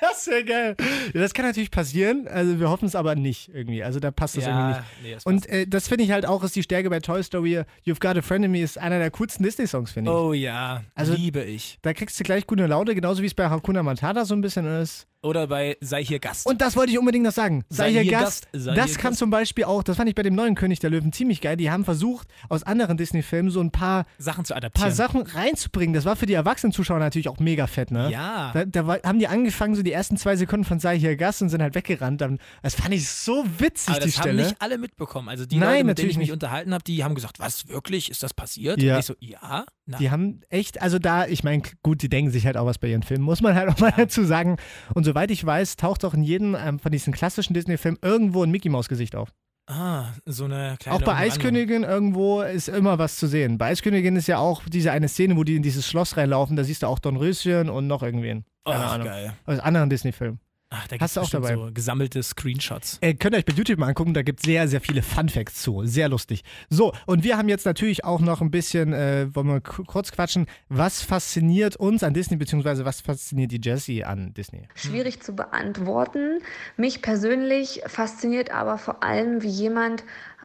Das 0.00 0.30
geil. 0.46 0.76
Ja, 1.12 1.20
das 1.20 1.34
kann 1.34 1.44
natürlich 1.46 1.72
passieren. 1.72 2.28
Also 2.28 2.60
wir 2.60 2.70
hoffen 2.70 2.86
es 2.86 2.94
aber 2.94 3.16
nicht 3.16 3.48
irgendwie. 3.52 3.82
Also 3.82 3.98
da 3.98 4.12
passt 4.12 4.36
das 4.36 4.46
irgendwie 4.46 4.68
nicht. 4.68 4.76
Ja, 4.76 4.84
nee, 5.02 5.14
das 5.14 5.26
Und 5.26 5.48
äh, 5.48 5.66
das 5.66 5.88
finde 5.88 6.04
ich 6.04 6.12
halt 6.12 6.26
auch, 6.26 6.44
ist 6.44 6.54
die 6.54 6.62
Stärke 6.62 6.88
bei 6.88 7.00
Toy 7.00 7.20
Story. 7.24 7.62
You've 7.84 7.98
Got 7.98 8.16
a 8.16 8.22
Friend 8.22 8.44
in 8.44 8.52
Me 8.52 8.62
ist 8.62 8.78
einer 8.78 9.00
der 9.00 9.10
coolsten 9.10 9.42
Disney-Songs, 9.42 9.90
finde 9.90 10.12
ich. 10.12 10.16
Oh 10.16 10.32
ja, 10.32 10.84
Also- 10.94 11.14
liebe 11.14 11.42
ich. 11.42 11.80
Da 11.82 11.92
kriegst 11.92 12.20
du 12.20 12.22
gleich 12.22 12.46
gute 12.46 12.66
Laune, 12.68 12.94
genauso 12.94 13.20
wie 13.22 13.26
es 13.26 13.34
bei 13.34 13.50
Hakuna 13.50 13.82
Matata 13.82 14.24
so 14.26 14.34
ein 14.36 14.42
bisschen 14.42 14.64
ist. 14.80 15.08
Oder 15.24 15.46
bei 15.46 15.76
Sei 15.80 16.04
hier 16.04 16.18
Gast. 16.18 16.46
Und 16.46 16.60
das 16.60 16.74
wollte 16.74 16.90
ich 16.90 16.98
unbedingt 16.98 17.24
noch 17.24 17.32
sagen. 17.32 17.64
Sei, 17.68 17.92
hier 17.92 18.04
Gast. 18.10 18.48
sei 18.52 18.74
das 18.74 18.86
hier 18.90 18.98
kann 18.98 19.10
Gast. 19.12 19.18
zum 19.20 19.30
Beispiel 19.30 19.64
auch, 19.64 19.84
das 19.84 19.96
fand 19.96 20.08
ich 20.08 20.16
bei 20.16 20.24
dem 20.24 20.34
neuen 20.34 20.56
König 20.56 20.80
der 20.80 20.90
Löwen 20.90 21.12
ziemlich 21.12 21.40
geil. 21.40 21.56
Die 21.56 21.70
haben 21.70 21.84
versucht, 21.84 22.26
aus 22.48 22.64
anderen 22.64 22.96
Disney-Filmen 22.96 23.50
so 23.52 23.60
ein 23.60 23.70
paar, 23.70 24.04
Sachen 24.18 24.44
zu 24.44 24.52
paar 24.52 24.58
adaptieren. 24.58 24.90
Sachen 24.92 25.22
reinzubringen. 25.22 25.94
Das 25.94 26.04
war 26.04 26.16
für 26.16 26.26
die 26.26 26.32
erwachsenen 26.34 26.72
Zuschauer 26.72 26.98
natürlich 26.98 27.28
auch 27.28 27.38
mega 27.38 27.68
fett, 27.68 27.92
ne? 27.92 28.10
Ja. 28.10 28.50
Da, 28.52 28.64
da 28.64 28.86
war, 28.88 28.98
haben 29.04 29.20
die 29.20 29.28
angefangen, 29.28 29.76
so 29.76 29.82
die 29.84 29.92
ersten 29.92 30.16
zwei 30.16 30.34
Sekunden 30.34 30.64
von 30.64 30.80
Sei 30.80 30.98
hier 30.98 31.14
Gast 31.16 31.40
und 31.40 31.50
sind 31.50 31.62
halt 31.62 31.76
weggerannt. 31.76 32.20
Dann, 32.20 32.38
das 32.62 32.74
fand 32.74 32.92
ich 32.92 33.08
so 33.08 33.44
witzig, 33.58 33.90
Aber 33.94 34.00
die 34.00 34.06
das 34.06 34.16
haben 34.18 34.22
Stelle. 34.24 34.42
nicht 34.42 34.56
alle 34.60 34.76
mitbekommen. 34.76 35.28
Also 35.28 35.46
die 35.46 35.56
Nein, 35.56 35.68
Leute, 35.68 35.72
mit 35.72 35.78
denen 35.78 35.86
natürlich 35.88 36.10
ich 36.10 36.18
mich 36.18 36.26
nicht. 36.28 36.32
unterhalten 36.32 36.74
habe, 36.74 36.82
die 36.82 37.04
haben 37.04 37.14
gesagt, 37.14 37.38
was, 37.38 37.68
wirklich? 37.68 38.10
Ist 38.10 38.24
das 38.24 38.34
passiert? 38.34 38.82
Ja. 38.82 38.94
Und 38.94 39.00
ich 39.00 39.06
so, 39.06 39.14
ja. 39.20 39.66
Na, 39.86 39.98
Die 39.98 40.10
haben 40.10 40.40
echt, 40.48 40.80
also 40.82 40.98
da, 40.98 41.26
ich 41.26 41.42
meine, 41.44 41.62
gut, 41.82 42.02
die 42.02 42.08
denken 42.08 42.30
sich 42.30 42.46
halt 42.46 42.56
auch 42.56 42.66
was 42.66 42.78
bei 42.78 42.88
ihren 42.88 43.02
Filmen, 43.02 43.24
muss 43.24 43.40
man 43.40 43.54
halt 43.54 43.68
auch 43.68 43.78
mal 43.78 43.92
dazu 43.96 44.24
sagen. 44.24 44.56
Und 44.94 45.04
soweit 45.12 45.30
ich 45.30 45.44
weiß, 45.44 45.76
taucht 45.76 46.04
auch 46.04 46.14
in 46.14 46.22
jedem 46.22 46.54
ähm, 46.54 46.78
von 46.78 46.90
diesen 46.90 47.12
klassischen 47.12 47.52
Disney-Filmen 47.54 47.98
irgendwo 48.02 48.42
ein 48.42 48.50
Mickey 48.50 48.70
Maus-Gesicht 48.70 49.14
auf. 49.14 49.28
ah, 49.68 50.06
so 50.24 50.44
eine 50.44 50.76
kleine 50.78 50.96
auch 50.96 51.02
bei. 51.02 51.14
Eiskönigin 51.14 51.82
irgendwo 51.82 52.40
ist 52.40 52.68
immer 52.68 52.98
was 52.98 53.16
zu 53.16 53.26
sehen. 53.26 53.58
Bei 53.58 53.66
Eiskönigin 53.66 54.16
ist 54.16 54.26
ja 54.26 54.38
auch 54.38 54.62
diese 54.66 54.90
eine 54.90 55.08
Szene, 55.08 55.36
wo 55.36 55.44
die 55.44 55.56
in 55.56 55.62
dieses 55.62 55.86
Schloss 55.86 56.16
reinlaufen, 56.16 56.56
da 56.56 56.64
siehst 56.64 56.82
du 56.82 56.86
auch 56.86 56.98
Dornröschen 56.98 57.68
und 57.68 57.86
noch 57.86 58.02
irgendwen. 58.02 58.44
Keine 58.64 58.84
Ach, 58.84 58.92
Ahnung. 58.94 59.06
geil. 59.06 59.34
Aus 59.44 59.58
anderen 59.58 59.90
Disney-Filmen. 59.90 60.40
Ach, 60.74 60.88
da 60.88 60.96
Hast 60.98 61.14
gibt's 61.14 61.14
du 61.14 61.20
auch 61.20 61.42
dabei? 61.42 61.54
so 61.54 61.70
gesammelte 61.72 62.22
Screenshots. 62.22 62.96
Äh, 63.02 63.12
könnt 63.12 63.34
ihr 63.34 63.38
euch 63.38 63.44
bei 63.44 63.52
YouTube 63.52 63.78
mal 63.78 63.88
angucken, 63.88 64.14
da 64.14 64.22
gibt 64.22 64.40
es 64.40 64.46
sehr, 64.46 64.66
sehr 64.68 64.80
viele 64.80 65.02
Fun-Facts 65.02 65.60
zu. 65.62 65.84
Sehr 65.84 66.08
lustig. 66.08 66.44
So, 66.70 66.94
und 67.04 67.24
wir 67.24 67.36
haben 67.36 67.50
jetzt 67.50 67.66
natürlich 67.66 68.04
auch 68.04 68.20
noch 68.20 68.40
ein 68.40 68.50
bisschen, 68.50 68.94
äh, 68.94 69.26
wollen 69.34 69.48
wir 69.48 69.60
kurz 69.60 70.12
quatschen, 70.12 70.46
was 70.70 71.02
fasziniert 71.02 71.76
uns 71.76 72.02
an 72.02 72.14
Disney, 72.14 72.38
beziehungsweise 72.38 72.86
was 72.86 73.02
fasziniert 73.02 73.52
die 73.52 73.60
Jessie 73.62 74.02
an 74.02 74.32
Disney? 74.32 74.66
Schwierig 74.74 75.22
zu 75.22 75.34
beantworten. 75.34 76.38
Mich 76.78 77.02
persönlich 77.02 77.82
fasziniert 77.86 78.50
aber 78.50 78.78
vor 78.78 79.02
allem, 79.02 79.42
wie 79.42 79.48
jemand 79.48 80.04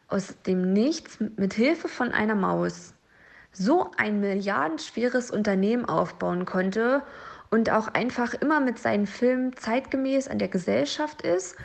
aus 0.09 0.35
dem 0.45 0.73
Nichts 0.73 1.19
mit 1.37 1.53
Hilfe 1.53 1.87
von 1.87 2.11
einer 2.11 2.35
Maus 2.35 2.93
so 3.53 3.91
ein 3.97 4.19
milliardenschweres 4.19 5.31
Unternehmen 5.31 5.85
aufbauen 5.85 6.45
konnte 6.45 7.01
und 7.49 7.69
auch 7.69 7.87
einfach 7.89 8.33
immer 8.33 8.59
mit 8.59 8.79
seinen 8.79 9.07
Filmen 9.07 9.55
zeitgemäß 9.55 10.27
an 10.27 10.39
der 10.39 10.47
Gesellschaft 10.49 11.21
ist 11.21 11.55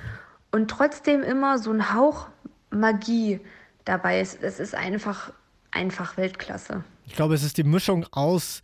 und 0.50 0.70
trotzdem 0.70 1.22
immer 1.22 1.58
so 1.58 1.72
ein 1.72 1.94
Hauch 1.94 2.28
Magie 2.70 3.40
dabei 3.84 4.20
ist. 4.20 4.42
Es 4.42 4.60
ist 4.60 4.74
einfach, 4.74 5.32
einfach 5.70 6.16
Weltklasse. 6.16 6.84
Ich 7.06 7.14
glaube, 7.14 7.34
es 7.34 7.42
ist 7.42 7.58
die 7.58 7.64
Mischung 7.64 8.06
aus 8.12 8.62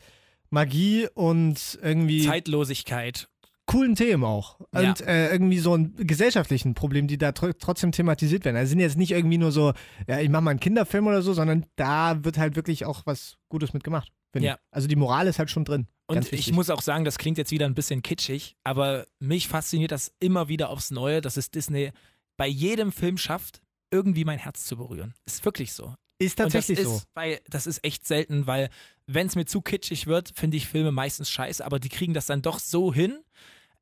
Magie 0.50 1.08
und 1.14 1.78
irgendwie 1.82 2.24
Zeitlosigkeit. 2.24 3.28
coolen 3.66 3.96
Themen 3.96 4.24
auch. 4.24 4.58
Ja. 4.72 4.90
Und 4.90 5.00
äh, 5.02 5.30
irgendwie 5.30 5.58
so 5.58 5.74
ein 5.74 5.94
gesellschaftlichen 5.96 6.74
Problem, 6.74 7.06
die 7.06 7.18
da 7.18 7.32
tr 7.32 7.52
trotzdem 7.58 7.92
thematisiert 7.92 8.44
werden. 8.44 8.56
Also 8.56 8.70
sind 8.70 8.80
jetzt 8.80 8.96
nicht 8.96 9.10
irgendwie 9.10 9.38
nur 9.38 9.52
so, 9.52 9.72
ja, 10.06 10.20
ich 10.20 10.30
mache 10.30 10.42
mal 10.42 10.52
einen 10.52 10.60
Kinderfilm 10.60 11.06
oder 11.06 11.20
so, 11.20 11.32
sondern 11.34 11.66
da 11.76 12.24
wird 12.24 12.38
halt 12.38 12.56
wirklich 12.56 12.86
auch 12.86 13.02
was 13.04 13.36
Gutes 13.48 13.74
mitgemacht. 13.74 14.12
Ja. 14.34 14.54
ich. 14.54 14.60
Also 14.70 14.88
die 14.88 14.96
Moral 14.96 15.26
ist 15.26 15.38
halt 15.38 15.50
schon 15.50 15.64
drin. 15.64 15.86
Und 16.06 16.32
ich 16.32 16.52
muss 16.52 16.70
auch 16.70 16.80
sagen, 16.80 17.04
das 17.04 17.18
klingt 17.18 17.36
jetzt 17.36 17.50
wieder 17.50 17.66
ein 17.66 17.74
bisschen 17.74 18.02
kitschig, 18.02 18.56
aber 18.64 19.06
mich 19.18 19.46
fasziniert 19.46 19.92
das 19.92 20.12
immer 20.20 20.48
wieder 20.48 20.70
aufs 20.70 20.90
Neue, 20.90 21.20
dass 21.20 21.36
es 21.36 21.50
Disney 21.50 21.92
bei 22.38 22.46
jedem 22.46 22.92
Film 22.92 23.18
schafft, 23.18 23.60
irgendwie 23.90 24.24
mein 24.24 24.38
Herz 24.38 24.64
zu 24.64 24.76
berühren. 24.78 25.14
Ist 25.26 25.44
wirklich 25.44 25.72
so. 25.72 25.94
ist 26.18 26.38
tatsächlich 26.38 26.78
das 26.78 26.86
so. 26.86 26.96
Ist 26.96 27.14
bei, 27.14 27.40
das 27.48 27.66
ist 27.66 27.84
echt 27.84 28.06
selten, 28.06 28.46
weil 28.46 28.70
wenn 29.06 29.26
es 29.26 29.36
mir 29.36 29.44
zu 29.44 29.60
kitschig 29.60 30.06
wird, 30.06 30.32
finde 30.34 30.56
ich 30.56 30.66
Filme 30.66 30.92
meistens 30.92 31.30
scheiße, 31.30 31.64
aber 31.64 31.78
die 31.78 31.90
kriegen 31.90 32.14
das 32.14 32.26
dann 32.26 32.40
doch 32.42 32.58
so 32.58 32.92
hin, 32.92 33.18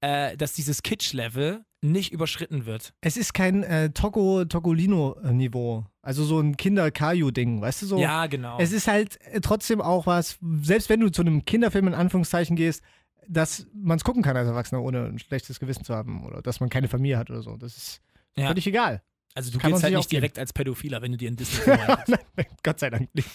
äh, 0.01 0.37
dass 0.37 0.53
dieses 0.55 0.83
Kitsch-Level 0.83 1.65
nicht 1.83 2.13
überschritten 2.13 2.67
wird. 2.67 2.93
Es 3.01 3.17
ist 3.17 3.33
kein 3.35 3.63
äh, 3.63 3.91
Togo, 3.91 4.45
Togolino-Niveau. 4.45 5.85
Also 6.03 6.25
so 6.25 6.41
ein 6.41 6.57
Kinder-Kaju-Ding, 6.57 7.61
weißt 7.61 7.83
du 7.83 7.87
so? 7.87 7.99
Ja, 7.99 8.27
genau. 8.27 8.59
Es 8.59 8.73
ist 8.73 8.89
halt 8.89 9.21
äh, 9.27 9.41
trotzdem 9.41 9.81
auch 9.81 10.07
was, 10.07 10.39
selbst 10.63 10.89
wenn 10.89 11.01
du 11.01 11.11
zu 11.11 11.23
einem 11.23 11.45
Kinderfilm 11.45 11.89
in 11.89 11.95
Anführungszeichen 11.95 12.57
gehst, 12.57 12.83
dass 13.29 13.67
man 13.75 13.97
es 13.99 14.05
gucken 14.05 14.23
kann 14.23 14.37
als 14.37 14.49
Erwachsener, 14.49 14.83
ohne 14.83 15.07
ein 15.07 15.19
schlechtes 15.19 15.59
Gewissen 15.61 15.85
zu 15.85 15.95
haben 15.95 16.25
oder 16.25 16.43
dass 16.43 16.61
man 16.61 16.69
keine 16.71 16.89
Familie 16.89 17.19
hat 17.19 17.31
oder 17.31 17.43
so. 17.43 17.57
Das 17.57 17.77
ist 17.77 18.01
Ja. 18.37 18.47
völlig 18.49 18.67
egal. 18.67 19.03
Also 19.37 19.51
du 19.53 19.59
kann 19.59 19.71
gehst 19.73 19.83
halt 19.85 19.93
nicht 19.95 20.05
auch 20.05 20.09
geben. 20.09 20.21
direkt 20.21 20.39
als 20.39 20.53
Pädophiler, 20.53 21.03
wenn 21.03 21.13
du 21.13 21.19
dir 21.19 21.29
einen 21.29 21.37
anguckst. 21.67 22.09
Nein, 22.09 22.47
Gott 22.63 22.81
sei 22.81 22.91
Dank 22.91 23.15
nicht. 23.15 23.29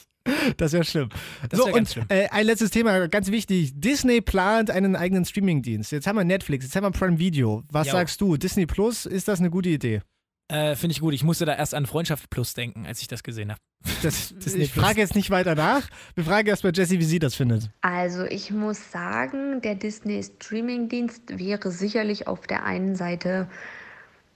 Das 0.58 0.74
wäre 0.74 0.84
schlimm. 0.84 1.10
Das 1.50 1.60
so, 1.60 1.66
wär 1.66 1.74
und 1.74 1.78
ganz 1.80 1.94
schlimm. 1.94 2.06
Äh, 2.10 2.28
ein 2.30 2.46
letztes 2.46 2.70
Thema, 2.72 3.08
ganz 3.08 3.32
wichtig. 3.32 3.74
Disney 3.76 4.22
plant 4.22 4.70
einen 4.70 4.96
eigenen 4.96 5.26
Streamingdienst. 5.26 5.92
Jetzt 5.92 6.08
haben 6.08 6.16
wir 6.18 6.24
Netflix, 6.24 6.66
jetzt 6.66 6.76
haben 6.76 6.84
wir 6.84 6.92
Prime 6.92 7.18
Video. 7.20 7.64
Was 7.72 7.88
Ja. 7.88 7.94
sagst 7.94 8.20
du? 8.22 8.38
Disney 8.38 8.66
Plus, 8.66 9.06
ist 9.06 9.28
das 9.28 9.40
eine 9.40 9.50
gute 9.50 9.70
Idee? 9.70 10.02
Äh, 10.48 10.76
Finde 10.76 10.92
ich 10.92 11.00
gut. 11.00 11.14
Ich 11.14 11.24
musste 11.24 11.46
da 11.46 11.56
erst 11.56 11.74
an 11.74 11.86
Freundschaft 11.86 12.30
Plus 12.30 12.54
denken, 12.54 12.86
als 12.86 13.02
ich 13.02 13.08
das 13.08 13.24
gesehen 13.24 13.52
habe. 13.52 13.60
Das, 14.04 14.34
Disney 14.36 14.64
ich 14.64 14.74
frage 14.74 15.00
jetzt 15.00 15.16
nicht 15.16 15.30
weiter 15.30 15.56
nach. 15.56 15.88
Wir 16.16 16.24
fragen 16.24 16.48
erst 16.48 16.64
mal 16.64 16.74
Jessie, 16.76 17.00
wie 17.00 17.04
sie 17.06 17.20
das 17.20 17.36
findet. 17.36 17.70
Also 17.82 18.26
ich 18.26 18.52
muss 18.52 18.92
sagen, 18.92 19.62
der 19.62 19.76
Disney 19.76 20.22
Streamingdienst 20.24 21.38
wäre 21.40 21.72
sicherlich 21.72 22.28
auf 22.28 22.48
der 22.48 22.64
einen 22.64 22.96
Seite 22.96 23.48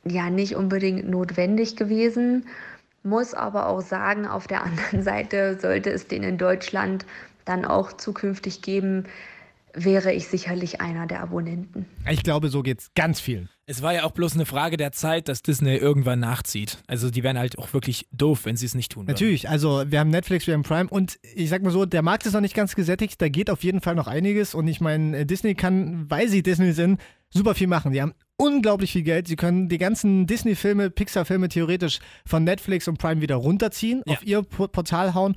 ja 0.07 0.29
nicht 0.29 0.55
unbedingt 0.55 1.09
notwendig 1.09 1.75
gewesen, 1.75 2.45
muss 3.03 3.33
aber 3.33 3.67
auch 3.67 3.81
sagen, 3.81 4.27
auf 4.27 4.47
der 4.47 4.63
anderen 4.65 5.03
Seite 5.03 5.59
sollte 5.59 5.91
es 5.91 6.07
den 6.07 6.23
in 6.23 6.37
Deutschland 6.37 7.05
dann 7.45 7.65
auch 7.65 7.93
zukünftig 7.93 8.61
geben, 8.61 9.05
wäre 9.75 10.13
ich 10.13 10.27
sicherlich 10.27 10.81
einer 10.81 11.05
der 11.05 11.21
Abonnenten. 11.21 11.85
Ich 12.09 12.23
glaube, 12.23 12.49
so 12.49 12.63
geht's 12.63 12.91
ganz 12.95 13.19
vielen. 13.19 13.49
Es 13.67 13.81
war 13.81 13.93
ja 13.93 14.03
auch 14.03 14.11
bloß 14.11 14.35
eine 14.35 14.45
Frage 14.45 14.77
der 14.77 14.91
Zeit, 14.91 15.27
dass 15.27 15.41
Disney 15.41 15.75
irgendwann 15.75 16.19
nachzieht. 16.19 16.77
Also 16.87 17.09
die 17.09 17.23
wären 17.23 17.37
halt 17.37 17.57
auch 17.57 17.73
wirklich 17.73 18.07
doof, 18.11 18.45
wenn 18.45 18.55
sie 18.55 18.67
es 18.67 18.75
nicht 18.75 18.91
tun 18.91 19.03
würden. 19.03 19.13
Natürlich, 19.13 19.49
also 19.49 19.83
wir 19.87 19.99
haben 19.99 20.11
Netflix, 20.11 20.47
wir 20.47 20.53
haben 20.53 20.63
Prime 20.63 20.87
und 20.89 21.19
ich 21.21 21.49
sag 21.49 21.63
mal 21.63 21.71
so, 21.71 21.85
der 21.85 22.03
Markt 22.03 22.25
ist 22.25 22.33
noch 22.33 22.41
nicht 22.41 22.55
ganz 22.55 22.75
gesättigt, 22.75 23.21
da 23.21 23.27
geht 23.27 23.49
auf 23.49 23.63
jeden 23.63 23.81
Fall 23.81 23.95
noch 23.95 24.07
einiges 24.07 24.53
und 24.55 24.67
ich 24.67 24.81
meine, 24.81 25.17
äh, 25.17 25.25
Disney 25.25 25.55
kann, 25.55 26.09
weil 26.09 26.29
sie 26.29 26.43
Disney 26.43 26.73
sind, 26.73 27.01
super 27.35 27.53
viel 27.55 27.67
machen. 27.67 27.91
Die 27.91 28.01
haben 28.01 28.13
unglaublich 28.37 28.91
viel 28.91 29.03
Geld, 29.03 29.27
sie 29.27 29.35
können 29.35 29.69
die 29.69 29.77
ganzen 29.77 30.25
Disney-Filme, 30.27 30.89
Pixar-Filme 30.89 31.49
theoretisch 31.49 31.99
von 32.25 32.43
Netflix 32.43 32.87
und 32.87 32.97
Prime 32.97 33.21
wieder 33.21 33.35
runterziehen, 33.35 34.01
Ja. 34.05 34.13
auf 34.13 34.25
ihr 34.25 34.41
Po- 34.41 34.67
Portal 34.67 35.13
hauen. 35.13 35.35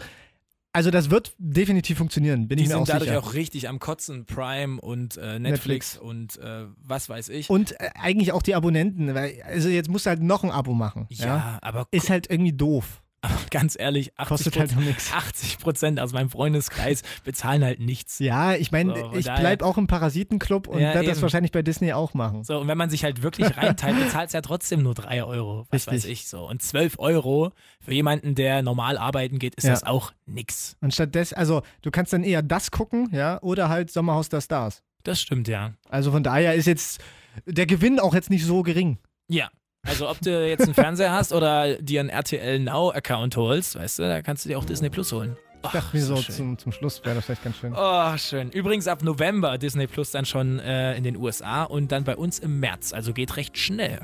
Also 0.72 0.90
das 0.90 1.10
wird 1.10 1.32
definitiv 1.38 1.96
funktionieren, 1.98 2.46
bin 2.46 2.58
Die 2.58 2.64
ich 2.64 2.68
mir 2.68 2.74
sind 2.74 2.82
auch 2.82 2.86
dadurch 2.86 3.08
sicher. 3.10 3.18
auch 3.20 3.34
richtig 3.34 3.68
am 3.68 3.78
Kotzen. 3.78 4.26
Prime 4.26 4.80
und 4.80 5.16
äh, 5.16 5.38
Netflix, 5.38 5.96
und 5.96 6.36
äh, 6.38 6.66
was 6.76 7.08
weiß 7.08 7.30
ich. 7.30 7.48
und 7.50 7.72
äh, 7.80 7.88
eigentlich 7.94 8.32
auch 8.32 8.42
die 8.42 8.54
Abonnenten, 8.54 9.14
weil 9.14 9.42
also 9.44 9.68
jetzt 9.70 9.88
musst 9.88 10.06
du 10.06 10.10
halt 10.10 10.22
noch 10.22 10.44
ein 10.44 10.50
Abo 10.50 10.74
machen. 10.74 11.06
ja, 11.10 11.58
aber 11.62 11.86
Ist 11.90 12.10
halt 12.10 12.30
irgendwie 12.30 12.52
doof. 12.52 13.02
Ganz 13.50 13.76
ehrlich, 13.78 14.12
80 14.16 14.28
Kostet 14.28 14.58
halt 14.58 14.76
nichts. 14.76 15.12
80 15.12 15.58
Prozent 15.58 15.98
aus 16.00 16.12
meinem 16.12 16.30
Freundeskreis 16.30 17.02
bezahlen 17.24 17.64
halt 17.64 17.80
nichts. 17.80 18.18
Ja, 18.20 18.54
ich 18.54 18.70
meine, 18.70 18.94
So, 18.94 19.12
ich 19.14 19.24
daher- 19.26 19.40
bleib 19.40 19.62
auch 19.62 19.76
im 19.76 19.86
Parasitenclub 19.86 20.68
und 20.68 20.80
Ja, 20.80 20.94
werde 20.94 21.08
das 21.08 21.20
wahrscheinlich 21.22 21.50
bei 21.52 21.62
Disney 21.62 21.92
auch 21.92 22.14
machen. 22.14 22.44
So, 22.44 22.58
und 22.58 22.68
wenn 22.68 22.78
man 22.78 22.90
sich 22.90 23.02
halt 23.04 23.22
wirklich 23.22 23.56
reinteilt, 23.56 23.96
bezahlt 24.04 24.28
es 24.28 24.32
ja 24.34 24.40
trotzdem 24.40 24.82
nur 24.82 24.94
3 24.94 25.24
Euro. 25.24 25.66
Was 25.70 25.88
Richtig. 25.88 25.92
weiß 25.94 26.04
ich 26.04 26.28
so. 26.28 26.48
Und 26.48 26.62
12 26.62 26.98
Euro 26.98 27.50
für 27.80 27.92
jemanden, 27.92 28.34
der 28.36 28.62
normal 28.62 28.96
arbeiten 28.98 29.38
geht, 29.38 29.54
ist 29.56 29.64
Ja. 29.64 29.70
das 29.72 29.82
auch 29.84 30.12
nix. 30.26 30.76
Und 30.80 30.94
stattdessen, 30.94 31.34
also 31.36 31.62
du 31.82 31.90
kannst 31.90 32.12
dann 32.12 32.22
eher 32.22 32.42
das 32.42 32.70
gucken, 32.70 33.08
ja, 33.12 33.40
oder 33.42 33.68
halt 33.68 33.90
Sommerhaus 33.90 34.28
der 34.28 34.40
Stars. 34.40 34.82
Das 35.02 35.20
stimmt, 35.20 35.48
ja. 35.48 35.74
Also 35.88 36.12
von 36.12 36.22
daher 36.22 36.54
ist 36.54 36.66
jetzt 36.66 37.00
der 37.46 37.66
Gewinn 37.66 37.98
auch 37.98 38.14
jetzt 38.14 38.30
nicht 38.30 38.44
so 38.44 38.62
gering. 38.62 38.98
Ja. 39.28 39.48
Also 39.88 40.08
ob 40.08 40.20
du 40.20 40.46
jetzt 40.46 40.64
einen 40.64 40.74
Fernseher 40.74 41.12
hast 41.12 41.32
oder 41.32 41.76
dir 41.76 42.00
einen 42.00 42.10
RTL 42.10 42.58
Now-Account 42.60 43.36
holst, 43.36 43.76
weißt 43.76 43.98
du, 44.00 44.02
da 44.04 44.22
kannst 44.22 44.44
du 44.44 44.50
dir 44.50 44.58
auch 44.58 44.64
Disney 44.64 44.90
Plus 44.90 45.12
holen. 45.12 45.36
Ich 45.64 45.70
dachte 45.70 45.96
mir 45.96 46.02
so, 46.02 46.16
schön. 46.16 46.34
zum, 46.34 46.58
zum 46.58 46.72
Schluss 46.72 47.04
wäre 47.04 47.16
das 47.16 47.24
vielleicht 47.24 47.42
ganz 47.42 47.56
schön. 47.56 47.74
Oh, 47.76 48.16
schön. 48.16 48.50
Übrigens 48.50 48.86
ab 48.86 49.02
November 49.02 49.58
Disney 49.58 49.86
Plus 49.86 50.12
dann 50.12 50.24
schon 50.24 50.60
äh, 50.60 50.96
in 50.96 51.02
den 51.02 51.16
USA 51.16 51.64
und 51.64 51.90
dann 51.90 52.04
bei 52.04 52.16
uns 52.16 52.38
im 52.38 52.60
März. 52.60 52.92
Also 52.92 53.12
geht 53.12 53.36
recht 53.36 53.58
schnell. 53.58 54.00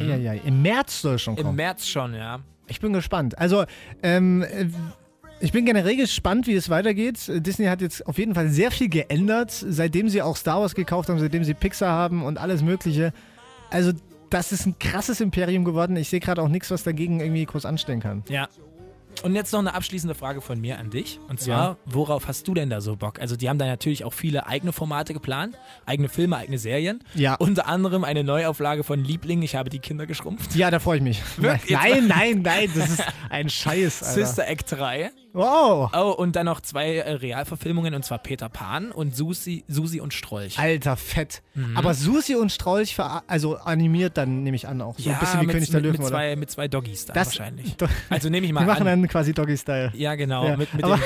Eieiei, 0.00 0.40
Im 0.44 0.62
März 0.62 1.02
soll 1.02 1.16
es 1.16 1.22
schon 1.22 1.36
Im 1.36 1.44
kommen. 1.44 1.56
März 1.56 1.86
schon, 1.86 2.14
ja. 2.14 2.40
Ich 2.66 2.80
bin 2.80 2.92
gespannt. 2.94 3.36
Also, 3.38 3.64
ähm, 4.02 4.42
äh, 4.42 4.68
ich 5.40 5.52
bin 5.52 5.66
generell 5.66 5.96
gespannt, 5.96 6.46
wie 6.46 6.54
es 6.54 6.70
weitergeht. 6.70 7.18
Disney 7.28 7.66
hat 7.66 7.82
jetzt 7.82 8.06
auf 8.06 8.16
jeden 8.16 8.34
Fall 8.34 8.48
sehr 8.48 8.70
viel 8.70 8.88
geändert, 8.88 9.50
seitdem 9.50 10.08
sie 10.08 10.22
auch 10.22 10.36
Star 10.36 10.60
Wars 10.62 10.74
gekauft 10.74 11.10
haben, 11.10 11.18
seitdem 11.18 11.44
sie 11.44 11.52
Pixar 11.52 11.92
haben 11.92 12.24
und 12.24 12.38
alles 12.38 12.62
Mögliche. 12.62 13.12
Also, 13.70 13.92
das 14.30 14.52
ist 14.52 14.66
ein 14.66 14.78
krasses 14.78 15.20
Imperium 15.20 15.64
geworden. 15.64 15.96
Ich 15.96 16.08
sehe 16.08 16.20
gerade 16.20 16.42
auch 16.42 16.48
nichts, 16.48 16.70
was 16.70 16.82
dagegen 16.82 17.20
irgendwie 17.20 17.44
groß 17.44 17.64
anstellen 17.66 18.00
kann. 18.00 18.22
Ja. 18.28 18.48
Und 19.22 19.34
jetzt 19.34 19.50
noch 19.52 19.60
eine 19.60 19.72
abschließende 19.72 20.14
Frage 20.14 20.42
von 20.42 20.60
mir 20.60 20.78
an 20.78 20.90
dich. 20.90 21.18
Und 21.28 21.40
zwar, 21.40 21.68
Ja. 21.70 21.76
worauf 21.86 22.28
hast 22.28 22.46
du 22.48 22.52
denn 22.52 22.68
da 22.68 22.82
so 22.82 22.96
Bock? 22.96 23.18
Also, 23.18 23.34
die 23.34 23.48
haben 23.48 23.58
da 23.58 23.64
natürlich 23.64 24.04
auch 24.04 24.12
viele 24.12 24.46
eigene 24.46 24.74
Formate 24.74 25.14
geplant, 25.14 25.56
eigene 25.86 26.10
Filme, 26.10 26.36
eigene 26.36 26.58
Serien. 26.58 27.02
Ja. 27.14 27.34
Unter 27.36 27.66
anderem 27.66 28.04
eine 28.04 28.24
Neuauflage 28.24 28.84
von 28.84 29.02
Liebling, 29.02 29.40
ich 29.40 29.56
habe 29.56 29.70
die 29.70 29.78
Kinder 29.78 30.06
geschrumpft. 30.06 30.54
Ja, 30.54 30.70
da 30.70 30.80
freue 30.80 30.98
ich 30.98 31.02
mich. 31.02 31.22
Wirklich? 31.38 31.70
Nein, 31.70 32.08
nein, 32.08 32.42
nein, 32.42 32.70
das 32.74 32.90
ist 32.90 33.02
ein 33.30 33.48
Scheiß, 33.48 34.02
Alter. 34.02 34.14
Sister 34.26 34.48
Act 34.48 34.72
3. 34.72 35.10
Wow. 35.36 35.90
Oh, 35.94 36.10
und 36.16 36.34
dann 36.34 36.46
noch 36.46 36.60
zwei 36.60 36.96
äh, 36.96 37.12
Realverfilmungen, 37.12 37.94
und 37.94 38.04
zwar 38.04 38.18
Peter 38.18 38.48
Pan 38.48 38.90
und 38.90 39.14
Susi, 39.14 39.64
Susi 39.68 40.00
und 40.00 40.14
Strolch. 40.14 40.58
Alter, 40.58 40.96
fett. 40.96 41.42
Mhm. 41.54 41.76
Aber 41.76 41.92
Susi 41.94 42.34
und 42.36 42.50
Strolch, 42.50 42.96
also 43.26 43.56
animiert 43.56 44.16
dann, 44.16 44.42
nehme 44.42 44.56
ich 44.56 44.66
an, 44.66 44.80
auch. 44.80 44.98
So 44.98 45.10
ein 45.10 45.18
bisschen 45.18 45.40
wie 45.42 45.46
mit, 45.46 45.54
König 45.54 45.70
der 45.70 45.76
mit, 45.80 45.84
Löwen, 45.84 45.92
mit 45.92 46.00
oder? 46.00 46.08
zwei, 46.10 46.36
mit 46.36 46.50
zwei 46.50 46.68
Doggies 46.68 47.04
da 47.06 47.12
Das- 47.12 47.26
wahrscheinlich. 47.28 47.76
Do- 47.76 47.86
Also 48.08 48.30
nehme 48.30 48.46
ich 48.46 48.52
mal 48.52 48.60
Wir 48.62 48.66
machen 48.66 48.86
an. 48.88 49.00
dann 49.02 49.08
quasi 49.08 49.34
Doggy-Style. 49.34 49.92
Ja, 49.94 50.14
genau. 50.14 50.46
Ja. 50.46 50.56
Mit, 50.56 50.72
mit 50.72 50.82
aber, 50.84 50.96
dem, 50.96 51.02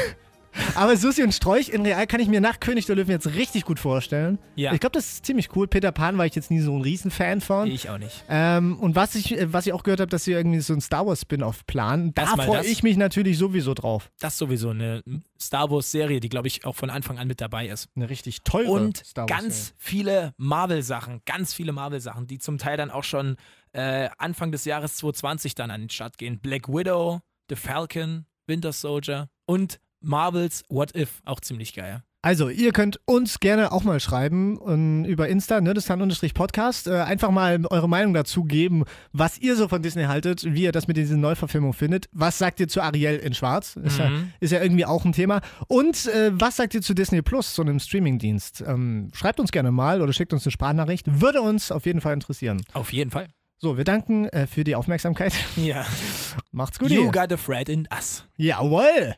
aber 0.75 0.97
Susi 0.97 1.23
und 1.23 1.33
Strolch 1.33 1.69
in 1.69 1.83
real 1.83 2.07
kann 2.07 2.21
ich 2.21 2.29
mir 2.29 2.41
nach 2.41 2.61
König 2.61 2.87
der 2.87 2.97
Löwen 2.97 3.11
jetzt 3.11 3.35
richtig 3.35 3.65
gut 3.65 3.79
vorstellen. 3.79 4.39
Ja. 4.57 4.73
Ich 4.73 4.81
glaube, 4.81 4.93
das 4.95 5.07
ist 5.13 5.27
ziemlich 5.27 5.55
cool. 5.57 5.69
Peter 5.69 5.93
Pan 5.93 6.19
war 6.19 6.27
ich 6.27 6.35
jetzt 6.35 6.51
nie 6.51 6.61
so 6.61 6.75
ein 6.75 6.83
Riesenfan 6.83 7.41
von. 7.41 7.69
ich 7.71 7.89
auch 7.89 7.99
nicht. 7.99 8.25
Ähm, 8.29 8.79
und 8.79 8.95
was 8.97 9.15
ich, 9.15 9.39
äh, 9.39 9.53
was 9.53 9.67
ich 9.67 9.73
auch 9.73 9.83
gehört 9.83 10.01
habe, 10.01 10.11
dass 10.11 10.25
sie 10.25 10.33
irgendwie 10.33 10.61
so 10.61 10.73
ein 10.75 10.81
Star 10.81 11.07
Wars 11.07 11.21
Spin-off 11.23 11.67
planen, 11.67 12.13
da 12.15 12.27
freue 12.27 12.65
ich 12.65 12.83
mich 12.83 12.97
natürlich 12.97 13.39
sowieso 13.39 13.75
drauf. 13.75 14.11
Das 14.21 14.35
ist 14.35 14.39
sowieso 14.39 14.71
eine 14.71 15.03
Star 15.41 15.71
Wars-Serie, 15.71 16.21
die, 16.21 16.29
glaube 16.29 16.49
ich, 16.49 16.65
auch 16.65 16.77
von 16.77 16.91
Anfang 16.91 17.19
an 17.19 17.27
mit 17.29 17.41
dabei 17.41 17.69
ist. 17.69 17.89
Eine 17.97 18.11
richtig 18.11 18.43
teure 18.43 18.71
Und 18.71 18.99
Star 18.99 19.29
Wars. 19.29 19.41
ganz 19.41 19.75
viele 19.79 20.35
Marvel-Sachen, 20.37 21.23
ganz 21.27 21.55
viele 21.55 21.73
Marvel-Sachen, 21.73 22.27
die 22.27 22.39
zum 22.39 22.59
Teil 22.59 22.77
dann 22.77 22.91
auch 22.91 23.05
schon 23.05 23.37
äh, 23.73 24.09
Anfang 24.19 24.53
des 24.53 24.65
Jahres 24.65 24.97
2020 24.97 25.55
dann 25.55 25.71
an 25.71 25.83
den 25.83 25.91
Start 25.91 26.19
gehen. 26.19 26.41
Black 26.41 26.69
Widow, 26.69 27.21
The 27.49 27.57
Falcon, 27.57 28.27
Winter 28.47 28.73
Soldier 28.73 29.29
und 29.47 29.81
Marvels 30.01 30.65
What 30.69 30.97
If, 30.97 31.21
auch 31.25 31.41
ziemlich 31.41 31.75
geil. 31.75 32.03
Also, 32.23 32.51
ihr 32.51 32.73
könnt 32.73 33.01
uns 33.07 33.41
gerne 33.41 33.73
auch 33.73 33.83
mal 33.83 33.99
schreiben 33.99 34.59
und 34.59 35.07
über 35.07 35.29
Insta, 35.29 35.59
nerdistan-podcast, 35.63 36.87
äh, 36.87 37.01
einfach 37.01 37.31
mal 37.31 37.65
eure 37.71 37.89
Meinung 37.89 38.13
dazu 38.13 38.45
geben, 38.45 38.85
was 39.13 39.39
ihr 39.39 39.57
so 39.57 39.69
von 39.69 39.81
Disney 39.83 40.05
haltet, 40.05 40.45
wie 40.45 40.65
ihr 40.65 40.73
das 40.73 40.87
mit 40.87 40.99
diesen 40.99 41.21
Neuverfilmungen 41.23 41.73
findet. 41.73 42.11
Was 42.13 42.37
sagt 42.37 42.61
ihr 42.61 42.69
zu 42.69 42.83
Ariel 42.83 43.17
in 43.17 43.33
Schwarz? 43.33 43.77
Ist, 43.77 43.99
ja, 43.99 44.11
Mhm. 44.11 44.33
ist 44.39 44.51
ja 44.51 44.61
irgendwie 44.63 44.85
auch 44.85 45.07
ein 45.07 45.13
Thema. 45.13 45.41
Und 45.67 46.09
äh, 46.09 46.31
was 46.39 46.57
sagt 46.57 46.75
ihr 46.75 46.83
zu 46.83 46.93
Disney 46.93 47.23
Plus, 47.23 47.55
so 47.55 47.63
einem 47.63 47.81
Streamingdienst? 47.81 48.63
Ähm, 48.67 49.09
schreibt 49.15 49.41
uns 49.41 49.51
gerne 49.51 49.71
mal 49.71 50.03
oder 50.03 50.13
schickt 50.13 50.35
uns 50.35 50.45
eine 50.45 50.53
Sprachnachricht. 50.53 51.07
Würde 51.23 51.41
uns 51.41 51.73
auf 51.73 51.87
jeden 51.87 52.03
Fall 52.03 52.13
interessieren. 52.13 52.61
Auf 52.75 52.93
jeden 52.93 53.11
Fall. 53.11 53.29
So, 53.63 53.79
wir 53.79 53.85
danken 53.85 54.27
äh, 54.29 54.47
für 54.47 54.65
die 54.65 54.75
Aufmerksamkeit. 54.75 55.33
Ja. 55.57 55.87
Macht's 56.53 56.79
gut. 56.79 56.91
You 56.91 57.11
got 57.11 57.33
a 57.33 57.39
friend 57.39 57.69
in 57.71 57.89
us. 57.95 58.25
Jawohl! 58.37 59.15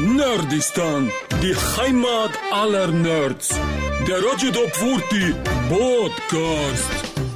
Nerdistan, 0.00 1.10
die 1.42 1.56
Heimat 1.76 2.30
aller 2.52 2.86
Nerds. 2.86 3.48
Der 4.06 4.22
Roger 4.22 4.52
40 4.52 5.34
Podcast. 5.68 6.88